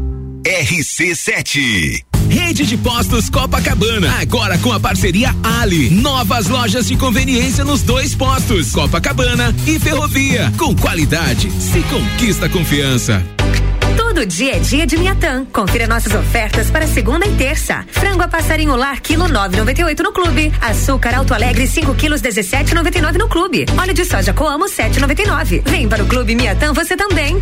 RC7. 0.43 2.03
Rede 2.29 2.65
de 2.65 2.77
Postos 2.77 3.29
Copacabana, 3.29 4.19
agora 4.19 4.57
com 4.57 4.71
a 4.71 4.79
parceria 4.79 5.35
Ali. 5.43 5.89
Novas 5.89 6.47
lojas 6.47 6.87
de 6.87 6.95
conveniência 6.97 7.63
nos 7.63 7.83
dois 7.83 8.15
postos, 8.15 8.71
Copacabana 8.71 9.53
e 9.67 9.79
Ferrovia. 9.79 10.51
Com 10.57 10.75
qualidade, 10.75 11.51
se 11.51 11.81
conquista 11.83 12.49
confiança. 12.49 13.23
Todo 13.95 14.25
dia 14.25 14.55
é 14.55 14.59
dia 14.59 14.87
de 14.87 14.97
Miatã. 14.97 15.45
Confira 15.45 15.85
nossas 15.85 16.13
ofertas 16.13 16.71
para 16.71 16.87
segunda 16.87 17.27
e 17.27 17.35
terça. 17.35 17.85
Frango 17.91 18.23
a 18.23 18.27
passarinho 18.27 18.75
lar, 18.75 18.99
quilo 18.99 19.25
9,98 19.25 19.99
no 19.99 20.11
clube. 20.11 20.51
Açúcar 20.59 21.15
Alto 21.15 21.33
Alegre, 21.33 21.67
5 21.67 21.93
quilos, 21.95 22.21
17,99 22.21 23.17
no 23.17 23.29
clube. 23.29 23.65
Óleo 23.79 23.93
de 23.93 24.05
soja 24.05 24.33
Coamo, 24.33 24.65
7,99. 24.65 25.61
Vem 25.69 25.87
para 25.87 26.03
o 26.03 26.07
Clube 26.07 26.35
Miatã 26.35 26.73
você 26.73 26.97
também. 26.97 27.41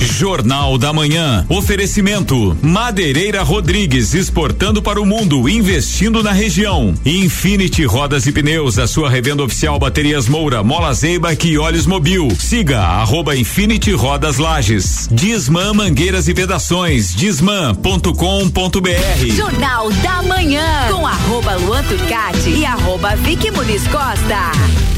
Jornal 0.00 0.78
da 0.78 0.92
Manhã. 0.92 1.44
Oferecimento: 1.48 2.56
Madeireira 2.62 3.42
Rodrigues 3.42 4.14
exportando 4.14 4.82
para 4.82 5.00
o 5.00 5.06
mundo, 5.06 5.48
investindo 5.48 6.22
na 6.22 6.32
região. 6.32 6.94
Infinity 7.04 7.84
Rodas 7.84 8.26
e 8.26 8.32
Pneus, 8.32 8.78
a 8.78 8.86
sua 8.86 9.10
revenda 9.10 9.42
oficial 9.42 9.78
Baterias 9.78 10.28
Moura, 10.28 10.62
Mola 10.62 10.92
Zeiba 10.92 11.36
e 11.44 11.58
Olhos 11.58 11.86
Mobil. 11.86 12.28
Siga 12.38 12.80
arroba 12.80 13.36
Infinity 13.36 13.92
Rodas 13.92 14.38
Lages. 14.38 15.08
Disman 15.10 15.74
Mangueiras 15.74 16.28
e 16.28 16.32
Vedações. 16.32 17.14
Disman.com.br. 17.14 19.36
Jornal 19.36 19.90
da 19.90 20.22
Manhã 20.22 20.88
com 20.90 21.06
arroba 21.06 21.56
Luan 21.56 21.82
Turcati 21.84 22.50
e 22.50 22.64
arroba 22.64 23.16
Vicky 23.16 23.50
Muniz 23.50 23.82
Costa. 23.88 24.97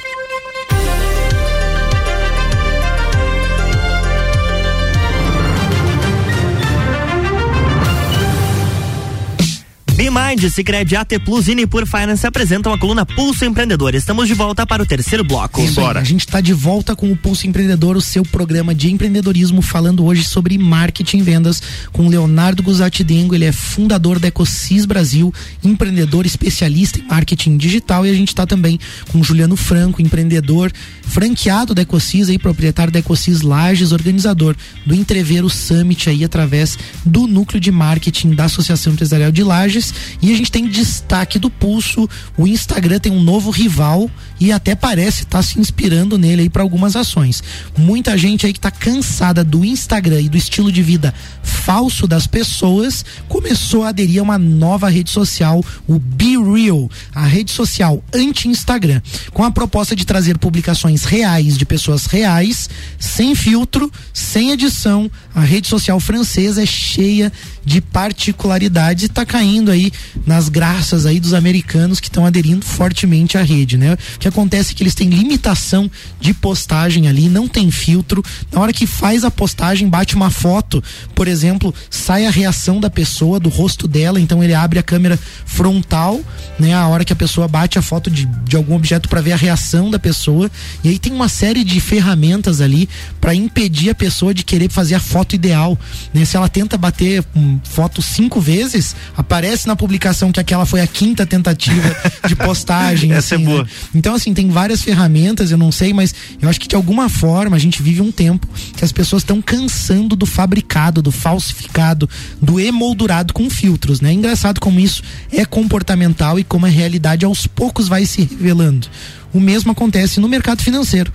Bimind, 9.95 10.49
Cicred, 10.49 10.95
AT 10.95 11.19
Plus 11.23 11.47
e 11.47 11.55
Nipur 11.55 11.85
Finance 11.85 12.25
apresentam 12.25 12.73
a 12.73 12.77
coluna 12.77 13.05
Pulso 13.05 13.45
Empreendedor. 13.45 13.93
Estamos 13.93 14.27
de 14.27 14.33
volta 14.33 14.65
para 14.65 14.81
o 14.81 14.85
terceiro 14.85 15.23
bloco. 15.23 15.61
Aí, 15.61 15.97
a 15.97 16.03
gente 16.03 16.21
está 16.21 16.41
de 16.41 16.53
volta 16.53 16.95
com 16.95 17.11
o 17.11 17.15
Pulso 17.15 17.45
Empreendedor, 17.45 17.95
o 17.95 18.01
seu 18.01 18.23
programa 18.23 18.73
de 18.73 18.91
empreendedorismo, 18.91 19.61
falando 19.61 20.05
hoje 20.05 20.23
sobre 20.23 20.57
marketing 20.57 21.17
e 21.17 21.21
vendas 21.21 21.61
com 21.91 22.07
Leonardo 22.07 22.63
Guzatti 22.63 23.03
Dengo. 23.03 23.35
Ele 23.35 23.45
é 23.45 23.51
fundador 23.51 24.17
da 24.17 24.29
Ecosis 24.29 24.85
Brasil, 24.85 25.33
empreendedor 25.63 26.25
especialista 26.25 26.99
em 26.99 27.03
marketing 27.03 27.57
digital. 27.57 28.05
E 28.05 28.09
a 28.09 28.13
gente 28.13 28.29
está 28.29 28.45
também 28.47 28.79
com 29.11 29.23
Juliano 29.23 29.55
Franco, 29.55 30.01
empreendedor 30.01 30.71
franqueado 31.03 31.75
da 31.75 31.81
Ecosis, 31.81 32.29
aí, 32.29 32.39
proprietário 32.39 32.91
da 32.91 32.99
Ecosis 32.99 33.41
Lages, 33.41 33.91
organizador 33.91 34.55
do 34.85 34.95
Entreveiro 34.95 35.49
Summit 35.49 36.09
aí 36.09 36.23
através 36.23 36.77
do 37.05 37.27
núcleo 37.27 37.59
de 37.59 37.71
marketing 37.71 38.31
da 38.31 38.45
Associação 38.45 38.93
Empresarial 38.93 39.31
de 39.31 39.43
Lages. 39.43 39.90
E 40.21 40.31
a 40.31 40.37
gente 40.37 40.51
tem 40.51 40.67
destaque 40.67 41.39
do 41.39 41.49
pulso. 41.49 42.07
O 42.37 42.47
Instagram 42.47 42.99
tem 42.99 43.11
um 43.11 43.21
novo 43.21 43.49
rival 43.49 44.09
e 44.39 44.51
até 44.51 44.75
parece 44.75 45.23
estar 45.23 45.37
tá 45.37 45.43
se 45.43 45.59
inspirando 45.59 46.17
nele 46.17 46.43
aí 46.43 46.49
para 46.49 46.63
algumas 46.63 46.95
ações. 46.95 47.43
Muita 47.77 48.17
gente 48.17 48.45
aí 48.45 48.53
que 48.53 48.59
tá 48.59 48.71
cansada 48.71 49.43
do 49.43 49.63
Instagram 49.63 50.21
e 50.21 50.29
do 50.29 50.37
estilo 50.37 50.71
de 50.71 50.81
vida 50.81 51.13
falso 51.61 52.07
das 52.07 52.25
pessoas 52.25 53.05
começou 53.27 53.83
a 53.83 53.89
aderir 53.89 54.19
a 54.19 54.23
uma 54.23 54.37
nova 54.37 54.89
rede 54.89 55.11
social, 55.11 55.63
o 55.87 55.99
Be 55.99 56.35
Real, 56.37 56.89
a 57.13 57.25
rede 57.25 57.51
social 57.51 58.03
anti-Instagram, 58.13 59.01
com 59.31 59.43
a 59.43 59.51
proposta 59.51 59.95
de 59.95 60.05
trazer 60.05 60.37
publicações 60.37 61.03
reais 61.03 61.57
de 61.57 61.65
pessoas 61.65 62.07
reais, 62.07 62.69
sem 62.99 63.35
filtro, 63.35 63.91
sem 64.13 64.51
edição. 64.51 65.09
A 65.35 65.41
rede 65.41 65.67
social 65.67 65.99
francesa 65.99 66.63
é 66.63 66.65
cheia 66.65 67.31
de 67.63 67.79
particularidades 67.79 69.03
e 69.03 69.05
está 69.05 69.25
caindo 69.25 69.70
aí 69.71 69.91
nas 70.25 70.49
graças 70.49 71.05
aí 71.05 71.19
dos 71.19 71.33
americanos 71.33 71.99
que 71.99 72.07
estão 72.07 72.25
aderindo 72.25 72.65
fortemente 72.65 73.37
à 73.37 73.41
rede, 73.41 73.77
né? 73.77 73.93
O 73.93 74.19
que 74.19 74.27
acontece 74.27 74.71
é 74.71 74.75
que 74.75 74.83
eles 74.83 74.95
têm 74.95 75.09
limitação 75.09 75.89
de 76.19 76.33
postagem 76.33 77.07
ali, 77.07 77.29
não 77.29 77.47
tem 77.47 77.71
filtro. 77.71 78.23
Na 78.51 78.61
hora 78.61 78.73
que 78.73 78.85
faz 78.85 79.23
a 79.23 79.31
postagem, 79.31 79.87
bate 79.87 80.15
uma 80.15 80.29
foto, 80.29 80.83
por 81.15 81.27
exemplo, 81.27 81.73
sai 81.89 82.25
a 82.25 82.31
reação 82.31 82.79
da 82.79 82.89
pessoa, 82.89 83.39
do 83.39 83.49
rosto 83.49 83.87
dela, 83.87 84.19
então 84.19 84.43
ele 84.43 84.53
abre 84.53 84.79
a 84.79 84.83
câmera 84.83 85.19
frontal, 85.45 86.19
né? 86.59 86.73
A 86.73 86.87
hora 86.87 87.05
que 87.05 87.13
a 87.13 87.15
pessoa 87.15 87.47
bate 87.47 87.79
a 87.79 87.81
foto 87.81 88.09
de, 88.09 88.25
de 88.25 88.55
algum 88.55 88.75
objeto 88.75 89.09
para 89.09 89.21
ver 89.21 89.33
a 89.33 89.37
reação 89.37 89.89
da 89.89 89.99
pessoa. 89.99 90.49
E 90.83 90.89
aí 90.89 90.99
tem 90.99 91.13
uma 91.13 91.29
série 91.29 91.63
de 91.63 91.79
ferramentas 91.79 92.61
ali 92.61 92.89
para 93.19 93.33
impedir 93.33 93.89
a 93.89 93.95
pessoa 93.95 94.33
de 94.33 94.43
querer 94.43 94.69
fazer 94.69 94.95
a 94.95 94.99
foto 94.99 95.35
ideal, 95.35 95.77
né? 96.13 96.25
Se 96.25 96.35
ela 96.35 96.49
tenta 96.49 96.77
bater 96.77 97.23
um, 97.35 97.59
foto 97.63 98.01
cinco 98.01 98.39
vezes, 98.39 98.95
aparece 99.15 99.60
na 99.67 99.75
publicação 99.75 100.31
que 100.31 100.39
aquela 100.39 100.65
foi 100.65 100.81
a 100.81 100.87
quinta 100.87 101.25
tentativa 101.25 101.95
de 102.27 102.35
postagem. 102.35 103.11
Essa 103.13 103.35
assim, 103.35 103.43
é 103.43 103.45
boa. 103.45 103.63
Né? 103.63 103.69
Então, 103.95 104.15
assim, 104.15 104.33
tem 104.33 104.49
várias 104.49 104.81
ferramentas, 104.81 105.51
eu 105.51 105.57
não 105.57 105.71
sei, 105.71 105.93
mas 105.93 106.13
eu 106.41 106.49
acho 106.49 106.59
que 106.59 106.67
de 106.67 106.75
alguma 106.75 107.09
forma 107.09 107.55
a 107.55 107.59
gente 107.59 107.81
vive 107.81 108.01
um 108.01 108.11
tempo 108.11 108.47
que 108.75 108.83
as 108.83 108.91
pessoas 108.91 109.23
estão 109.23 109.41
cansando 109.41 110.15
do 110.15 110.25
fabricado, 110.25 111.01
do 111.01 111.11
falsificado, 111.11 112.09
do 112.41 112.59
emoldurado 112.59 113.33
com 113.33 113.49
filtros, 113.49 114.01
né? 114.01 114.11
Engraçado 114.11 114.59
como 114.59 114.79
isso 114.79 115.03
é 115.31 115.45
comportamental 115.45 116.39
e 116.39 116.43
como 116.43 116.65
a 116.65 116.69
realidade 116.69 117.25
aos 117.25 117.47
poucos 117.47 117.87
vai 117.87 118.05
se 118.05 118.21
revelando. 118.21 118.87
O 119.33 119.39
mesmo 119.39 119.71
acontece 119.71 120.19
no 120.19 120.27
mercado 120.27 120.61
financeiro. 120.61 121.11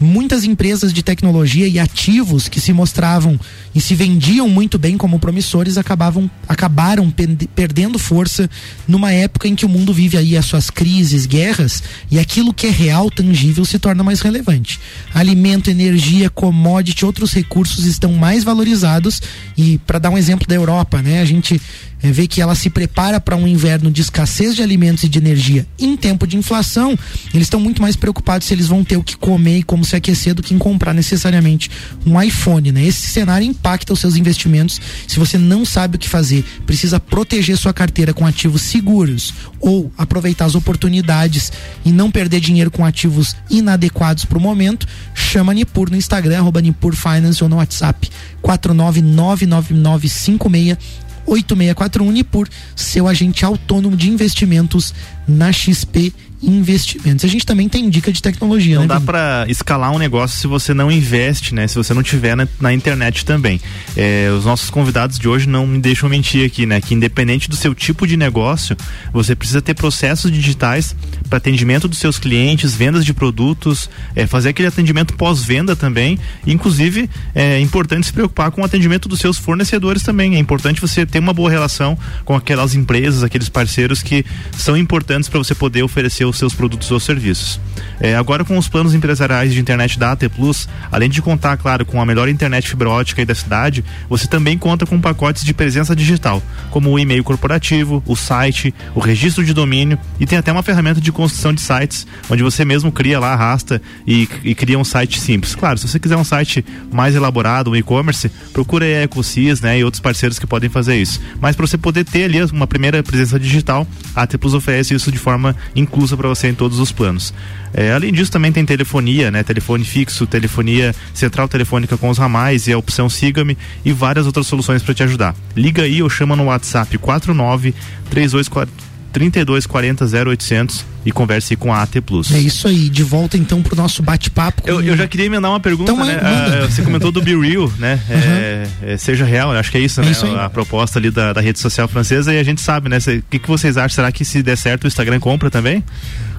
Muitas 0.00 0.44
empresas 0.44 0.94
de 0.94 1.02
tecnologia 1.02 1.68
e 1.68 1.78
ativos 1.78 2.48
que 2.48 2.58
se 2.58 2.72
mostravam 2.72 3.38
e 3.74 3.80
se 3.80 3.94
vendiam 3.94 4.48
muito 4.48 4.78
bem 4.78 4.96
como 4.96 5.18
promissores 5.18 5.76
acabavam, 5.76 6.30
acabaram 6.48 7.12
perdendo 7.54 7.98
força 7.98 8.48
numa 8.88 9.12
época 9.12 9.46
em 9.46 9.54
que 9.54 9.66
o 9.66 9.68
mundo 9.68 9.92
vive 9.92 10.16
aí 10.16 10.36
as 10.38 10.46
suas 10.46 10.70
crises, 10.70 11.26
guerras 11.26 11.82
e 12.10 12.18
aquilo 12.18 12.54
que 12.54 12.66
é 12.66 12.70
real, 12.70 13.10
tangível 13.10 13.64
se 13.64 13.78
torna 13.78 14.02
mais 14.02 14.20
relevante. 14.20 14.80
Alimento, 15.12 15.70
energia, 15.70 16.30
commodity, 16.30 17.04
outros 17.04 17.32
recursos 17.32 17.84
estão 17.84 18.14
mais 18.14 18.42
valorizados 18.42 19.20
e 19.56 19.76
para 19.78 19.98
dar 19.98 20.10
um 20.10 20.16
exemplo 20.16 20.46
da 20.46 20.54
Europa, 20.54 21.02
né, 21.02 21.20
a 21.20 21.24
gente 21.26 21.60
é, 22.02 22.10
vê 22.10 22.26
que 22.26 22.40
ela 22.40 22.54
se 22.54 22.70
prepara 22.70 23.20
para 23.20 23.36
um 23.36 23.46
inverno 23.46 23.90
de 23.90 24.02
escassez 24.02 24.54
de 24.54 24.62
alimentos 24.62 25.04
e 25.04 25.08
de 25.08 25.18
energia 25.18 25.66
em 25.78 25.96
tempo 25.96 26.26
de 26.26 26.36
inflação, 26.36 26.98
eles 27.32 27.46
estão 27.46 27.60
muito 27.60 27.82
mais 27.82 27.96
preocupados 27.96 28.46
se 28.46 28.54
eles 28.54 28.68
vão 28.68 28.84
ter 28.84 28.96
o 28.96 29.02
que 29.02 29.16
comer 29.16 29.58
e 29.58 29.62
como 29.62 29.84
se 29.84 29.96
aquecer 29.96 30.34
do 30.34 30.42
que 30.42 30.54
em 30.54 30.58
comprar 30.58 30.94
necessariamente 30.94 31.70
um 32.06 32.20
iPhone, 32.20 32.72
né? 32.72 32.84
Esse 32.84 33.06
cenário 33.06 33.46
impacta 33.46 33.92
os 33.92 34.00
seus 34.00 34.16
investimentos. 34.16 34.80
Se 35.06 35.18
você 35.18 35.38
não 35.38 35.64
sabe 35.64 35.96
o 35.96 35.98
que 35.98 36.08
fazer, 36.08 36.44
precisa 36.66 36.98
proteger 36.98 37.56
sua 37.56 37.72
carteira 37.72 38.12
com 38.12 38.26
ativos 38.26 38.62
seguros 38.62 39.32
ou 39.60 39.92
aproveitar 39.96 40.46
as 40.46 40.54
oportunidades 40.54 41.52
e 41.84 41.92
não 41.92 42.10
perder 42.10 42.40
dinheiro 42.40 42.70
com 42.70 42.84
ativos 42.84 43.36
inadequados 43.48 44.24
para 44.24 44.38
o 44.38 44.40
momento, 44.40 44.86
chama 45.14 45.54
Nipur 45.54 45.90
no 45.90 45.96
Instagram, 45.96 46.38
arroba 46.38 46.60
Nipur 46.60 46.94
Finance 46.94 47.42
ou 47.42 47.48
no 47.48 47.56
WhatsApp 47.56 48.10
4999956 48.42 51.09
8641 51.30 52.10
Nipur, 52.12 52.48
seu 52.74 53.06
agente 53.06 53.44
autônomo 53.44 53.96
de 53.96 54.10
investimentos 54.10 54.92
na 55.28 55.52
XP 55.52 56.12
investimentos. 56.42 57.24
A 57.24 57.28
gente 57.28 57.44
também 57.44 57.68
tem 57.68 57.88
dica 57.90 58.12
de 58.12 58.22
tecnologia, 58.22 58.76
não 58.76 58.82
né? 58.82 58.88
dá 58.88 59.00
para 59.00 59.44
escalar 59.48 59.92
um 59.92 59.98
negócio 59.98 60.38
se 60.38 60.46
você 60.46 60.72
não 60.72 60.90
investe, 60.90 61.54
né? 61.54 61.68
Se 61.68 61.76
você 61.76 61.92
não 61.92 62.02
tiver 62.02 62.34
na, 62.34 62.48
na 62.60 62.72
internet 62.72 63.24
também. 63.24 63.60
É, 63.96 64.30
os 64.36 64.44
nossos 64.44 64.70
convidados 64.70 65.18
de 65.18 65.28
hoje 65.28 65.48
não 65.48 65.66
me 65.66 65.78
deixam 65.78 66.08
mentir 66.08 66.46
aqui, 66.46 66.64
né? 66.64 66.80
Que 66.80 66.94
independente 66.94 67.48
do 67.48 67.56
seu 67.56 67.74
tipo 67.74 68.06
de 68.06 68.16
negócio, 68.16 68.76
você 69.12 69.34
precisa 69.34 69.60
ter 69.60 69.74
processos 69.74 70.30
digitais 70.30 70.96
para 71.28 71.36
atendimento 71.36 71.86
dos 71.86 71.98
seus 71.98 72.18
clientes, 72.18 72.74
vendas 72.74 73.04
de 73.04 73.12
produtos, 73.12 73.90
é, 74.16 74.26
fazer 74.26 74.50
aquele 74.50 74.68
atendimento 74.68 75.14
pós-venda 75.14 75.76
também. 75.76 76.18
Inclusive, 76.46 77.08
é 77.34 77.60
importante 77.60 78.06
se 78.06 78.12
preocupar 78.12 78.50
com 78.50 78.62
o 78.62 78.64
atendimento 78.64 79.08
dos 79.08 79.20
seus 79.20 79.36
fornecedores 79.36 80.02
também. 80.02 80.36
É 80.36 80.38
importante 80.38 80.80
você 80.80 81.04
ter 81.04 81.18
uma 81.18 81.32
boa 81.32 81.50
relação 81.50 81.98
com 82.24 82.34
aquelas 82.34 82.74
empresas, 82.74 83.22
aqueles 83.22 83.48
parceiros 83.48 84.02
que 84.02 84.24
são 84.56 84.76
importantes 84.76 85.28
para 85.28 85.38
você 85.38 85.54
poder 85.54 85.82
oferecer 85.82 86.24
os 86.30 86.38
seus 86.38 86.54
produtos 86.54 86.90
ou 86.90 87.00
serviços. 87.00 87.60
É, 88.00 88.14
agora 88.14 88.44
com 88.44 88.56
os 88.56 88.68
planos 88.68 88.94
empresariais 88.94 89.52
de 89.52 89.60
internet 89.60 89.98
da 89.98 90.12
AT 90.12 90.28
Plus, 90.34 90.68
além 90.90 91.10
de 91.10 91.20
contar, 91.20 91.56
claro, 91.56 91.84
com 91.84 92.00
a 92.00 92.06
melhor 92.06 92.28
internet 92.28 92.68
fibra 92.68 92.88
ótica 92.88 93.24
da 93.24 93.34
cidade, 93.34 93.84
você 94.08 94.26
também 94.26 94.56
conta 94.56 94.86
com 94.86 95.00
pacotes 95.00 95.44
de 95.44 95.52
presença 95.52 95.94
digital, 95.94 96.42
como 96.70 96.90
o 96.90 96.98
e-mail 96.98 97.22
corporativo, 97.22 98.02
o 98.06 98.16
site, 98.16 98.74
o 98.94 99.00
registro 99.00 99.44
de 99.44 99.52
domínio 99.52 99.98
e 100.18 100.26
tem 100.26 100.38
até 100.38 100.50
uma 100.50 100.62
ferramenta 100.62 101.00
de 101.00 101.12
construção 101.12 101.52
de 101.52 101.60
sites, 101.60 102.06
onde 102.28 102.42
você 102.42 102.64
mesmo 102.64 102.90
cria 102.90 103.18
lá, 103.18 103.32
arrasta 103.32 103.80
e, 104.06 104.28
e 104.44 104.54
cria 104.54 104.78
um 104.78 104.84
site 104.84 105.20
simples. 105.20 105.54
Claro, 105.54 105.78
se 105.78 105.88
você 105.88 105.98
quiser 105.98 106.16
um 106.16 106.24
site 106.24 106.64
mais 106.92 107.14
elaborado, 107.14 107.70
um 107.70 107.76
e-commerce, 107.76 108.30
procura 108.52 108.84
aí 108.84 108.94
a 108.94 109.02
EcoSys, 109.02 109.60
né, 109.60 109.78
e 109.78 109.84
outros 109.84 110.00
parceiros 110.00 110.38
que 110.38 110.46
podem 110.46 110.70
fazer 110.70 110.96
isso. 110.96 111.20
Mas 111.40 111.56
para 111.56 111.66
você 111.66 111.76
poder 111.76 112.04
ter 112.04 112.24
ali 112.24 112.42
uma 112.44 112.66
primeira 112.66 113.02
presença 113.02 113.38
digital, 113.38 113.86
a 114.14 114.22
AT 114.22 114.36
Plus 114.38 114.54
oferece 114.54 114.94
isso 114.94 115.10
de 115.10 115.18
forma 115.18 115.54
inclusa 115.74 116.16
para 116.20 116.28
você 116.28 116.48
em 116.48 116.54
todos 116.54 116.78
os 116.78 116.92
planos. 116.92 117.32
É, 117.72 117.92
além 117.92 118.12
disso, 118.12 118.30
também 118.30 118.52
tem 118.52 118.66
telefonia, 118.66 119.30
né? 119.30 119.42
Telefone 119.42 119.84
fixo, 119.84 120.26
telefonia 120.26 120.94
central 121.14 121.48
telefônica 121.48 121.96
com 121.96 122.10
os 122.10 122.18
ramais 122.18 122.66
e 122.66 122.72
a 122.74 122.78
opção 122.78 123.08
Siga-me 123.08 123.56
e 123.82 123.90
várias 123.90 124.26
outras 124.26 124.46
soluções 124.46 124.82
para 124.82 124.92
te 124.92 125.02
ajudar. 125.02 125.34
Liga 125.56 125.82
aí 125.82 126.02
ou 126.02 126.10
chama 126.10 126.36
no 126.36 126.44
WhatsApp 126.44 126.98
49 126.98 127.74
3240 128.10 128.89
3240 129.12 130.04
0800 130.30 130.84
e 131.04 131.10
converse 131.10 131.56
com 131.56 131.72
a 131.72 131.82
AT 131.82 132.00
Plus. 132.02 132.30
É 132.32 132.38
isso 132.38 132.68
aí, 132.68 132.88
de 132.90 133.02
volta 133.02 133.36
então 133.36 133.62
pro 133.62 133.74
nosso 133.74 134.02
bate-papo. 134.02 134.62
Eu, 134.66 134.82
eu 134.82 134.96
já 134.96 135.06
queria 135.08 135.26
emendar 135.26 135.50
uma 135.50 135.60
pergunta, 135.60 135.90
Então, 135.92 136.04
né? 136.04 136.14
manda. 136.16 136.64
Ah, 136.64 136.68
você 136.68 136.82
comentou 136.82 137.10
do 137.10 137.22
Be 137.22 137.34
Real, 137.34 137.72
né? 137.78 137.98
É, 138.10 138.66
é, 138.82 138.96
seja 138.96 139.24
real, 139.24 139.52
acho 139.52 139.70
que 139.70 139.78
é 139.78 139.80
isso, 139.80 140.00
É 140.00 140.04
né? 140.04 140.10
isso 140.10 140.26
aí. 140.26 140.34
a 140.38 140.50
proposta 140.50 140.98
ali 140.98 141.10
da, 141.10 141.32
da 141.32 141.40
rede 141.40 141.58
social 141.58 141.88
francesa 141.88 142.32
e 142.34 142.38
a 142.38 142.42
gente 142.44 142.60
sabe, 142.60 142.88
né? 142.88 142.98
O 142.98 143.22
que, 143.30 143.38
que 143.38 143.48
vocês 143.48 143.76
acham? 143.76 143.94
Será 143.94 144.12
que 144.12 144.24
se 144.24 144.42
der 144.42 144.56
certo 144.56 144.84
o 144.84 144.86
Instagram 144.86 145.18
compra 145.20 145.50
também? 145.50 145.82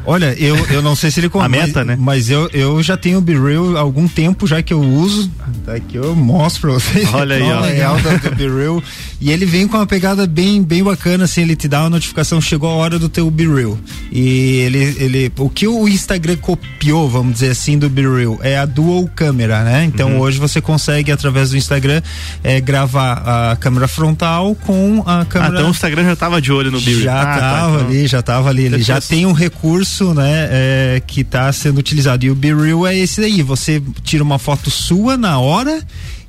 Olha, 0.06 0.34
eu, 0.40 0.56
eu 0.68 0.82
não 0.82 0.96
sei 0.96 1.12
se 1.12 1.20
ele 1.20 1.30
compra. 1.30 1.46
A 1.48 1.50
meta, 1.50 1.80
mas, 1.80 1.88
né? 1.88 1.98
Mas 2.00 2.30
eu, 2.30 2.50
eu 2.54 2.82
já 2.84 2.96
tenho 2.98 3.18
o 3.18 3.22
BeReal 3.22 3.78
há 3.78 3.80
algum 3.82 4.08
tempo 4.08 4.46
já 4.48 4.62
que 4.62 4.74
eu 4.74 4.82
uso. 4.82 5.30
Daqui 5.66 5.96
eu 5.98 6.16
mostro 6.16 6.62
pra 6.62 6.72
vocês. 6.74 7.08
Olha 7.14 7.36
aí, 7.36 7.44
ó. 7.52 7.66
é 7.66 7.74
real 7.74 7.98
do, 8.00 8.30
do 8.30 8.36
BeReal. 8.36 8.84
E 9.20 9.32
ele 9.32 9.46
vem 9.46 9.68
com 9.68 9.78
uma 9.78 9.86
pegada 9.86 10.26
bem, 10.26 10.64
bem 10.64 10.84
bacana, 10.84 11.26
assim, 11.26 11.42
ele 11.42 11.56
te 11.56 11.68
dá 11.68 11.82
uma 11.82 11.92
notificação, 11.92 12.42
chegou 12.42 12.68
a 12.70 12.74
hora 12.74 12.98
do 12.98 13.08
teu 13.08 13.30
BeReal. 13.30 13.78
E 14.12 14.58
ele, 14.66 14.96
ele, 15.00 15.32
o 15.38 15.50
que 15.50 15.68
o 15.68 15.88
Instagram 15.88 16.38
copiou, 16.38 17.08
vamos 17.08 17.34
dizer 17.34 17.52
assim, 17.52 17.78
do 17.78 17.88
BeReal 17.90 18.40
é 18.42 18.58
a 18.58 18.66
dual 18.66 19.08
câmera, 19.16 19.64
né? 19.64 19.86
Então 19.86 20.12
Uhum. 20.14 20.20
hoje 20.20 20.40
você 20.40 20.60
consegue, 20.60 21.12
através 21.12 21.52
do 21.52 21.58
Instagram, 21.58 22.02
eh, 22.44 22.60
gravar 22.60 23.52
a 23.52 23.56
câmera 23.56 23.88
frontal 23.88 24.56
com 24.56 25.04
a 25.06 25.22
Ah, 25.22 25.26
câmera... 25.26 25.54
então 25.54 25.68
o 25.68 25.72
Instagram 25.72 26.04
já 26.06 26.16
tava 26.16 26.42
de 26.42 26.52
olho 26.52 26.72
no 26.72 26.82
Be 26.82 26.92
Real. 26.96 27.02
Já 27.04 27.22
Ah, 27.22 27.26
tá, 27.26 27.40
tava 27.40 27.76
então. 27.76 27.88
ali, 27.88 28.08
já 28.08 28.22
tava 28.24 28.50
ali. 28.50 28.64
Ele 28.66 28.82
já 28.82 29.00
tem 29.00 29.26
um 29.28 29.34
recurso, 29.34 29.91
né, 30.14 30.48
é, 30.50 31.04
que 31.06 31.22
está 31.22 31.52
sendo 31.52 31.78
utilizado. 31.80 32.26
E 32.26 32.32
o 32.32 32.36
Be 32.36 32.54
Real 32.54 32.88
é 32.88 32.98
esse 32.98 33.22
daí. 33.22 33.42
Você 33.42 33.82
tira 34.04 34.24
uma 34.24 34.40
foto 34.40 34.70
sua 34.70 35.18
na 35.18 35.40
hora 35.40 35.86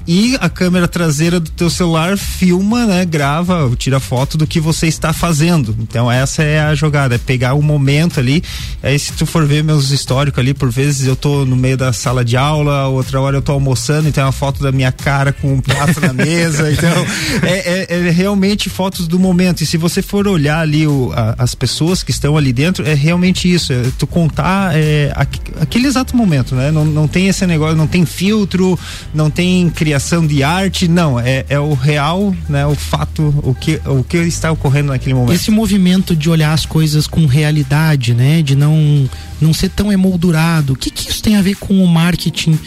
e 0.07 0.37
a 0.41 0.49
câmera 0.49 0.89
traseira 0.89 1.39
do 1.39 1.51
teu 1.51 1.71
celular 1.71 2.17
filma, 2.19 2.87
né, 2.87 3.05
grava, 3.05 3.71
tira 3.77 4.01
foto 4.01 4.37
do 4.37 4.47
que 4.47 4.59
você 4.61 4.87
está 4.87 5.13
fazendo. 5.13 5.75
Então 5.81 6.11
essa 6.11 6.43
é 6.43 6.61
a 6.61 6.75
jogada, 6.75 7.15
é 7.15 7.19
pegar 7.19 7.55
o 7.55 7.63
momento 7.63 8.19
ali. 8.19 8.43
Aí 8.83 8.99
se 8.99 9.13
tu 9.13 9.25
for 9.27 9.47
ver 9.47 9.63
meus 9.63 9.91
históricos 9.91 10.39
ali, 10.41 10.53
por 10.53 10.71
vezes 10.71 11.07
eu 11.07 11.15
tô 11.15 11.45
no 11.45 11.55
meio 11.57 11.77
da 11.77 11.93
sala 11.93 12.25
de 12.25 12.37
aula, 12.37 12.89
outra 12.89 13.21
hora 13.21 13.37
eu 13.37 13.43
tô 13.43 13.53
almoçando 13.53 14.09
e 14.09 14.13
tem 14.13 14.23
uma 14.23 14.33
foto 14.33 14.63
da 14.63 14.73
minha 14.73 14.91
cara 14.91 15.33
com 15.33 15.55
um 15.55 15.61
prato 15.61 16.01
na 16.01 16.13
mesa. 16.13 16.71
Então 16.83 17.07
é, 17.49 17.87
é- 17.95 18.07
é 18.09 18.11
realmente 18.11 18.69
fotos 18.69 19.07
do 19.07 19.19
momento. 19.19 19.61
E 19.63 19.67
se 19.67 19.77
você 19.77 20.03
for 20.03 20.27
olhar 20.27 20.59
ali 20.61 20.87
o- 20.87 21.13
a- 21.15 21.35
as 21.39 21.55
pessoas 21.55 22.03
que 22.03 22.11
estão 22.11 22.37
ali 22.37 22.53
dentro, 22.53 22.85
é 22.87 22.95
realmente 22.95 23.53
isso. 23.53 23.73
É 23.73 23.83
tu 23.99 24.07
contar 24.07 24.73
é, 24.75 25.13
aqu- 25.15 25.53
aquele 25.61 25.87
exato 25.87 26.17
momento, 26.17 26.55
né? 26.57 26.71
Não, 26.73 26.85
não 26.85 27.07
tem 27.07 27.29
esse 27.29 27.47
negócio, 27.47 27.77
não 27.77 27.87
tem 27.87 28.05
filtro, 28.05 28.77
não 29.15 29.31
tem 29.31 29.71
criação 29.71 29.92
de 30.27 30.43
arte, 30.43 30.89
não. 30.89 31.19
É, 31.19 31.45
é 31.49 31.59
o 31.59 31.75
real, 31.75 32.35
né? 32.49 32.67
O 32.67 32.75
fato, 32.75 33.35
o 33.43 33.55
que, 33.55 33.81
o 33.87 34.03
que 34.05 34.17
está 34.19 34.51
ocorrendo 34.51 34.89
naquele 34.89 35.15
momento. 35.15 35.35
Esse 35.35 35.51
movimento 35.51 36.15
de 36.15 36.29
olhar 36.31 36.53
as 36.53 36.67
coisas 36.67 37.07
com 37.07 37.27
realidade, 37.27 38.15
né? 38.15 38.43
De 38.43 38.55
não 38.55 39.09
não 39.41 39.53
ser 39.53 39.71
tão 39.71 39.93
emoldurado. 39.93 40.75
O 40.75 40.77
que 40.77 40.91
que 40.91 41.11
isso 41.11 41.23
tem 41.23 41.37
a 41.37 41.43
ver 41.43 41.57
com 41.57 41.83
o 41.83 41.87
marketing 41.87 42.59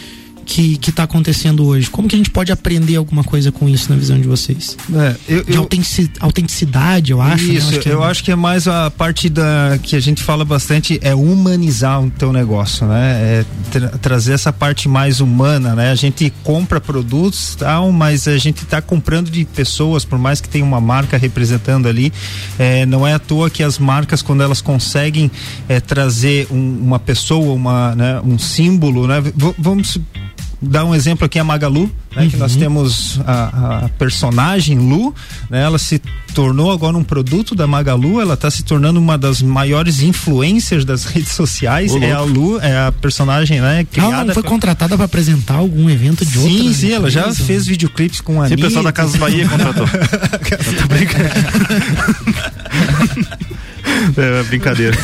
que 0.46 0.78
que 0.78 0.92
tá 0.92 1.02
acontecendo 1.02 1.66
hoje? 1.66 1.90
Como 1.90 2.06
que 2.08 2.14
a 2.14 2.18
gente 2.18 2.30
pode 2.30 2.52
aprender 2.52 2.96
alguma 2.96 3.24
coisa 3.24 3.50
com 3.52 3.68
isso 3.68 3.90
na 3.90 3.96
visão 3.96 4.18
de 4.18 4.26
vocês? 4.28 4.76
É, 4.94 5.16
eu, 5.28 5.44
De 5.44 5.56
autentici- 5.56 6.10
autenticidade, 6.20 7.10
eu 7.12 7.20
acho. 7.20 7.44
né? 7.48 7.54
Isso, 7.54 7.78
que 7.80 7.88
é- 7.88 7.92
eu 7.92 8.02
acho 8.04 8.22
que 8.22 8.30
é 8.30 8.36
mais 8.36 8.68
a 8.68 8.90
parte 8.90 9.28
da 9.28 9.78
que 9.82 9.96
a 9.96 10.00
gente 10.00 10.22
fala 10.22 10.44
bastante 10.44 10.98
é 11.02 11.14
humanizar 11.14 12.02
o 12.02 12.10
teu 12.10 12.32
negócio, 12.32 12.86
né? 12.86 13.12
É 13.40 13.44
tra- 13.70 13.88
trazer 13.98 14.32
essa 14.34 14.52
parte 14.52 14.88
mais 14.88 15.20
humana, 15.20 15.74
né? 15.74 15.90
A 15.90 15.94
gente 15.96 16.32
compra 16.44 16.80
produtos, 16.80 17.56
tal, 17.56 17.90
mas 17.90 18.28
a 18.28 18.38
gente 18.38 18.62
está 18.62 18.80
comprando 18.80 19.30
de 19.30 19.44
pessoas, 19.44 20.04
por 20.04 20.18
mais 20.18 20.40
que 20.40 20.48
tenha 20.48 20.64
uma 20.64 20.80
marca 20.80 21.16
representando 21.18 21.88
ali, 21.88 22.12
é, 22.58 22.86
não 22.86 23.04
é 23.06 23.14
à 23.14 23.18
toa 23.18 23.50
que 23.50 23.62
as 23.62 23.78
marcas 23.78 24.22
quando 24.22 24.42
elas 24.42 24.60
conseguem 24.60 25.30
é, 25.68 25.80
trazer 25.80 26.46
um- 26.52 26.78
uma 26.82 26.98
pessoa, 27.00 27.52
uma, 27.52 27.94
né, 27.96 28.20
um 28.24 28.38
símbolo, 28.38 29.06
né? 29.08 29.20
V- 29.20 29.54
vamos 29.58 29.98
dar 30.60 30.84
um 30.84 30.94
exemplo 30.94 31.26
aqui 31.26 31.38
a 31.38 31.44
Magalu, 31.44 31.90
né, 32.14 32.28
que 32.30 32.36
nós 32.36 32.56
temos 32.56 33.20
a, 33.26 33.84
a 33.84 33.88
personagem 33.90 34.78
Lu, 34.78 35.14
né, 35.50 35.62
ela 35.62 35.78
se 35.78 36.00
tornou 36.34 36.70
agora 36.72 36.96
um 36.96 37.04
produto 37.04 37.54
da 37.54 37.66
Magalu, 37.66 38.20
ela 38.20 38.34
está 38.34 38.50
se 38.50 38.62
tornando 38.62 38.98
uma 38.98 39.18
das 39.18 39.42
maiores 39.42 40.00
influencers 40.02 40.84
das 40.84 41.04
redes 41.04 41.32
sociais, 41.32 41.92
Ô, 41.92 41.98
é 41.98 42.12
a. 42.12 42.20
Lu, 42.20 42.58
é 42.60 42.86
a 42.86 42.92
personagem, 42.92 43.60
né, 43.60 43.86
criada 43.90 44.14
Ela 44.14 44.24
não 44.24 44.34
foi 44.34 44.42
com- 44.42 44.50
contratada 44.50 44.96
para 44.96 45.04
apresentar 45.04 45.54
algum 45.54 45.88
evento 45.90 46.24
de 46.24 46.38
outra 46.38 46.52
Sim, 46.52 46.72
sim, 46.72 46.92
ela 46.92 47.10
já 47.10 47.20
empresa? 47.20 47.44
fez 47.44 47.66
videoclipes 47.66 48.20
com 48.20 48.40
a 48.42 48.48
Sim, 48.48 48.54
o 48.54 48.58
pessoal 48.58 48.84
da 48.84 48.92
Casas 48.92 49.16
Bahia 49.16 49.48
contratou. 49.48 49.86
É, 54.16 54.42
brincadeira. 54.44 54.96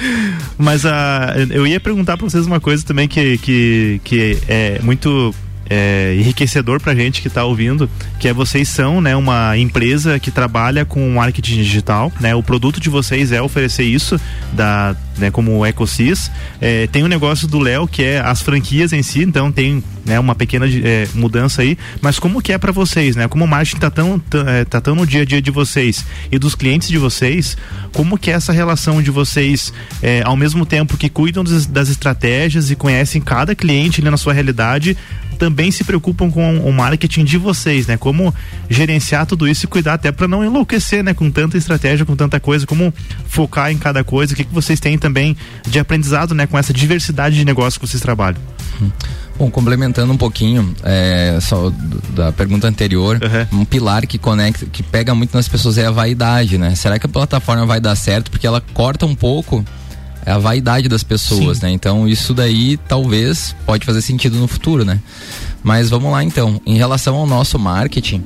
Mas 0.56 0.86
a, 0.86 1.34
eu 1.50 1.66
ia 1.66 1.78
perguntar 1.78 2.16
pra 2.16 2.28
vocês 2.28 2.46
uma 2.46 2.60
coisa 2.60 2.84
também 2.84 3.06
que, 3.06 3.38
que, 3.38 4.00
que 4.02 4.38
é 4.48 4.80
muito 4.82 5.34
é, 5.68 6.16
enriquecedor 6.18 6.80
pra 6.80 6.94
gente 6.94 7.22
que 7.22 7.30
tá 7.30 7.44
ouvindo, 7.44 7.88
que 8.18 8.26
é 8.26 8.32
vocês 8.32 8.68
são, 8.68 9.00
né, 9.00 9.14
uma 9.14 9.56
empresa 9.56 10.18
que 10.18 10.30
trabalha 10.30 10.84
com 10.84 11.08
marketing 11.10 11.56
digital, 11.56 12.12
né? 12.20 12.34
O 12.34 12.42
produto 12.42 12.80
de 12.80 12.90
vocês 12.90 13.30
é 13.30 13.40
oferecer 13.40 13.84
isso 13.84 14.20
da, 14.52 14.96
né, 15.20 15.30
como 15.30 15.58
o 15.58 15.66
EcoSys. 15.66 16.30
É, 16.60 16.86
tem 16.88 17.04
um 17.04 17.08
negócio 17.08 17.46
do 17.46 17.58
Léo 17.58 17.86
que 17.86 18.02
é 18.02 18.20
as 18.20 18.42
franquias 18.42 18.92
em 18.92 19.02
si, 19.02 19.22
então 19.22 19.52
tem, 19.52 19.82
né, 20.04 20.18
uma 20.18 20.34
pequena 20.34 20.66
é, 20.66 21.06
mudança 21.14 21.62
aí, 21.62 21.78
mas 22.00 22.18
como 22.18 22.42
que 22.42 22.52
é 22.52 22.58
pra 22.58 22.72
vocês, 22.72 23.14
né? 23.14 23.28
Como 23.28 23.44
o 23.44 23.48
marketing 23.48 23.78
tá 23.78 23.90
tão, 23.90 24.20
é, 24.46 24.64
tá 24.64 24.80
tão 24.80 24.94
no 24.94 25.06
dia 25.06 25.22
a 25.22 25.24
dia 25.24 25.40
de 25.40 25.50
vocês 25.50 26.04
e 26.32 26.38
dos 26.38 26.54
clientes 26.54 26.88
de 26.88 26.98
vocês, 26.98 27.56
como 27.92 28.18
que 28.18 28.30
é 28.30 28.34
essa 28.34 28.52
relação 28.52 29.02
de 29.02 29.10
vocês, 29.10 29.72
é, 30.02 30.22
ao 30.24 30.36
mesmo 30.36 30.64
tempo 30.64 30.96
que 30.96 31.08
cuidam 31.08 31.44
das, 31.44 31.66
das 31.66 31.88
estratégias 31.88 32.70
e 32.70 32.76
conhecem 32.76 33.20
cada 33.20 33.54
cliente 33.54 34.02
na 34.02 34.16
sua 34.16 34.32
realidade, 34.32 34.96
também 35.40 35.70
se 35.70 35.82
preocupam 35.84 36.30
com 36.30 36.58
o 36.58 36.70
marketing 36.70 37.24
de 37.24 37.38
vocês, 37.38 37.86
né? 37.86 37.96
Como 37.96 38.32
gerenciar 38.68 39.24
tudo 39.24 39.48
isso 39.48 39.64
e 39.64 39.68
cuidar 39.68 39.94
até 39.94 40.12
para 40.12 40.28
não 40.28 40.44
enlouquecer, 40.44 41.02
né? 41.02 41.14
Com 41.14 41.30
tanta 41.30 41.56
estratégia, 41.56 42.04
com 42.04 42.14
tanta 42.14 42.38
coisa, 42.38 42.66
como 42.66 42.92
focar 43.26 43.72
em 43.72 43.78
cada 43.78 44.04
coisa. 44.04 44.34
O 44.34 44.36
que, 44.36 44.44
que 44.44 44.52
vocês 44.52 44.78
têm 44.78 44.98
também 44.98 45.09
de 45.66 45.78
aprendizado, 45.78 46.34
né? 46.34 46.46
Com 46.46 46.58
essa 46.58 46.72
diversidade 46.72 47.36
de 47.36 47.44
negócio 47.44 47.80
que 47.80 47.86
vocês 47.86 48.02
trabalham. 48.02 48.40
Bom, 49.38 49.50
complementando 49.50 50.12
um 50.12 50.18
pouquinho, 50.18 50.74
é, 50.82 51.38
só 51.40 51.72
da 52.10 52.30
pergunta 52.30 52.68
anterior, 52.68 53.18
um 53.50 53.64
pilar 53.64 54.06
que 54.06 54.18
conecta, 54.18 54.66
que 54.66 54.82
pega 54.82 55.14
muito 55.14 55.34
nas 55.34 55.48
pessoas 55.48 55.78
é 55.78 55.86
a 55.86 55.90
vaidade, 55.90 56.58
né? 56.58 56.74
Será 56.74 56.98
que 56.98 57.06
a 57.06 57.08
plataforma 57.08 57.64
vai 57.64 57.80
dar 57.80 57.96
certo? 57.96 58.30
Porque 58.30 58.46
ela 58.46 58.60
corta 58.74 59.06
um 59.06 59.14
pouco 59.14 59.64
a 60.26 60.38
vaidade 60.38 60.88
das 60.88 61.02
pessoas, 61.02 61.60
né? 61.60 61.70
Então 61.70 62.06
isso 62.06 62.34
daí 62.34 62.76
talvez 62.88 63.56
pode 63.64 63.86
fazer 63.86 64.02
sentido 64.02 64.38
no 64.38 64.46
futuro, 64.46 64.84
né? 64.84 65.00
Mas 65.62 65.88
vamos 65.88 66.12
lá 66.12 66.22
então. 66.22 66.60
Em 66.66 66.76
relação 66.76 67.16
ao 67.16 67.26
nosso 67.26 67.58
marketing, 67.58 68.22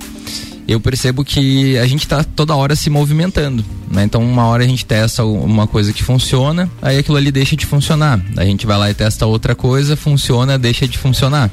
eu 0.66 0.80
percebo 0.80 1.24
que 1.24 1.76
a 1.78 1.86
gente 1.86 2.02
está 2.02 2.24
toda 2.24 2.54
hora 2.54 2.74
se 2.74 2.88
movimentando, 2.88 3.64
né? 3.90 4.04
Então 4.04 4.22
uma 4.22 4.46
hora 4.46 4.64
a 4.64 4.66
gente 4.66 4.84
testa 4.84 5.24
uma 5.24 5.66
coisa 5.66 5.92
que 5.92 6.02
funciona, 6.02 6.70
aí 6.80 6.98
aquilo 6.98 7.16
ali 7.16 7.30
deixa 7.30 7.56
de 7.56 7.66
funcionar. 7.66 8.20
A 8.36 8.44
gente 8.44 8.66
vai 8.66 8.78
lá 8.78 8.90
e 8.90 8.94
testa 8.94 9.26
outra 9.26 9.54
coisa, 9.54 9.96
funciona, 9.96 10.58
deixa 10.58 10.88
de 10.88 10.98
funcionar. 10.98 11.50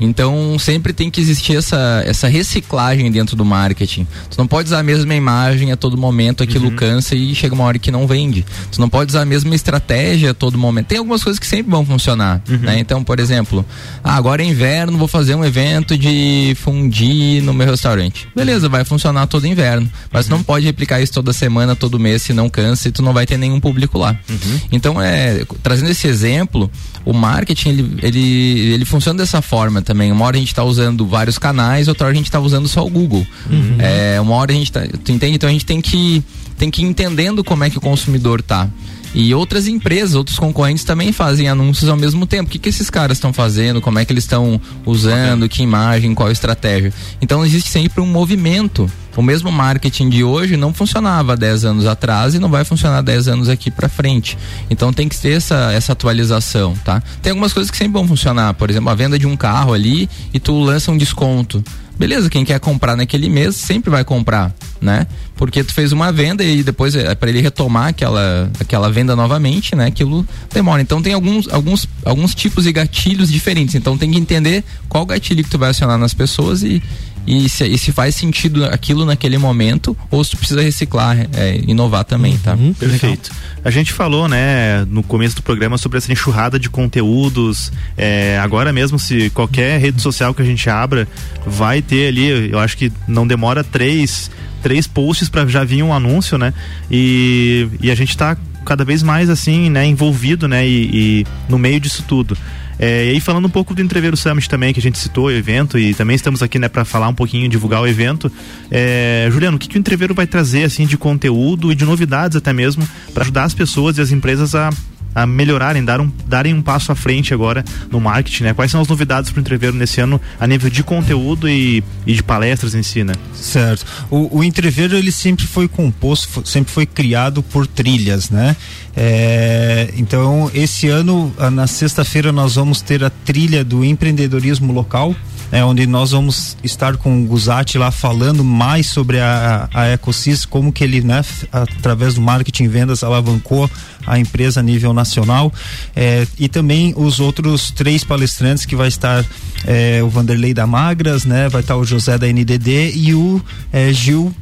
Então 0.00 0.58
sempre 0.58 0.92
tem 0.92 1.10
que 1.10 1.20
existir 1.20 1.56
essa, 1.56 2.02
essa 2.06 2.26
reciclagem 2.28 3.10
dentro 3.10 3.36
do 3.36 3.44
marketing. 3.44 4.06
Tu 4.30 4.38
não 4.38 4.46
pode 4.46 4.68
usar 4.68 4.78
a 4.78 4.82
mesma 4.82 5.14
imagem 5.14 5.72
a 5.72 5.76
todo 5.76 5.96
momento, 5.96 6.42
aquilo 6.42 6.68
uhum. 6.68 6.76
cansa 6.76 7.14
e 7.14 7.34
chega 7.34 7.54
uma 7.54 7.64
hora 7.64 7.78
que 7.78 7.90
não 7.90 8.06
vende. 8.06 8.44
Tu 8.72 8.80
não 8.80 8.88
pode 8.88 9.10
usar 9.10 9.22
a 9.22 9.26
mesma 9.26 9.54
estratégia 9.54 10.30
a 10.30 10.34
todo 10.34 10.56
momento. 10.56 10.86
Tem 10.86 10.98
algumas 10.98 11.22
coisas 11.22 11.38
que 11.38 11.46
sempre 11.46 11.70
vão 11.70 11.84
funcionar, 11.84 12.42
uhum. 12.48 12.58
né? 12.58 12.78
Então, 12.78 13.04
por 13.04 13.20
exemplo, 13.20 13.64
ah, 14.02 14.14
agora 14.14 14.42
é 14.42 14.46
inverno, 14.46 14.96
vou 14.96 15.08
fazer 15.08 15.34
um 15.34 15.44
evento 15.44 15.96
de 15.98 16.56
fundir 16.60 17.42
no 17.42 17.52
meu 17.52 17.66
restaurante. 17.66 18.26
Beleza, 18.34 18.68
vai 18.68 18.84
funcionar 18.84 19.26
todo 19.26 19.46
inverno. 19.46 19.90
Mas 20.10 20.24
uhum. 20.24 20.30
tu 20.30 20.36
não 20.38 20.44
pode 20.44 20.64
replicar 20.64 21.00
isso 21.00 21.12
toda 21.12 21.32
semana, 21.32 21.76
todo 21.76 21.98
mês, 21.98 22.22
se 22.22 22.32
não 22.32 22.48
cansa 22.48 22.88
e 22.88 22.92
tu 22.92 23.02
não 23.02 23.12
vai 23.12 23.26
ter 23.26 23.36
nenhum 23.36 23.60
público 23.60 23.98
lá. 23.98 24.16
Uhum. 24.28 24.60
Então, 24.72 25.00
é, 25.00 25.44
trazendo 25.62 25.90
esse 25.90 26.06
exemplo, 26.06 26.70
o 27.04 27.12
marketing, 27.12 27.68
ele, 27.68 27.98
ele, 28.02 28.60
ele 28.74 28.84
funciona 28.84 29.18
dessa 29.18 29.42
forma 29.42 29.82
também. 29.90 30.12
Uma 30.12 30.24
hora 30.24 30.36
a 30.36 30.38
gente 30.38 30.48
está 30.48 30.62
usando 30.62 31.04
vários 31.04 31.36
canais, 31.36 31.88
outra 31.88 32.06
hora 32.06 32.12
a 32.12 32.16
gente 32.16 32.26
está 32.26 32.38
usando 32.38 32.68
só 32.68 32.86
o 32.86 32.88
Google. 32.88 33.26
Uhum. 33.50 33.76
É, 33.80 34.20
uma 34.20 34.36
hora 34.36 34.52
a 34.52 34.54
gente 34.54 34.70
tá, 34.70 34.82
tu 35.04 35.10
entende? 35.10 35.34
Então 35.34 35.48
a 35.48 35.52
gente 35.52 35.66
tem 35.66 35.80
que, 35.80 36.22
tem 36.56 36.70
que 36.70 36.82
ir 36.82 36.84
entendendo 36.84 37.42
como 37.42 37.64
é 37.64 37.70
que 37.70 37.76
o 37.76 37.80
consumidor 37.80 38.40
tá. 38.40 38.68
E 39.14 39.34
outras 39.34 39.66
empresas, 39.66 40.14
outros 40.14 40.38
concorrentes 40.38 40.84
também 40.84 41.12
fazem 41.12 41.48
anúncios 41.48 41.88
ao 41.88 41.96
mesmo 41.96 42.26
tempo. 42.26 42.48
O 42.48 42.52
que, 42.52 42.58
que 42.58 42.68
esses 42.68 42.88
caras 42.88 43.16
estão 43.16 43.32
fazendo? 43.32 43.80
Como 43.80 43.98
é 43.98 44.04
que 44.04 44.12
eles 44.12 44.24
estão 44.24 44.60
usando? 44.86 45.48
Que 45.48 45.62
imagem? 45.62 46.14
Qual 46.14 46.30
estratégia? 46.30 46.92
Então 47.20 47.44
existe 47.44 47.70
sempre 47.70 48.00
um 48.00 48.06
movimento. 48.06 48.90
O 49.16 49.22
mesmo 49.22 49.50
marketing 49.50 50.08
de 50.08 50.22
hoje 50.22 50.56
não 50.56 50.72
funcionava 50.72 51.36
10 51.36 51.64
anos 51.64 51.86
atrás 51.86 52.34
e 52.34 52.38
não 52.38 52.48
vai 52.48 52.64
funcionar 52.64 53.02
10 53.02 53.28
anos 53.28 53.48
aqui 53.48 53.70
para 53.70 53.88
frente. 53.88 54.38
Então 54.70 54.92
tem 54.92 55.08
que 55.08 55.18
ter 55.18 55.32
essa, 55.32 55.72
essa 55.72 55.92
atualização, 55.92 56.74
tá? 56.84 57.02
Tem 57.20 57.30
algumas 57.30 57.52
coisas 57.52 57.70
que 57.70 57.76
sempre 57.76 57.94
vão 57.94 58.06
funcionar. 58.06 58.54
Por 58.54 58.70
exemplo, 58.70 58.88
a 58.88 58.94
venda 58.94 59.18
de 59.18 59.26
um 59.26 59.36
carro 59.36 59.74
ali 59.74 60.08
e 60.32 60.38
tu 60.38 60.58
lança 60.60 60.92
um 60.92 60.96
desconto 60.96 61.62
beleza, 62.00 62.30
quem 62.30 62.46
quer 62.46 62.58
comprar 62.58 62.96
naquele 62.96 63.28
mês 63.28 63.56
sempre 63.56 63.90
vai 63.90 64.02
comprar, 64.02 64.54
né? 64.80 65.06
Porque 65.36 65.62
tu 65.62 65.74
fez 65.74 65.92
uma 65.92 66.10
venda 66.10 66.42
e 66.42 66.62
depois 66.62 66.96
é 66.96 67.14
para 67.14 67.28
ele 67.28 67.42
retomar 67.42 67.88
aquela, 67.88 68.50
aquela 68.58 68.90
venda 68.90 69.14
novamente, 69.14 69.76
né? 69.76 69.84
Aquilo 69.84 70.26
demora. 70.50 70.80
Então 70.80 71.02
tem 71.02 71.12
alguns, 71.12 71.46
alguns, 71.48 71.86
alguns 72.02 72.34
tipos 72.34 72.64
de 72.64 72.72
gatilhos 72.72 73.30
diferentes. 73.30 73.74
Então 73.74 73.98
tem 73.98 74.10
que 74.10 74.16
entender 74.16 74.64
qual 74.88 75.04
gatilho 75.04 75.44
que 75.44 75.50
tu 75.50 75.58
vai 75.58 75.68
acionar 75.68 75.98
nas 75.98 76.14
pessoas 76.14 76.62
e, 76.62 76.82
e 77.30 77.48
se, 77.48 77.64
e 77.64 77.78
se 77.78 77.92
faz 77.92 78.16
sentido 78.16 78.64
aquilo 78.64 79.04
naquele 79.04 79.38
momento 79.38 79.96
ou 80.10 80.24
se 80.24 80.32
tu 80.32 80.36
precisa 80.36 80.60
reciclar, 80.60 81.16
é, 81.32 81.60
inovar 81.64 82.04
também, 82.04 82.36
tá? 82.38 82.54
Uhum, 82.54 82.74
perfeito. 82.74 83.30
A 83.64 83.70
gente 83.70 83.92
falou, 83.92 84.26
né, 84.28 84.84
no 84.86 85.00
começo 85.02 85.36
do 85.36 85.42
programa 85.42 85.78
sobre 85.78 85.98
essa 85.98 86.10
enxurrada 86.10 86.58
de 86.58 86.68
conteúdos. 86.68 87.72
É, 87.96 88.36
agora 88.42 88.72
mesmo, 88.72 88.98
se 88.98 89.30
qualquer 89.30 89.78
rede 89.80 90.02
social 90.02 90.34
que 90.34 90.42
a 90.42 90.44
gente 90.44 90.68
abra, 90.68 91.06
vai 91.46 91.80
ter 91.80 92.08
ali, 92.08 92.50
eu 92.50 92.58
acho 92.58 92.76
que 92.76 92.92
não 93.06 93.24
demora 93.24 93.62
três, 93.62 94.28
três 94.60 94.88
posts 94.88 95.28
para 95.28 95.46
já 95.46 95.62
vir 95.62 95.84
um 95.84 95.94
anúncio, 95.94 96.36
né? 96.36 96.52
E, 96.90 97.68
e 97.80 97.92
a 97.92 97.94
gente 97.94 98.10
está 98.10 98.36
cada 98.66 98.84
vez 98.84 99.04
mais 99.04 99.30
assim, 99.30 99.70
né, 99.70 99.86
envolvido, 99.86 100.46
né, 100.46 100.66
e, 100.66 100.90
e 100.92 101.26
no 101.48 101.58
meio 101.58 101.80
disso 101.80 102.04
tudo. 102.06 102.36
É, 102.82 103.08
e 103.08 103.10
aí 103.10 103.20
falando 103.20 103.44
um 103.44 103.50
pouco 103.50 103.74
do 103.74 103.82
Entreveiro 103.82 104.16
Summit 104.16 104.48
também, 104.48 104.72
que 104.72 104.80
a 104.80 104.82
gente 104.82 104.98
citou 104.98 105.26
o 105.26 105.30
evento 105.30 105.78
e 105.78 105.92
também 105.92 106.16
estamos 106.16 106.42
aqui, 106.42 106.58
né, 106.58 106.66
para 106.66 106.82
falar 106.82 107.08
um 107.08 107.14
pouquinho, 107.14 107.46
divulgar 107.46 107.82
o 107.82 107.86
evento. 107.86 108.32
É, 108.70 109.28
Juliano, 109.30 109.58
o 109.58 109.60
que, 109.60 109.68
que 109.68 109.76
o 109.76 109.78
Entreveiro 109.78 110.14
vai 110.14 110.26
trazer, 110.26 110.64
assim, 110.64 110.86
de 110.86 110.96
conteúdo 110.96 111.70
e 111.70 111.74
de 111.74 111.84
novidades 111.84 112.38
até 112.38 112.54
mesmo, 112.54 112.88
para 113.12 113.22
ajudar 113.22 113.44
as 113.44 113.52
pessoas 113.52 113.98
e 113.98 114.00
as 114.00 114.10
empresas 114.10 114.54
a 114.54 114.70
a 115.14 115.26
melhorarem, 115.26 115.84
dar 115.84 116.00
um, 116.00 116.10
darem 116.26 116.54
um 116.54 116.62
passo 116.62 116.92
à 116.92 116.94
frente 116.94 117.34
agora 117.34 117.64
no 117.90 118.00
marketing, 118.00 118.44
né? 118.44 118.54
Quais 118.54 118.70
são 118.70 118.80
as 118.80 118.88
novidades 118.88 119.30
para 119.30 119.38
o 119.38 119.40
Entreveiro 119.40 119.76
nesse 119.76 120.00
ano 120.00 120.20
a 120.38 120.46
nível 120.46 120.70
de 120.70 120.82
conteúdo 120.82 121.48
e, 121.48 121.82
e 122.06 122.14
de 122.14 122.22
palestras 122.22 122.74
em 122.74 122.82
si, 122.82 123.04
né? 123.04 123.14
Certo. 123.34 123.84
O, 124.10 124.38
o 124.38 124.44
Entreveiro 124.44 124.96
ele 124.96 125.12
sempre 125.12 125.46
foi 125.46 125.68
composto, 125.68 126.46
sempre 126.46 126.72
foi 126.72 126.86
criado 126.86 127.42
por 127.42 127.66
trilhas, 127.66 128.30
né? 128.30 128.56
É, 128.96 129.92
então 129.96 130.50
esse 130.52 130.88
ano 130.88 131.32
na 131.52 131.66
sexta-feira 131.66 132.32
nós 132.32 132.56
vamos 132.56 132.80
ter 132.80 133.04
a 133.04 133.10
trilha 133.10 133.64
do 133.64 133.84
empreendedorismo 133.84 134.72
local 134.72 135.14
é, 135.52 135.64
onde 135.64 135.86
nós 135.86 136.12
vamos 136.12 136.56
estar 136.62 136.96
com 136.96 137.22
o 137.22 137.26
Guzati 137.26 137.76
lá 137.76 137.90
falando 137.90 138.44
mais 138.44 138.86
sobre 138.86 139.18
a, 139.18 139.68
a 139.74 139.88
Ecosys, 139.88 140.44
como 140.44 140.72
que 140.72 140.84
ele, 140.84 141.00
né, 141.00 141.24
através 141.50 142.14
do 142.14 142.20
marketing 142.20 142.64
e 142.64 142.68
vendas, 142.68 143.02
alavancou 143.02 143.68
a 144.06 144.18
empresa 144.18 144.60
a 144.60 144.62
nível 144.62 144.92
nacional. 144.92 145.52
É, 145.94 146.26
e 146.38 146.48
também 146.48 146.94
os 146.96 147.20
outros 147.20 147.70
três 147.70 148.04
palestrantes 148.04 148.64
que 148.64 148.76
vai 148.76 148.88
estar 148.88 149.24
é, 149.66 150.02
o 150.02 150.08
Vanderlei 150.08 150.54
da 150.54 150.66
Magras, 150.66 151.24
né? 151.24 151.48
Vai 151.48 151.60
estar 151.60 151.76
o 151.76 151.84
José 151.84 152.16
da 152.16 152.26
NDD 152.26 152.92
e 152.94 153.14
o 153.14 153.42
é, 153.72 153.92
Gil 153.92 154.34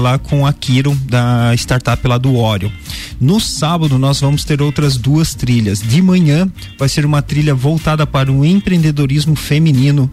lá 0.00 0.18
com 0.18 0.46
a 0.46 0.52
Kiro 0.52 0.94
da 1.06 1.52
startup 1.54 2.06
lá 2.06 2.18
do 2.18 2.36
Oreo. 2.36 2.70
No 3.20 3.40
sábado 3.40 3.98
nós 3.98 4.20
vamos 4.20 4.44
ter 4.44 4.60
outras 4.60 4.96
duas 4.96 5.34
trilhas. 5.34 5.80
De 5.80 6.02
manhã 6.02 6.50
vai 6.78 6.88
ser 6.88 7.04
uma 7.04 7.22
trilha 7.22 7.54
voltada 7.54 8.06
para 8.06 8.30
o 8.30 8.44
empreendedorismo 8.44 9.34
feminino 9.34 10.10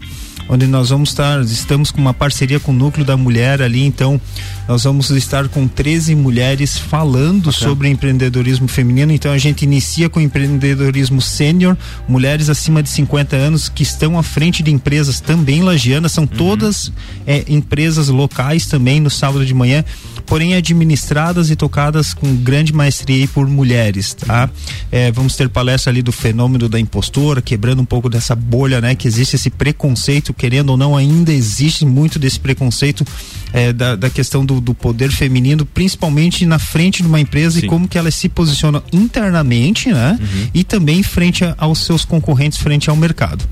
onde 0.48 0.66
nós 0.66 0.90
vamos 0.90 1.10
estar, 1.10 1.40
estamos 1.42 1.90
com 1.90 2.00
uma 2.00 2.14
parceria 2.14 2.60
com 2.60 2.72
o 2.72 2.74
Núcleo 2.74 3.04
da 3.04 3.16
Mulher 3.16 3.62
ali, 3.62 3.84
então 3.84 4.20
nós 4.68 4.84
vamos 4.84 5.10
estar 5.10 5.48
com 5.48 5.66
13 5.66 6.14
mulheres 6.14 6.78
falando 6.78 7.48
okay. 7.48 7.66
sobre 7.66 7.88
empreendedorismo 7.88 8.68
feminino. 8.68 9.12
Então 9.12 9.32
a 9.32 9.38
gente 9.38 9.62
inicia 9.62 10.08
com 10.08 10.20
empreendedorismo 10.20 11.20
sênior, 11.20 11.76
mulheres 12.08 12.48
acima 12.48 12.82
de 12.82 12.88
50 12.88 13.36
anos 13.36 13.68
que 13.68 13.82
estão 13.82 14.18
à 14.18 14.22
frente 14.22 14.62
de 14.62 14.70
empresas 14.70 15.20
também 15.20 15.62
lagianas, 15.62 16.12
são 16.12 16.24
uhum. 16.24 16.36
todas 16.36 16.92
é, 17.26 17.44
empresas 17.48 18.08
locais 18.08 18.66
também 18.66 19.00
no 19.00 19.10
sábado 19.10 19.44
de 19.44 19.54
manhã 19.54 19.84
porém 20.32 20.54
administradas 20.54 21.50
e 21.50 21.56
tocadas 21.56 22.14
com 22.14 22.34
grande 22.36 22.72
maestria 22.72 23.28
por 23.28 23.46
mulheres, 23.46 24.14
tá? 24.14 24.48
É, 24.90 25.12
vamos 25.12 25.36
ter 25.36 25.48
palestra 25.48 25.92
ali 25.92 26.00
do 26.00 26.12
fenômeno 26.12 26.68
da 26.68 26.80
impostora, 26.80 27.42
quebrando 27.42 27.82
um 27.82 27.84
pouco 27.84 28.08
dessa 28.08 28.34
bolha, 28.34 28.80
né? 28.80 28.94
Que 28.94 29.06
existe 29.06 29.36
esse 29.36 29.50
preconceito, 29.50 30.31
querendo 30.32 30.70
ou 30.70 30.76
não, 30.76 30.96
ainda 30.96 31.32
existe 31.32 31.84
muito 31.84 32.18
desse 32.18 32.38
preconceito 32.38 33.04
é, 33.52 33.72
da, 33.72 33.94
da 33.94 34.08
questão 34.08 34.44
do, 34.44 34.60
do, 34.60 34.74
poder 34.74 35.10
feminino, 35.10 35.64
principalmente 35.66 36.46
na 36.46 36.58
frente 36.58 37.02
de 37.02 37.08
uma 37.08 37.20
empresa 37.20 37.60
Sim. 37.60 37.66
e 37.66 37.68
como 37.68 37.86
que 37.86 37.98
ela 37.98 38.10
se 38.10 38.28
posiciona 38.28 38.82
internamente, 38.92 39.92
né? 39.92 40.18
Uhum. 40.20 40.48
E 40.54 40.64
também 40.64 41.02
frente 41.02 41.44
a, 41.44 41.54
aos 41.58 41.80
seus 41.80 42.04
concorrentes, 42.04 42.58
frente 42.58 42.88
ao 42.88 42.96
mercado. 42.96 43.44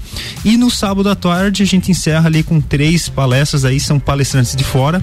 E 0.45 0.57
no 0.57 0.71
sábado 0.71 1.09
à 1.09 1.15
tarde 1.15 1.63
a 1.63 1.67
gente 1.67 1.91
encerra 1.91 2.27
ali 2.27 2.43
com 2.43 2.61
três 2.61 3.09
palestras 3.09 3.65
aí, 3.65 3.79
são 3.79 3.99
palestrantes 3.99 4.57
de 4.57 4.65
fora, 4.65 5.03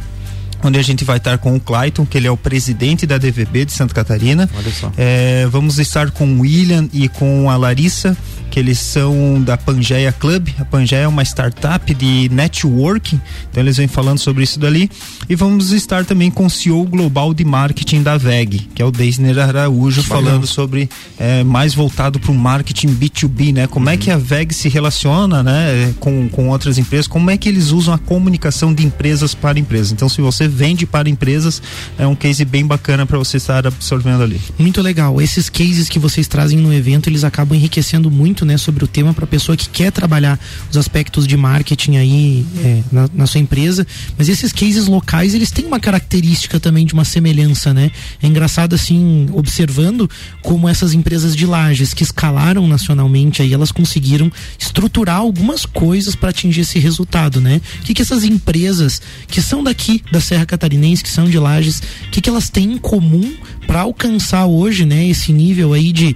onde 0.63 0.79
a 0.79 0.81
gente 0.81 1.03
vai 1.03 1.17
estar 1.17 1.37
com 1.37 1.55
o 1.55 1.59
Clayton, 1.59 2.05
que 2.05 2.17
ele 2.17 2.27
é 2.27 2.31
o 2.31 2.37
presidente 2.37 3.05
da 3.05 3.17
DVB 3.17 3.65
de 3.65 3.71
Santa 3.71 3.93
Catarina. 3.93 4.49
Olha 4.55 4.71
só. 4.71 4.91
É, 4.97 5.47
vamos 5.47 5.79
estar 5.79 6.11
com 6.11 6.25
o 6.27 6.39
William 6.41 6.87
e 6.91 7.07
com 7.07 7.49
a 7.49 7.57
Larissa, 7.57 8.17
que 8.49 8.59
eles 8.59 8.79
são 8.79 9.41
da 9.41 9.57
Pangeia 9.57 10.11
Club. 10.11 10.49
A 10.59 10.65
Pangeia 10.65 11.01
é 11.01 11.07
uma 11.07 11.23
startup 11.23 11.93
de 11.93 12.29
networking, 12.31 13.19
então 13.49 13.61
eles 13.61 13.77
vêm 13.77 13.87
falando 13.87 14.19
sobre 14.19 14.43
isso 14.43 14.59
dali. 14.59 14.89
E 15.29 15.35
vamos 15.35 15.71
estar 15.71 16.05
também 16.05 16.31
com 16.31 16.45
o 16.45 16.49
CEO 16.49 16.83
global 16.85 17.33
de 17.33 17.45
marketing 17.45 18.01
da 18.01 18.17
VEG, 18.17 18.69
que 18.73 18.81
é 18.81 18.85
o 18.85 18.91
Deisner 18.91 19.37
Araújo, 19.39 20.01
falando 20.01 20.47
sobre 20.47 20.89
é, 21.19 21.43
mais 21.43 21.73
voltado 21.73 22.19
para 22.19 22.31
o 22.31 22.35
marketing 22.35 22.95
B2B, 22.95 23.53
né? 23.53 23.67
Como 23.67 23.85
uhum. 23.85 23.91
é 23.91 23.97
que 23.97 24.09
a 24.09 24.17
VEG 24.17 24.53
se 24.53 24.69
relaciona, 24.69 25.43
né, 25.43 25.93
com, 25.99 26.27
com 26.29 26.49
outras 26.49 26.77
empresas, 26.77 27.07
como 27.07 27.29
é 27.29 27.37
que 27.37 27.49
eles 27.49 27.71
usam 27.71 27.93
a 27.93 27.97
comunicação 27.97 28.73
de 28.73 28.85
empresas 28.85 29.35
para 29.35 29.59
empresas. 29.59 29.91
Então, 29.91 30.09
se 30.09 30.21
você 30.21 30.46
vende 30.47 30.85
para 30.85 31.09
empresas, 31.09 31.61
é 31.97 32.05
um 32.07 32.15
case 32.15 32.43
bem 32.45 32.65
bacana 32.65 33.05
para 33.05 33.17
você 33.17 33.37
estar 33.37 33.65
absorvendo 33.67 34.23
ali. 34.23 34.39
Muito 34.57 34.81
legal. 34.81 35.21
Esses 35.21 35.49
cases 35.49 35.89
que 35.89 35.99
vocês 35.99 36.27
trazem 36.27 36.57
no 36.57 36.73
evento, 36.73 37.09
eles 37.09 37.23
acabam 37.23 37.57
enriquecendo 37.57 38.09
muito, 38.09 38.45
né, 38.45 38.57
sobre 38.57 38.83
o 38.83 38.87
tema 38.87 39.13
para 39.13 39.25
a 39.25 39.27
pessoa 39.27 39.57
que 39.57 39.69
quer 39.69 39.91
trabalhar 39.91 40.39
os 40.69 40.77
aspectos 40.77 41.27
de 41.27 41.35
marketing 41.35 41.97
aí 41.97 42.45
é, 42.63 42.83
na, 42.91 43.09
na, 43.13 43.27
sua 43.27 43.39
empresa. 43.39 43.85
Mas 44.17 44.29
esses 44.29 44.51
cases 44.51 44.87
locais, 44.87 45.33
eles 45.33 45.51
têm 45.51 45.65
uma 45.65 45.79
característica 45.79 46.59
também 46.59 46.85
de 46.85 46.93
uma 46.93 47.05
semelhança, 47.05 47.73
né? 47.73 47.91
É 48.21 48.27
engraçado 48.27 48.75
assim, 48.75 49.27
observando 49.33 50.09
como 50.41 50.67
essas 50.67 50.93
empresas 50.93 51.35
de 51.35 51.45
lajes 51.45 51.93
que 51.93 52.03
escalaram 52.03 52.67
nacionalmente 52.67 53.41
aí, 53.41 53.53
elas 53.53 53.71
conseguiram 53.71 54.31
estruturar 54.57 55.17
algumas 55.17 55.65
coisas 55.65 56.15
para 56.15 56.29
atingir 56.29 56.61
esse 56.61 56.79
resultado, 56.79 57.41
né? 57.41 57.61
O 57.81 57.83
que, 57.83 57.93
que 57.93 58.01
essas 58.01 58.23
empresas 58.23 59.01
que 59.27 59.41
são 59.41 59.63
daqui 59.63 60.03
da 60.11 60.21
Serra 60.21 60.36
Catarinense, 60.45 61.03
que 61.03 61.09
são 61.09 61.29
de 61.29 61.38
lajes, 61.38 61.81
o 62.07 62.11
que, 62.11 62.21
que 62.21 62.29
elas 62.29 62.49
têm 62.49 62.73
em 62.73 62.77
comum 62.77 63.33
para 63.65 63.81
alcançar 63.81 64.45
hoje, 64.45 64.85
né, 64.85 65.07
esse 65.07 65.33
nível 65.33 65.73
aí 65.73 65.91
de, 65.91 66.15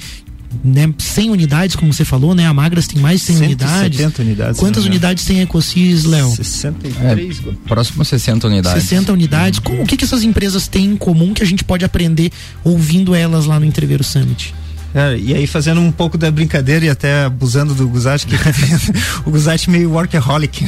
né, 0.63 0.93
100 0.97 1.29
unidades, 1.29 1.75
como 1.75 1.93
você 1.93 2.03
falou, 2.03 2.35
né? 2.35 2.45
A 2.45 2.53
Magras 2.53 2.87
tem 2.87 3.01
mais 3.01 3.21
de 3.21 3.27
100 3.27 3.37
unidades. 3.37 4.19
unidades. 4.19 4.59
Quantas 4.59 4.85
unidades 4.85 5.25
tem 5.25 5.39
a 5.39 5.43
Ecosis, 5.43 6.03
Léo? 6.03 6.29
63. 6.29 7.39
É, 7.39 7.51
próximo 7.67 8.03
60 8.03 8.47
unidades. 8.47 8.83
60 8.83 9.13
unidades. 9.13 9.59
Como, 9.59 9.83
o 9.83 9.85
que, 9.85 9.95
que 9.95 10.03
essas 10.03 10.23
empresas 10.23 10.67
têm 10.67 10.85
em 10.85 10.97
comum 10.97 11.33
que 11.33 11.41
a 11.43 11.45
gente 11.45 11.63
pode 11.63 11.85
aprender 11.85 12.31
ouvindo 12.63 13.15
elas 13.15 13.45
lá 13.45 13.59
no 13.59 13.65
Entreveiro 13.65 14.03
Summit? 14.03 14.53
É, 14.93 15.17
e 15.17 15.33
aí 15.33 15.47
fazendo 15.47 15.79
um 15.79 15.91
pouco 15.91 16.17
da 16.17 16.29
brincadeira 16.29 16.85
e 16.85 16.89
até 16.89 17.25
abusando 17.25 17.73
do 17.73 17.87
Guzati, 17.87 18.27
que 18.27 18.35
o 19.25 19.31
Guzati 19.31 19.69
meio 19.69 19.91
workaholic. 19.91 20.65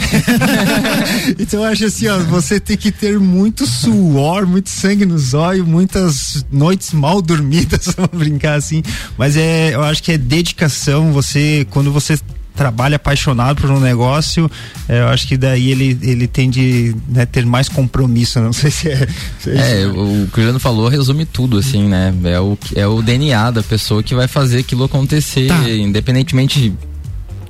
então 1.38 1.61
eu 1.61 1.69
acho 1.69 1.86
assim, 1.86 2.07
ó, 2.07 2.19
você 2.19 2.59
tem 2.59 2.78
que 2.78 2.91
ter 2.91 3.19
muito 3.19 3.67
suor, 3.67 4.47
muito 4.47 4.69
sangue 4.69 5.05
nos 5.05 5.34
olhos, 5.34 5.67
muitas 5.67 6.45
noites 6.51 6.93
mal 6.93 7.21
dormidas, 7.21 7.88
vamos 7.97 8.17
brincar 8.17 8.55
assim. 8.55 8.82
Mas 9.17 9.36
é, 9.36 9.76
eu 9.76 9.84
acho 9.84 10.01
que 10.01 10.13
é 10.13 10.17
dedicação, 10.17 11.11
você, 11.11 11.67
quando 11.69 11.91
você 11.91 12.17
trabalha 12.56 12.97
apaixonado 12.97 13.62
por 13.62 13.70
um 13.72 13.80
negócio, 13.80 14.49
é, 14.88 15.01
eu 15.01 15.08
acho 15.08 15.28
que 15.28 15.36
daí 15.36 15.72
ele, 15.72 15.97
ele 16.01 16.28
tende 16.28 16.95
a 17.10 17.20
né, 17.20 17.26
ter 17.26 17.45
mais 17.45 17.68
compromisso, 17.68 18.39
não 18.39 18.54
sei 18.54 18.72
se 18.72 18.89
é. 18.89 19.08
Se 19.39 19.49
é, 19.51 19.82
é 19.82 19.88
o 19.88 20.28
que 20.28 20.39
o 20.39 20.41
Juliano 20.41 20.60
falou 20.60 20.88
resume 20.88 21.26
tudo, 21.26 21.58
assim, 21.58 21.88
né? 21.88 22.14
É 22.26 22.39
o, 22.39 22.58
é 22.76 22.88
o 22.88 23.01
DNA 23.01 23.51
da 23.51 23.64
pessoa 23.64 24.04
que 24.04 24.14
vai 24.14 24.28
fazer 24.28 24.60
aquilo 24.60 24.84
acontecer, 24.84 25.47
tá. 25.47 25.70
independentemente 25.70 26.62
de 26.62 26.74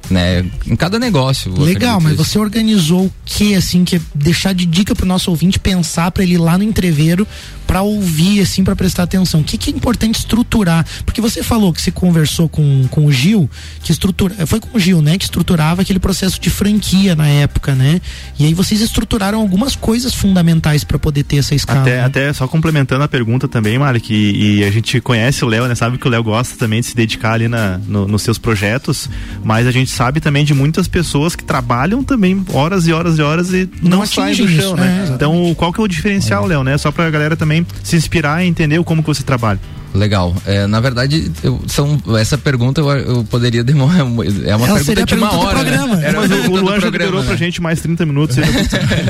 né? 0.09 0.45
Em 0.67 0.75
cada 0.75 0.99
negócio. 0.99 1.53
Legal, 1.59 1.99
mas 1.99 2.13
isso. 2.13 2.23
você 2.23 2.39
organizou 2.39 3.05
o 3.05 3.13
que, 3.25 3.55
assim, 3.55 3.83
que 3.83 3.97
é 3.97 4.01
deixar 4.13 4.53
de 4.53 4.65
dica 4.65 4.93
pro 4.93 5.05
nosso 5.05 5.29
ouvinte 5.29 5.59
pensar 5.59 6.11
para 6.11 6.23
ele 6.23 6.33
ir 6.33 6.37
lá 6.37 6.57
no 6.57 6.63
entreveiro 6.63 7.27
para 7.73 7.81
ouvir, 7.81 8.39
assim, 8.39 8.63
para 8.63 8.75
prestar 8.75 9.01
atenção? 9.01 9.41
O 9.41 9.43
que, 9.43 9.57
que 9.57 9.71
é 9.71 9.73
importante 9.73 10.19
estruturar? 10.19 10.85
Porque 11.07 11.19
você 11.19 11.41
falou 11.41 11.73
que 11.73 11.81
você 11.81 11.89
conversou 11.89 12.47
com, 12.47 12.87
com 12.91 13.07
o 13.07 13.11
Gil, 13.11 13.49
que 13.81 13.91
estrutura, 13.91 14.45
foi 14.45 14.59
com 14.59 14.77
o 14.77 14.79
Gil, 14.79 15.01
né? 15.01 15.17
Que 15.17 15.23
estruturava 15.23 15.81
aquele 15.81 15.97
processo 15.97 16.39
de 16.39 16.51
franquia 16.51 17.15
na 17.15 17.27
época, 17.27 17.73
né? 17.73 17.99
E 18.37 18.45
aí 18.45 18.53
vocês 18.53 18.79
estruturaram 18.79 19.39
algumas 19.39 19.75
coisas 19.75 20.13
fundamentais 20.13 20.83
para 20.83 20.99
poder 20.99 21.23
ter 21.23 21.37
essa 21.37 21.55
escala. 21.55 21.81
Até, 21.81 21.97
né? 21.97 22.03
até 22.03 22.31
só 22.31 22.47
complementando 22.47 23.03
a 23.03 23.07
pergunta 23.07 23.47
também, 23.47 23.79
Malik, 23.79 24.13
e, 24.13 24.59
e 24.59 24.63
a 24.63 24.69
gente 24.69 25.01
conhece 25.01 25.43
o 25.43 25.47
Léo, 25.47 25.67
né? 25.67 25.73
Sabe 25.73 25.97
que 25.97 26.07
o 26.07 26.11
Léo 26.11 26.23
gosta 26.23 26.55
também 26.55 26.79
de 26.79 26.85
se 26.85 26.95
dedicar 26.95 27.33
ali 27.33 27.47
na, 27.47 27.79
no, 27.79 28.07
nos 28.07 28.21
seus 28.21 28.37
projetos, 28.37 29.09
mas 29.43 29.65
a 29.65 29.71
gente 29.71 29.89
sabe 29.89 30.19
também 30.19 30.45
de 30.45 30.53
muitas 30.53 30.87
pessoas 30.87 31.35
que 31.35 31.43
trabalham 31.43 32.03
também 32.03 32.45
horas 32.53 32.85
e 32.85 32.93
horas 32.93 33.17
e 33.17 33.23
horas 33.23 33.51
e 33.51 33.67
não, 33.81 33.97
não 33.97 34.05
saem 34.05 34.35
do 34.35 34.47
chão, 34.47 34.75
né? 34.75 35.07
É, 35.09 35.13
então, 35.15 35.55
qual 35.55 35.73
que 35.73 35.81
é 35.81 35.83
o 35.83 35.87
diferencial, 35.87 36.45
é. 36.45 36.49
Léo, 36.49 36.63
né? 36.63 36.77
Só 36.77 36.91
pra 36.91 37.09
galera 37.09 37.35
também 37.35 37.62
se 37.83 37.95
inspirar 37.95 38.43
e 38.43 38.47
entender 38.47 38.83
como 38.83 39.01
que 39.01 39.07
você 39.07 39.23
trabalha. 39.23 39.59
Legal. 39.93 40.35
É, 40.45 40.65
na 40.65 40.79
verdade, 40.79 41.31
eu, 41.43 41.61
são, 41.67 42.01
essa 42.17 42.37
pergunta 42.37 42.81
eu, 42.81 42.89
eu 42.89 43.23
poderia 43.25 43.63
demorar. 43.63 43.99
É 43.99 44.03
uma 44.03 44.25
Ela 44.67 44.79
pergunta 44.79 45.05
de 45.05 45.13
uma 45.15 45.33
hora. 45.37 45.63
Né? 45.63 46.01
Era, 46.03 46.19
mas 46.19 46.31
o, 46.31 46.51
o 46.51 46.61
Luan 46.61 46.79
já 46.79 46.89
liberou 46.89 47.21
né? 47.21 47.27
pra 47.27 47.35
gente 47.35 47.61
mais 47.61 47.79
30 47.79 48.05
minutos. 48.05 48.35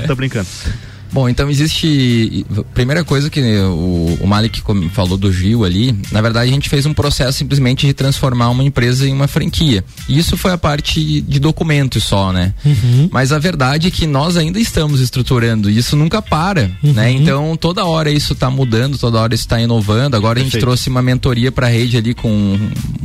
tá 0.06 0.14
brincando. 0.16 0.48
Bom, 1.14 1.30
então 1.30 1.48
existe. 1.48 2.44
Primeira 2.74 3.04
coisa 3.04 3.30
que 3.30 3.40
o, 3.40 4.18
o 4.20 4.28
Malik 4.28 4.64
falou 4.92 5.16
do 5.16 5.32
Gil 5.32 5.64
ali, 5.64 5.96
na 6.12 6.22
verdade 6.22 6.50
a 6.50 6.54
gente 6.54 6.68
fez 6.68 6.88
um 6.88 6.94
processo 6.94 7.38
simplesmente 7.38 7.86
de 7.86 7.94
transformar 7.94 8.50
uma 8.50 8.64
empresa 8.64 9.08
em 9.08 9.14
uma 9.14 9.28
franquia. 9.28 9.86
E 10.10 10.18
isso 10.18 10.36
foi 10.36 10.52
a 10.52 10.58
parte 10.58 11.22
de 11.22 11.40
documentos 11.40 12.04
só, 12.04 12.34
né? 12.34 12.56
Uhum. 12.66 13.10
Mas 13.12 13.32
a 13.32 13.38
verdade 13.38 13.88
é 13.88 13.92
que 13.92 14.08
nós 14.08 14.38
ainda 14.38 14.60
estamos 14.60 15.02
estruturando, 15.02 15.70
e 15.70 15.78
isso 15.78 15.96
nunca 15.96 16.20
para, 16.20 16.72
uhum. 16.84 16.94
né? 16.94 17.12
Então 17.12 17.56
toda 17.56 17.86
hora 17.86 18.10
isso 18.10 18.34
está 18.34 18.50
mudando, 18.50 18.98
toda 18.98 19.20
hora 19.20 19.36
isso 19.36 19.44
está 19.44 19.62
inovando. 19.62 20.18
Agora 20.18 20.36
Perfeito. 20.36 20.56
a 20.56 20.58
gente 20.58 20.62
trouxe 20.62 20.90
uma 20.90 21.04
mentoria 21.04 21.52
para 21.52 21.68
a 21.68 21.70
rede 21.70 21.96
ali 21.96 22.16
com, 22.16 22.58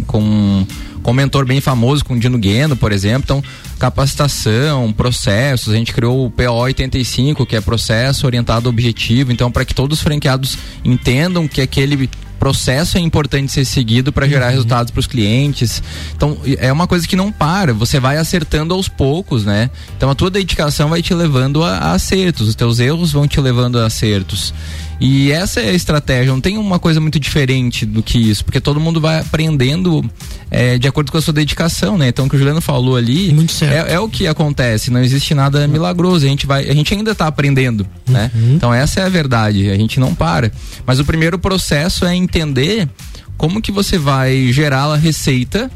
com 0.06 0.66
com 1.08 1.12
um 1.12 1.14
mentor 1.14 1.46
bem 1.46 1.58
famoso, 1.58 2.04
com 2.04 2.12
o 2.12 2.20
Dino 2.20 2.36
Gueno, 2.36 2.76
por 2.76 2.92
exemplo. 2.92 3.22
Então, 3.24 3.44
capacitação, 3.78 4.92
processos, 4.92 5.72
a 5.72 5.76
gente 5.76 5.90
criou 5.90 6.26
o 6.26 6.30
PO 6.30 6.52
85, 6.52 7.46
que 7.46 7.56
é 7.56 7.62
processo 7.62 8.26
orientado 8.26 8.68
ao 8.68 8.72
objetivo. 8.74 9.32
Então, 9.32 9.50
para 9.50 9.64
que 9.64 9.74
todos 9.74 9.96
os 9.96 10.04
franqueados 10.04 10.58
entendam 10.84 11.48
que 11.48 11.62
aquele 11.62 12.10
processo 12.38 12.98
é 12.98 13.00
importante 13.00 13.50
ser 13.50 13.64
seguido 13.64 14.12
para 14.12 14.28
gerar 14.28 14.46
uhum. 14.48 14.52
resultados 14.52 14.90
para 14.90 15.00
os 15.00 15.06
clientes. 15.06 15.82
Então, 16.14 16.36
é 16.58 16.70
uma 16.70 16.86
coisa 16.86 17.08
que 17.08 17.16
não 17.16 17.32
para, 17.32 17.72
você 17.72 17.98
vai 17.98 18.18
acertando 18.18 18.74
aos 18.74 18.86
poucos, 18.86 19.46
né? 19.46 19.70
Então, 19.96 20.10
a 20.10 20.14
tua 20.14 20.28
dedicação 20.30 20.90
vai 20.90 21.00
te 21.00 21.14
levando 21.14 21.64
a, 21.64 21.78
a 21.78 21.92
acertos, 21.92 22.48
os 22.48 22.54
teus 22.54 22.80
erros 22.80 23.12
vão 23.12 23.26
te 23.26 23.40
levando 23.40 23.78
a 23.78 23.86
acertos. 23.86 24.52
E 25.00 25.30
essa 25.30 25.60
é 25.60 25.70
a 25.70 25.72
estratégia, 25.72 26.32
não 26.32 26.40
tem 26.40 26.58
uma 26.58 26.78
coisa 26.78 27.00
muito 27.00 27.20
diferente 27.20 27.86
do 27.86 28.02
que 28.02 28.18
isso, 28.18 28.44
porque 28.44 28.60
todo 28.60 28.80
mundo 28.80 29.00
vai 29.00 29.20
aprendendo 29.20 30.04
é, 30.50 30.76
de 30.76 30.88
acordo 30.88 31.12
com 31.12 31.18
a 31.18 31.22
sua 31.22 31.32
dedicação, 31.32 31.96
né? 31.96 32.08
Então 32.08 32.26
o 32.26 32.28
que 32.28 32.34
o 32.34 32.38
Juliano 32.38 32.60
falou 32.60 32.96
ali 32.96 33.32
é, 33.62 33.94
é, 33.94 34.00
o 34.00 34.08
que 34.08 34.26
acontece, 34.26 34.90
não 34.90 35.00
existe 35.00 35.34
nada 35.34 35.68
milagroso, 35.68 36.26
a 36.26 36.28
gente 36.28 36.46
vai, 36.46 36.68
a 36.68 36.74
gente 36.74 36.92
ainda 36.92 37.12
está 37.12 37.28
aprendendo, 37.28 37.86
né? 38.08 38.30
uhum. 38.34 38.40
né? 38.40 38.54
Então 38.54 38.74
essa 38.74 39.00
é 39.00 39.04
a 39.04 39.08
verdade, 39.08 39.70
a 39.70 39.76
gente 39.76 40.00
não 40.00 40.14
para. 40.14 40.50
Mas 40.84 40.98
o 40.98 41.04
primeiro 41.04 41.38
processo 41.38 42.04
é 42.04 42.14
entender 42.16 42.88
como 43.36 43.62
que 43.62 43.70
você 43.70 43.96
vai 43.96 44.52
gerar 44.52 44.86
a 44.86 44.96
receita 44.96 45.70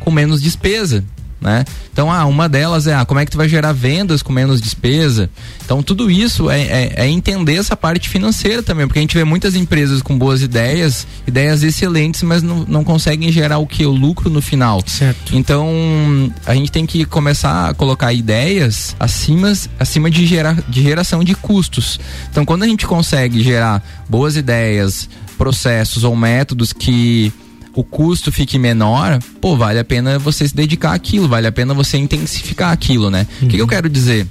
com 0.00 0.10
menos 0.10 0.42
despesa 0.42 1.04
né? 1.44 1.64
Então, 1.92 2.10
ah, 2.10 2.24
uma 2.24 2.48
delas 2.48 2.86
é 2.86 2.94
ah, 2.94 3.04
como 3.04 3.20
é 3.20 3.24
que 3.24 3.30
tu 3.30 3.36
vai 3.36 3.48
gerar 3.48 3.72
vendas 3.72 4.22
com 4.22 4.32
menos 4.32 4.60
despesa. 4.60 5.28
Então, 5.64 5.82
tudo 5.82 6.10
isso 6.10 6.50
é, 6.50 6.62
é, 6.62 6.92
é, 6.96 7.08
entender 7.08 7.56
essa 7.56 7.76
parte 7.76 8.08
financeira 8.08 8.62
também, 8.62 8.86
porque 8.86 8.98
a 8.98 9.02
gente 9.02 9.16
vê 9.16 9.22
muitas 9.24 9.54
empresas 9.54 10.00
com 10.00 10.18
boas 10.18 10.40
ideias, 10.40 11.06
ideias 11.26 11.62
excelentes, 11.62 12.22
mas 12.22 12.42
não, 12.42 12.64
não 12.66 12.82
conseguem 12.82 13.30
gerar 13.30 13.58
o 13.58 13.66
que? 13.66 13.84
O 13.84 13.92
lucro 13.92 14.30
no 14.30 14.40
final. 14.40 14.82
Certo. 14.86 15.36
Então, 15.36 15.70
a 16.46 16.54
gente 16.54 16.72
tem 16.72 16.86
que 16.86 17.04
começar 17.04 17.68
a 17.68 17.74
colocar 17.74 18.12
ideias 18.12 18.96
acima, 18.98 19.52
acima 19.78 20.10
de, 20.10 20.26
gerar, 20.26 20.62
de 20.66 20.82
geração 20.82 21.22
de 21.22 21.34
custos. 21.34 22.00
Então, 22.30 22.44
quando 22.44 22.62
a 22.62 22.66
gente 22.66 22.86
consegue 22.86 23.42
gerar 23.42 23.82
boas 24.08 24.34
ideias, 24.36 25.08
processos 25.36 26.04
ou 26.04 26.16
métodos 26.16 26.72
que 26.72 27.32
o 27.74 27.82
custo 27.82 28.30
fique 28.30 28.58
menor, 28.58 29.18
pô, 29.40 29.56
vale 29.56 29.78
a 29.78 29.84
pena 29.84 30.18
você 30.18 30.46
se 30.46 30.54
dedicar 30.54 30.94
àquilo, 30.94 31.28
vale 31.28 31.46
a 31.46 31.52
pena 31.52 31.74
você 31.74 31.98
intensificar 31.98 32.70
aquilo, 32.70 33.10
né? 33.10 33.26
O 33.40 33.44
uhum. 33.44 33.48
que, 33.48 33.56
que, 33.56 33.62
eu 33.62 33.66
quero 33.66 33.88
dizer 33.88 34.26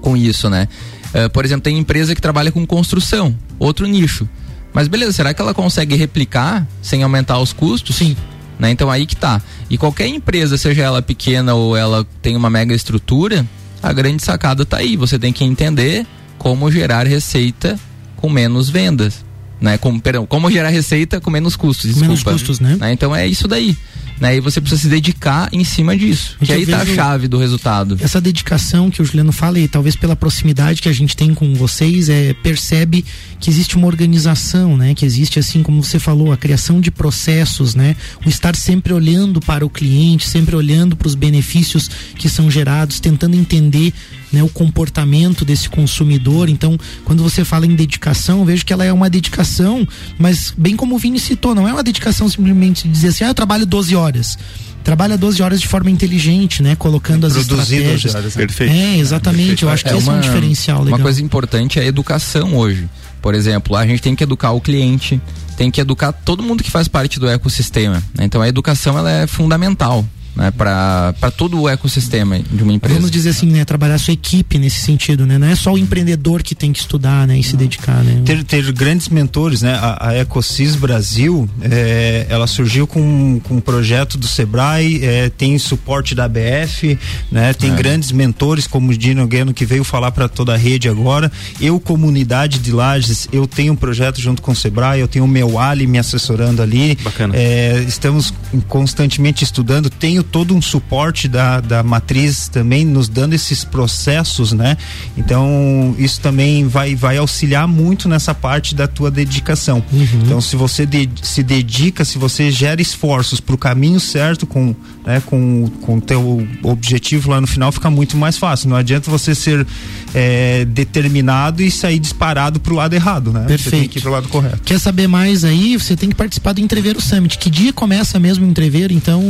com 0.00 0.16
isso, 0.16 0.50
né? 0.50 0.68
Uh, 1.14 1.30
por 1.30 1.44
exemplo, 1.44 1.62
tem 1.62 1.78
empresa 1.78 2.14
que 2.14 2.20
trabalha 2.20 2.52
com 2.52 2.66
construção, 2.66 3.34
outro 3.58 3.86
nicho. 3.86 4.28
Mas 4.72 4.86
beleza, 4.86 5.12
será 5.12 5.32
que 5.32 5.40
ela 5.40 5.54
consegue 5.54 5.96
replicar 5.96 6.66
sem 6.82 7.02
aumentar 7.02 7.38
os 7.38 7.52
custos? 7.52 7.96
Sim. 7.96 8.14
Né? 8.58 8.70
Então 8.70 8.90
aí 8.90 9.06
que 9.06 9.16
tá. 9.16 9.40
E 9.70 9.78
qualquer 9.78 10.06
empresa, 10.06 10.58
seja 10.58 10.82
ela 10.82 11.00
pequena 11.00 11.54
ou 11.54 11.76
ela 11.76 12.06
tem 12.20 12.36
uma 12.36 12.50
mega 12.50 12.74
estrutura, 12.74 13.46
a 13.82 13.92
grande 13.92 14.22
sacada 14.22 14.66
tá 14.66 14.76
aí. 14.76 14.96
Você 14.96 15.18
tem 15.18 15.32
que 15.32 15.42
entender 15.42 16.06
como 16.36 16.70
gerar 16.70 17.06
receita 17.06 17.78
com 18.16 18.28
menos 18.28 18.68
vendas 18.68 19.24
né? 19.60 19.78
Como, 19.78 20.00
perdão, 20.00 20.26
como 20.26 20.50
gerar 20.50 20.68
receita 20.68 21.20
com 21.20 21.30
menos 21.30 21.56
custos, 21.56 21.86
desculpa. 21.86 22.06
Menos 22.06 22.22
custos, 22.22 22.60
né? 22.60 22.76
né? 22.78 22.92
Então 22.92 23.14
é 23.14 23.26
isso 23.26 23.48
daí. 23.48 23.76
Né? 24.20 24.36
E 24.36 24.40
você 24.40 24.60
precisa 24.60 24.82
se 24.82 24.88
dedicar 24.88 25.48
em 25.52 25.62
cima 25.62 25.96
disso. 25.96 26.36
que 26.42 26.52
aí 26.52 26.66
tá 26.66 26.78
a 26.78 26.86
chave 26.86 27.28
do 27.28 27.38
resultado. 27.38 27.96
Essa 28.00 28.20
dedicação 28.20 28.90
que 28.90 29.00
o 29.00 29.04
Juliano 29.04 29.32
fala, 29.32 29.58
e 29.58 29.68
talvez 29.68 29.94
pela 29.94 30.16
proximidade 30.16 30.82
que 30.82 30.88
a 30.88 30.92
gente 30.92 31.16
tem 31.16 31.32
com 31.32 31.54
vocês, 31.54 32.08
é, 32.08 32.34
percebe 32.34 33.04
que 33.38 33.48
existe 33.48 33.76
uma 33.76 33.86
organização, 33.86 34.76
né? 34.76 34.94
Que 34.94 35.06
existe, 35.06 35.38
assim 35.38 35.62
como 35.62 35.82
você 35.82 35.98
falou, 35.98 36.32
a 36.32 36.36
criação 36.36 36.80
de 36.80 36.90
processos, 36.90 37.74
né? 37.74 37.94
O 38.24 38.28
estar 38.28 38.56
sempre 38.56 38.92
olhando 38.92 39.40
para 39.40 39.64
o 39.64 39.70
cliente, 39.70 40.26
sempre 40.26 40.56
olhando 40.56 40.96
para 40.96 41.06
os 41.06 41.14
benefícios 41.14 41.88
que 42.16 42.28
são 42.28 42.50
gerados, 42.50 42.98
tentando 42.98 43.36
entender 43.36 43.92
né, 44.32 44.42
o 44.42 44.48
comportamento 44.48 45.44
desse 45.44 45.68
consumidor. 45.68 46.48
Então, 46.48 46.78
quando 47.04 47.22
você 47.22 47.44
fala 47.44 47.66
em 47.66 47.74
dedicação, 47.74 48.40
eu 48.40 48.44
vejo 48.44 48.64
que 48.64 48.72
ela 48.72 48.84
é 48.84 48.92
uma 48.92 49.08
dedicação, 49.10 49.86
mas 50.18 50.52
bem 50.56 50.76
como 50.76 50.94
o 50.94 50.98
Vini 50.98 51.18
citou, 51.18 51.54
não 51.54 51.66
é 51.66 51.72
uma 51.72 51.82
dedicação 51.82 52.28
simplesmente 52.28 52.86
de 52.86 52.92
dizer 52.92 53.08
assim, 53.08 53.24
ah, 53.24 53.28
eu 53.28 53.34
trabalho 53.34 53.66
12 53.66 53.94
horas 53.94 54.38
trabalha 54.84 55.18
12 55.18 55.42
horas 55.42 55.60
de 55.60 55.68
forma 55.68 55.90
inteligente, 55.90 56.62
né? 56.62 56.74
Colocando 56.74 57.26
as 57.26 57.36
estratégias. 57.36 58.14
Horas, 58.14 58.34
né? 58.34 58.46
Perfeito. 58.46 58.72
É, 58.72 58.96
exatamente. 58.96 59.62
Eu 59.62 59.68
acho 59.68 59.84
que 59.84 59.90
é 59.90 59.96
esse 59.98 60.08
uma, 60.08 60.14
é 60.14 60.16
um 60.16 60.20
diferencial 60.20 60.82
legal. 60.82 60.98
Uma 60.98 61.02
coisa 61.02 61.22
importante 61.22 61.78
é 61.78 61.82
a 61.82 61.84
educação 61.84 62.56
hoje. 62.56 62.88
Por 63.20 63.34
exemplo, 63.34 63.76
a 63.76 63.86
gente 63.86 64.00
tem 64.00 64.14
que 64.14 64.22
educar 64.22 64.52
o 64.52 64.60
cliente, 64.62 65.20
tem 65.58 65.70
que 65.70 65.78
educar 65.78 66.12
todo 66.12 66.42
mundo 66.42 66.62
que 66.62 66.70
faz 66.70 66.88
parte 66.88 67.20
do 67.20 67.28
ecossistema. 67.28 68.02
Né? 68.16 68.24
Então 68.24 68.40
a 68.40 68.48
educação 68.48 68.96
ela 68.96 69.10
é 69.10 69.26
fundamental 69.26 70.06
né, 70.38 70.52
para 70.52 71.12
todo 71.36 71.60
o 71.60 71.68
ecossistema 71.68 72.38
de 72.38 72.62
uma 72.62 72.72
empresa. 72.72 72.94
Vamos 72.94 73.10
dizer 73.10 73.30
assim, 73.30 73.46
né, 73.46 73.64
trabalhar 73.64 73.96
a 73.96 73.98
sua 73.98 74.14
equipe 74.14 74.56
nesse 74.56 74.80
sentido, 74.80 75.26
né? 75.26 75.36
Não 75.36 75.48
é 75.48 75.56
só 75.56 75.72
o 75.72 75.78
empreendedor 75.78 76.44
que 76.44 76.54
tem 76.54 76.72
que 76.72 76.78
estudar, 76.78 77.26
né, 77.26 77.36
e 77.36 77.42
se 77.42 77.56
dedicar, 77.56 78.04
né? 78.04 78.22
Ter, 78.24 78.44
ter 78.44 78.72
grandes 78.72 79.08
mentores, 79.08 79.62
né? 79.62 79.74
A, 79.74 80.10
a 80.10 80.18
Ecosis 80.18 80.76
Brasil, 80.76 81.50
é, 81.60 82.26
ela 82.28 82.46
surgiu 82.46 82.86
com, 82.86 83.40
com 83.42 83.56
um 83.56 83.60
projeto 83.60 84.16
do 84.16 84.28
Sebrae, 84.28 85.04
é, 85.04 85.28
tem 85.28 85.58
suporte 85.58 86.14
da 86.14 86.24
ABF, 86.24 86.96
né? 87.32 87.52
Tem 87.52 87.72
é. 87.72 87.74
grandes 87.74 88.12
mentores 88.12 88.66
como 88.66 88.92
o 88.92 88.96
Dino 88.96 89.26
Gueno 89.26 89.52
que 89.52 89.66
veio 89.66 89.82
falar 89.82 90.12
para 90.12 90.28
toda 90.28 90.54
a 90.54 90.56
rede 90.56 90.88
agora. 90.88 91.32
Eu, 91.60 91.80
comunidade 91.80 92.60
de 92.60 92.70
Lages, 92.70 93.28
eu 93.32 93.46
tenho 93.46 93.72
um 93.72 93.76
projeto 93.76 94.20
junto 94.20 94.40
com 94.40 94.52
o 94.52 94.56
Sebrae, 94.56 95.00
eu 95.00 95.08
tenho 95.08 95.24
o 95.24 95.28
meu 95.28 95.58
Ali 95.58 95.86
me 95.86 95.98
assessorando 95.98 96.62
ali. 96.62 96.96
Bacana. 97.02 97.34
É, 97.36 97.84
estamos 97.88 98.32
constantemente 98.68 99.42
estudando, 99.42 99.90
tenho 99.90 100.22
todo 100.30 100.54
um 100.54 100.62
suporte 100.62 101.26
da, 101.28 101.60
da 101.60 101.82
matriz 101.82 102.48
também 102.48 102.84
nos 102.84 103.08
dando 103.08 103.34
esses 103.34 103.64
processos, 103.64 104.52
né? 104.52 104.76
Então 105.16 105.94
isso 105.98 106.20
também 106.20 106.66
vai, 106.66 106.94
vai 106.94 107.16
auxiliar 107.18 107.66
muito 107.66 108.08
nessa 108.08 108.34
parte 108.34 108.74
da 108.74 108.86
tua 108.86 109.10
dedicação. 109.10 109.82
Então 110.24 110.40
se 110.40 110.56
você 110.56 110.86
de- 110.86 111.08
se 111.22 111.42
dedica, 111.42 112.04
se 112.04 112.18
você 112.18 112.50
gera 112.50 112.80
esforços 112.80 113.40
para 113.40 113.54
o 113.54 113.58
caminho 113.58 113.98
certo 114.00 114.46
com 114.46 114.74
né, 115.04 115.22
com 115.24 115.70
com 115.82 115.98
teu 116.00 116.46
objetivo 116.62 117.30
lá 117.30 117.40
no 117.40 117.46
final 117.46 117.72
fica 117.72 117.90
muito 117.90 118.16
mais 118.16 118.36
fácil. 118.36 118.68
Não 118.68 118.76
adianta 118.76 119.10
você 119.10 119.34
ser 119.34 119.66
é, 120.14 120.64
determinado 120.66 121.62
e 121.62 121.70
sair 121.70 121.98
disparado 121.98 122.60
pro 122.60 122.74
lado 122.74 122.94
errado, 122.94 123.32
né? 123.32 123.40
Você 123.40 123.46
tem 123.46 123.58
Perfeito. 123.58 123.88
que 123.90 123.98
ir 123.98 124.02
pro 124.02 124.10
lado 124.10 124.28
correto. 124.28 124.60
Quer 124.64 124.78
saber 124.78 125.06
mais 125.06 125.44
aí? 125.44 125.76
Você 125.78 125.96
tem 125.96 126.08
que 126.08 126.14
participar 126.14 126.52
do 126.52 126.60
Entreveiro 126.60 127.00
Summit. 127.00 127.38
Que 127.38 127.50
dia 127.50 127.72
começa 127.72 128.18
mesmo 128.18 128.46
o 128.46 128.48
Entreveiro? 128.48 128.92
Então. 128.92 129.22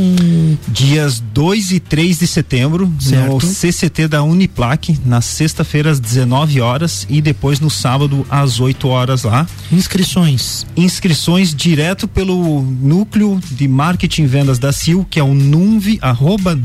Dias 0.89 1.19
2 1.35 1.73
e 1.73 1.79
3 1.79 2.17
de 2.17 2.25
setembro, 2.25 2.91
Certo. 2.99 3.33
no 3.33 3.39
CCT 3.39 4.07
da 4.07 4.23
Uniplac, 4.23 4.97
na 5.05 5.21
sexta-feira 5.21 5.91
às 5.91 5.99
19 5.99 6.61
horas 6.61 7.05
e 7.07 7.21
depois 7.21 7.59
no 7.59 7.69
sábado 7.69 8.25
às 8.27 8.59
8 8.59 8.87
horas 8.87 9.21
lá. 9.21 9.45
Inscrições. 9.71 10.65
Inscrições 10.75 11.53
direto 11.53 12.07
pelo 12.07 12.63
núcleo 12.63 13.39
de 13.51 13.67
marketing 13.67 14.23
e 14.23 14.25
vendas 14.25 14.57
da 14.57 14.71
CIL, 14.71 15.05
que 15.07 15.19
é 15.19 15.23
o 15.23 15.35
nunvi, 15.35 15.99
arroba 16.01 16.57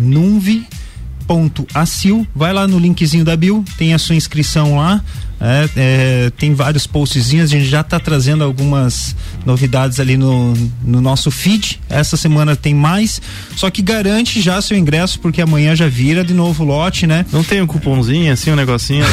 ponto 1.27 1.67
acil, 1.75 2.27
vai 2.35 2.55
lá 2.55 2.67
no 2.67 2.79
linkzinho 2.79 3.27
da 3.27 3.37
bio, 3.37 3.63
tem 3.77 3.93
a 3.93 3.99
sua 3.99 4.15
inscrição 4.15 4.77
lá, 4.77 5.05
é, 5.41 5.69
é, 5.77 6.33
tem 6.39 6.55
vários 6.55 6.87
postzinhos, 6.87 7.51
a 7.51 7.57
gente 7.57 7.67
já 7.67 7.81
está 7.81 7.99
trazendo 7.99 8.43
algumas 8.45 9.15
novidades 9.45 10.01
ali 10.01 10.17
no, 10.17 10.55
no 10.83 11.01
nosso 11.01 11.31
feed, 11.31 11.81
essa 11.89 12.17
semana 12.17 12.57
tem 12.57 12.75
mais, 12.75 13.21
só 13.57 13.69
que 13.71 13.83
garante 13.83 14.41
já 14.41 14.61
seu 14.63 14.77
ingresso, 14.77 15.19
porque 15.21 15.43
amanhã 15.43 15.75
já 15.77 15.89
vira 15.89 16.25
de 16.25 16.33
novo 16.33 16.65
lote, 16.65 17.07
né? 17.07 17.27
Não 17.31 17.45
tem 17.45 17.61
um 17.61 17.67
cupomzinho 17.67 18.33
assim, 18.33 18.53
um 18.53 18.57
negocinho? 18.57 19.05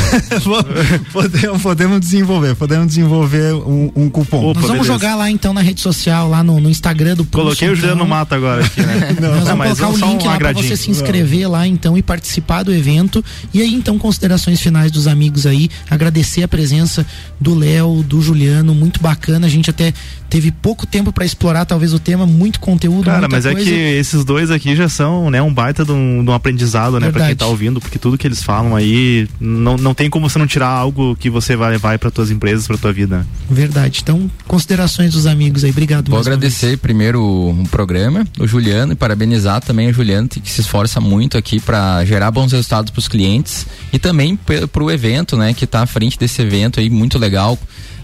podemos, 1.12 1.62
podemos 1.62 2.00
desenvolver, 2.00 2.56
podemos 2.56 2.88
desenvolver 2.88 3.54
um, 3.54 3.92
um 3.96 4.10
cupom. 4.10 4.54
Nós 4.54 4.66
vamos 4.66 4.88
jogar 4.88 5.16
lá 5.16 5.30
então 5.30 5.54
na 5.54 5.62
rede 5.62 5.82
social, 5.82 6.30
lá 6.30 6.44
no, 6.44 6.60
no 6.60 6.70
Instagram 6.70 7.16
do 7.16 7.26
Pulso, 7.26 7.46
Coloquei 7.46 7.68
o 7.68 7.72
então. 7.72 7.76
Juliano 7.76 8.04
no 8.04 8.08
mato 8.08 8.34
agora 8.34 8.64
aqui, 8.64 8.82
né? 8.82 9.16
Nós 9.20 9.20
Não, 9.20 9.44
vamos 9.44 9.58
mas 9.58 9.80
colocar 9.80 10.00
só 10.00 10.06
o 10.06 10.10
um 10.10 10.12
link 10.14 10.26
lá 10.26 10.38
para 10.38 10.54
você 10.54 10.78
se 10.78 10.90
inscrever 10.90 11.50
lá 11.50 11.68
então 11.68 11.98
e 11.98 12.02
participar 12.02 12.64
do 12.64 12.74
evento. 12.74 13.24
E 13.54 13.62
aí 13.62 13.74
então 13.74 14.00
considerações 14.00 14.62
finais 14.62 14.92
dos 14.92 15.08
amigos 15.08 15.46
aí, 15.46 15.70
agradecer 15.90 16.11
a 16.44 16.48
presença 16.48 17.06
do 17.40 17.56
Léo, 17.56 18.04
do 18.04 18.22
Juliano, 18.22 18.74
muito 18.74 19.02
bacana. 19.02 19.48
A 19.48 19.50
gente 19.50 19.70
até 19.70 19.94
teve 20.30 20.52
pouco 20.52 20.88
tempo 20.88 21.12
para 21.12 21.26
explorar 21.26 21.66
talvez 21.66 21.94
o 21.94 22.00
tema, 22.00 22.26
muito 22.26 22.60
conteúdo, 22.60 23.04
Cara, 23.04 23.20
muita 23.20 23.36
mas 23.36 23.46
é 23.46 23.52
coisa. 23.52 23.70
que 23.70 23.76
esses 23.76 24.24
dois 24.24 24.50
aqui 24.50 24.76
já 24.76 24.88
são, 24.88 25.30
né, 25.30 25.42
um 25.42 25.54
baita 25.54 25.84
de 25.84 25.92
um, 25.92 26.24
de 26.24 26.30
um 26.30 26.34
aprendizado, 26.34 27.00
né, 27.00 27.12
pra 27.12 27.28
quem 27.28 27.36
tá 27.36 27.48
ouvindo, 27.48 27.82
porque 27.82 28.00
tudo 28.00 28.18
que 28.18 28.26
eles 28.26 28.42
falam 28.42 28.74
aí, 28.76 29.28
não, 29.40 29.76
não 29.76 29.94
tem 29.94 30.10
como 30.10 30.30
você 30.30 30.40
não 30.40 30.48
tirar 30.48 30.70
algo 30.70 31.16
que 31.18 31.30
você 31.30 31.56
vai 31.56 31.72
levar 31.72 32.00
para 32.00 32.10
tuas 32.10 32.32
empresas, 32.32 32.66
pra 32.66 32.78
tua 32.78 32.94
vida. 32.94 33.28
Verdade. 33.50 34.00
Então, 34.02 34.32
considerações 34.48 35.12
dos 35.12 35.26
amigos 35.26 35.64
aí. 35.66 35.72
Obrigado. 35.72 36.10
Vou 36.10 36.20
agradecer 36.20 36.78
primeiro 36.78 37.22
o 37.22 37.68
programa, 37.70 38.26
o 38.40 38.48
Juliano, 38.48 38.94
e 38.94 38.96
parabenizar 38.96 39.62
também 39.62 39.90
o 39.90 39.94
Juliano, 39.94 40.30
que 40.30 40.50
se 40.50 40.62
esforça 40.62 41.02
muito 41.02 41.38
aqui 41.38 41.60
para 41.60 42.06
gerar 42.06 42.32
bons 42.32 42.52
resultados 42.54 42.90
para 42.90 43.00
os 43.00 43.08
clientes 43.08 43.68
e 43.92 44.00
também 44.00 44.38
para 44.38 44.84
o 44.84 44.90
evento, 44.90 45.36
né, 45.36 45.54
que 45.54 45.66
está 45.66 45.82
à 45.82 45.86
frente 45.86 46.01
desse 46.18 46.42
evento 46.42 46.80
aí, 46.80 46.90
muito 46.90 47.18
legal. 47.18 47.58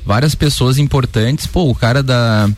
Várias 0.05 0.35
pessoas 0.35 0.77
importantes. 0.77 1.45
Pô, 1.47 1.69
o 1.69 1.75
cara 1.75 2.01
da. 2.01 2.49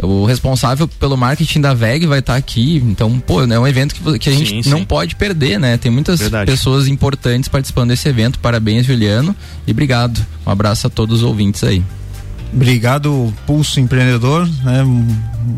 O 0.00 0.24
responsável 0.24 0.86
pelo 0.86 1.16
marketing 1.16 1.60
da 1.60 1.74
VEG 1.74 2.06
vai 2.06 2.20
estar 2.20 2.36
aqui. 2.36 2.76
Então, 2.76 3.18
pô, 3.18 3.42
é 3.42 3.58
um 3.58 3.66
evento 3.66 3.94
que, 3.94 4.18
que 4.18 4.28
a 4.28 4.32
gente 4.32 4.50
Sim, 4.50 4.62
sim. 4.62 4.70
não 4.70 4.84
pode 4.84 5.16
perder, 5.16 5.58
né? 5.58 5.76
Tem 5.76 5.90
muitas 5.90 6.20
Verdade. 6.20 6.50
pessoas 6.50 6.86
importantes 6.86 7.48
participando 7.48 7.88
desse 7.88 8.08
evento. 8.08 8.38
Parabéns, 8.38 8.86
Juliano. 8.86 9.34
E 9.66 9.72
obrigado. 9.72 10.24
Um 10.46 10.50
abraço 10.50 10.86
a 10.86 10.90
todos 10.90 11.18
os 11.18 11.22
ouvintes 11.24 11.64
aí. 11.64 11.82
Obrigado, 12.52 13.32
Pulso 13.46 13.80
Empreendedor, 13.80 14.48
né? 14.62 14.84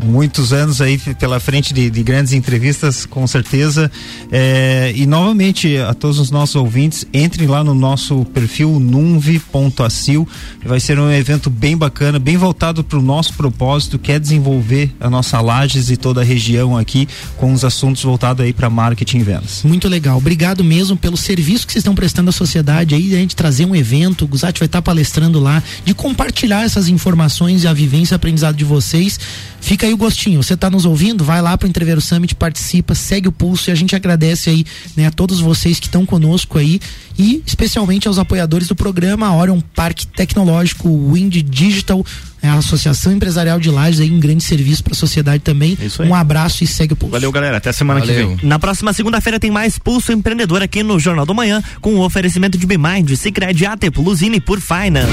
Muitos 0.05 0.53
anos 0.53 0.81
aí 0.81 0.97
pela 0.97 1.39
frente 1.39 1.73
de, 1.73 1.89
de 1.89 2.03
grandes 2.03 2.33
entrevistas, 2.33 3.05
com 3.05 3.25
certeza. 3.27 3.91
É, 4.31 4.91
e 4.95 5.05
novamente, 5.05 5.77
a 5.77 5.93
todos 5.93 6.19
os 6.19 6.31
nossos 6.31 6.55
ouvintes, 6.55 7.05
entrem 7.13 7.47
lá 7.47 7.63
no 7.63 7.73
nosso 7.73 8.25
perfil 8.25 8.79
nunvi.acil. 8.79 10.27
Vai 10.65 10.79
ser 10.79 10.99
um 10.99 11.11
evento 11.11 11.49
bem 11.49 11.77
bacana, 11.77 12.19
bem 12.19 12.37
voltado 12.37 12.83
para 12.83 12.97
o 12.97 13.01
nosso 13.01 13.33
propósito, 13.33 13.99
que 13.99 14.11
é 14.11 14.19
desenvolver 14.19 14.91
a 14.99 15.09
nossa 15.09 15.39
Lages 15.41 15.89
e 15.89 15.97
toda 15.97 16.21
a 16.21 16.23
região 16.23 16.77
aqui 16.77 17.07
com 17.37 17.53
os 17.53 17.63
assuntos 17.63 18.03
voltados 18.03 18.43
aí 18.43 18.53
para 18.53 18.69
marketing 18.69 19.19
e 19.19 19.23
vendas. 19.23 19.61
Muito 19.63 19.87
legal. 19.87 20.17
Obrigado 20.17 20.63
mesmo 20.63 20.97
pelo 20.97 21.17
serviço 21.17 21.65
que 21.65 21.73
vocês 21.73 21.81
estão 21.81 21.95
prestando 21.95 22.29
à 22.29 22.33
sociedade 22.33 22.95
aí, 22.95 23.13
a 23.13 23.17
gente 23.17 23.35
trazer 23.35 23.65
um 23.65 23.75
evento, 23.75 24.25
o 24.25 24.27
Guzati 24.27 24.59
vai 24.59 24.65
estar 24.65 24.81
palestrando 24.81 25.39
lá, 25.39 25.61
de 25.83 25.93
compartilhar 25.93 26.63
essas 26.63 26.87
informações 26.87 27.63
e 27.63 27.67
a 27.67 27.73
vivência 27.73 28.15
aprendizado 28.15 28.55
de 28.55 28.65
vocês. 28.65 29.19
Fica 29.65 29.87
aí 29.87 29.93
o 29.95 29.97
gostinho. 29.97 30.43
Você 30.43 30.53
está 30.53 30.69
nos 30.69 30.85
ouvindo? 30.85 31.23
Vai 31.23 31.41
lá 31.41 31.57
para 31.57 31.65
o 31.65 31.69
Entreveiro 31.69 31.99
Summit, 31.99 32.35
participa, 32.35 32.93
segue 32.93 33.27
o 33.27 33.31
pulso 33.31 33.67
e 33.67 33.71
a 33.71 33.75
gente 33.75 33.95
agradece 33.95 34.51
aí, 34.51 34.63
né, 34.95 35.07
a 35.07 35.11
todos 35.11 35.39
vocês 35.39 35.79
que 35.79 35.87
estão 35.87 36.05
conosco 36.05 36.59
aí 36.59 36.79
e 37.17 37.41
especialmente 37.47 38.07
aos 38.07 38.19
apoiadores 38.19 38.67
do 38.67 38.75
programa, 38.75 39.35
Orion 39.35 39.59
Parque 39.73 40.05
Tecnológico, 40.05 40.87
Wind 41.11 41.37
Digital, 41.41 42.05
é 42.43 42.47
a 42.47 42.53
Associação 42.53 43.11
Empresarial 43.11 43.59
de 43.59 43.71
Lages 43.71 44.01
aí, 44.01 44.11
um 44.11 44.19
grande 44.19 44.43
serviço 44.43 44.83
para 44.83 44.93
a 44.93 44.95
sociedade 44.95 45.41
também. 45.41 45.75
Um 46.07 46.13
abraço 46.13 46.63
e 46.63 46.67
segue 46.67 46.93
o 46.93 46.95
pulso. 46.95 47.13
Valeu, 47.13 47.31
galera. 47.31 47.57
Até 47.57 47.71
semana 47.71 48.01
que 48.01 48.11
vem. 48.11 48.37
Na 48.43 48.59
próxima 48.59 48.93
segunda-feira 48.93 49.39
tem 49.39 49.49
mais 49.49 49.79
Pulso 49.79 50.11
Empreendedor 50.11 50.61
aqui 50.61 50.83
no 50.83 50.99
Jornal 50.99 51.25
do 51.25 51.33
Manhã, 51.33 51.63
com 51.81 51.95
o 51.95 52.05
oferecimento 52.05 52.55
de 52.55 52.67
Bimind, 52.67 53.15
Cicred 53.15 53.65
AT 53.65 53.89
Plus 53.91 54.21
e 54.21 54.39
por 54.39 54.61
Finance. 54.61 55.11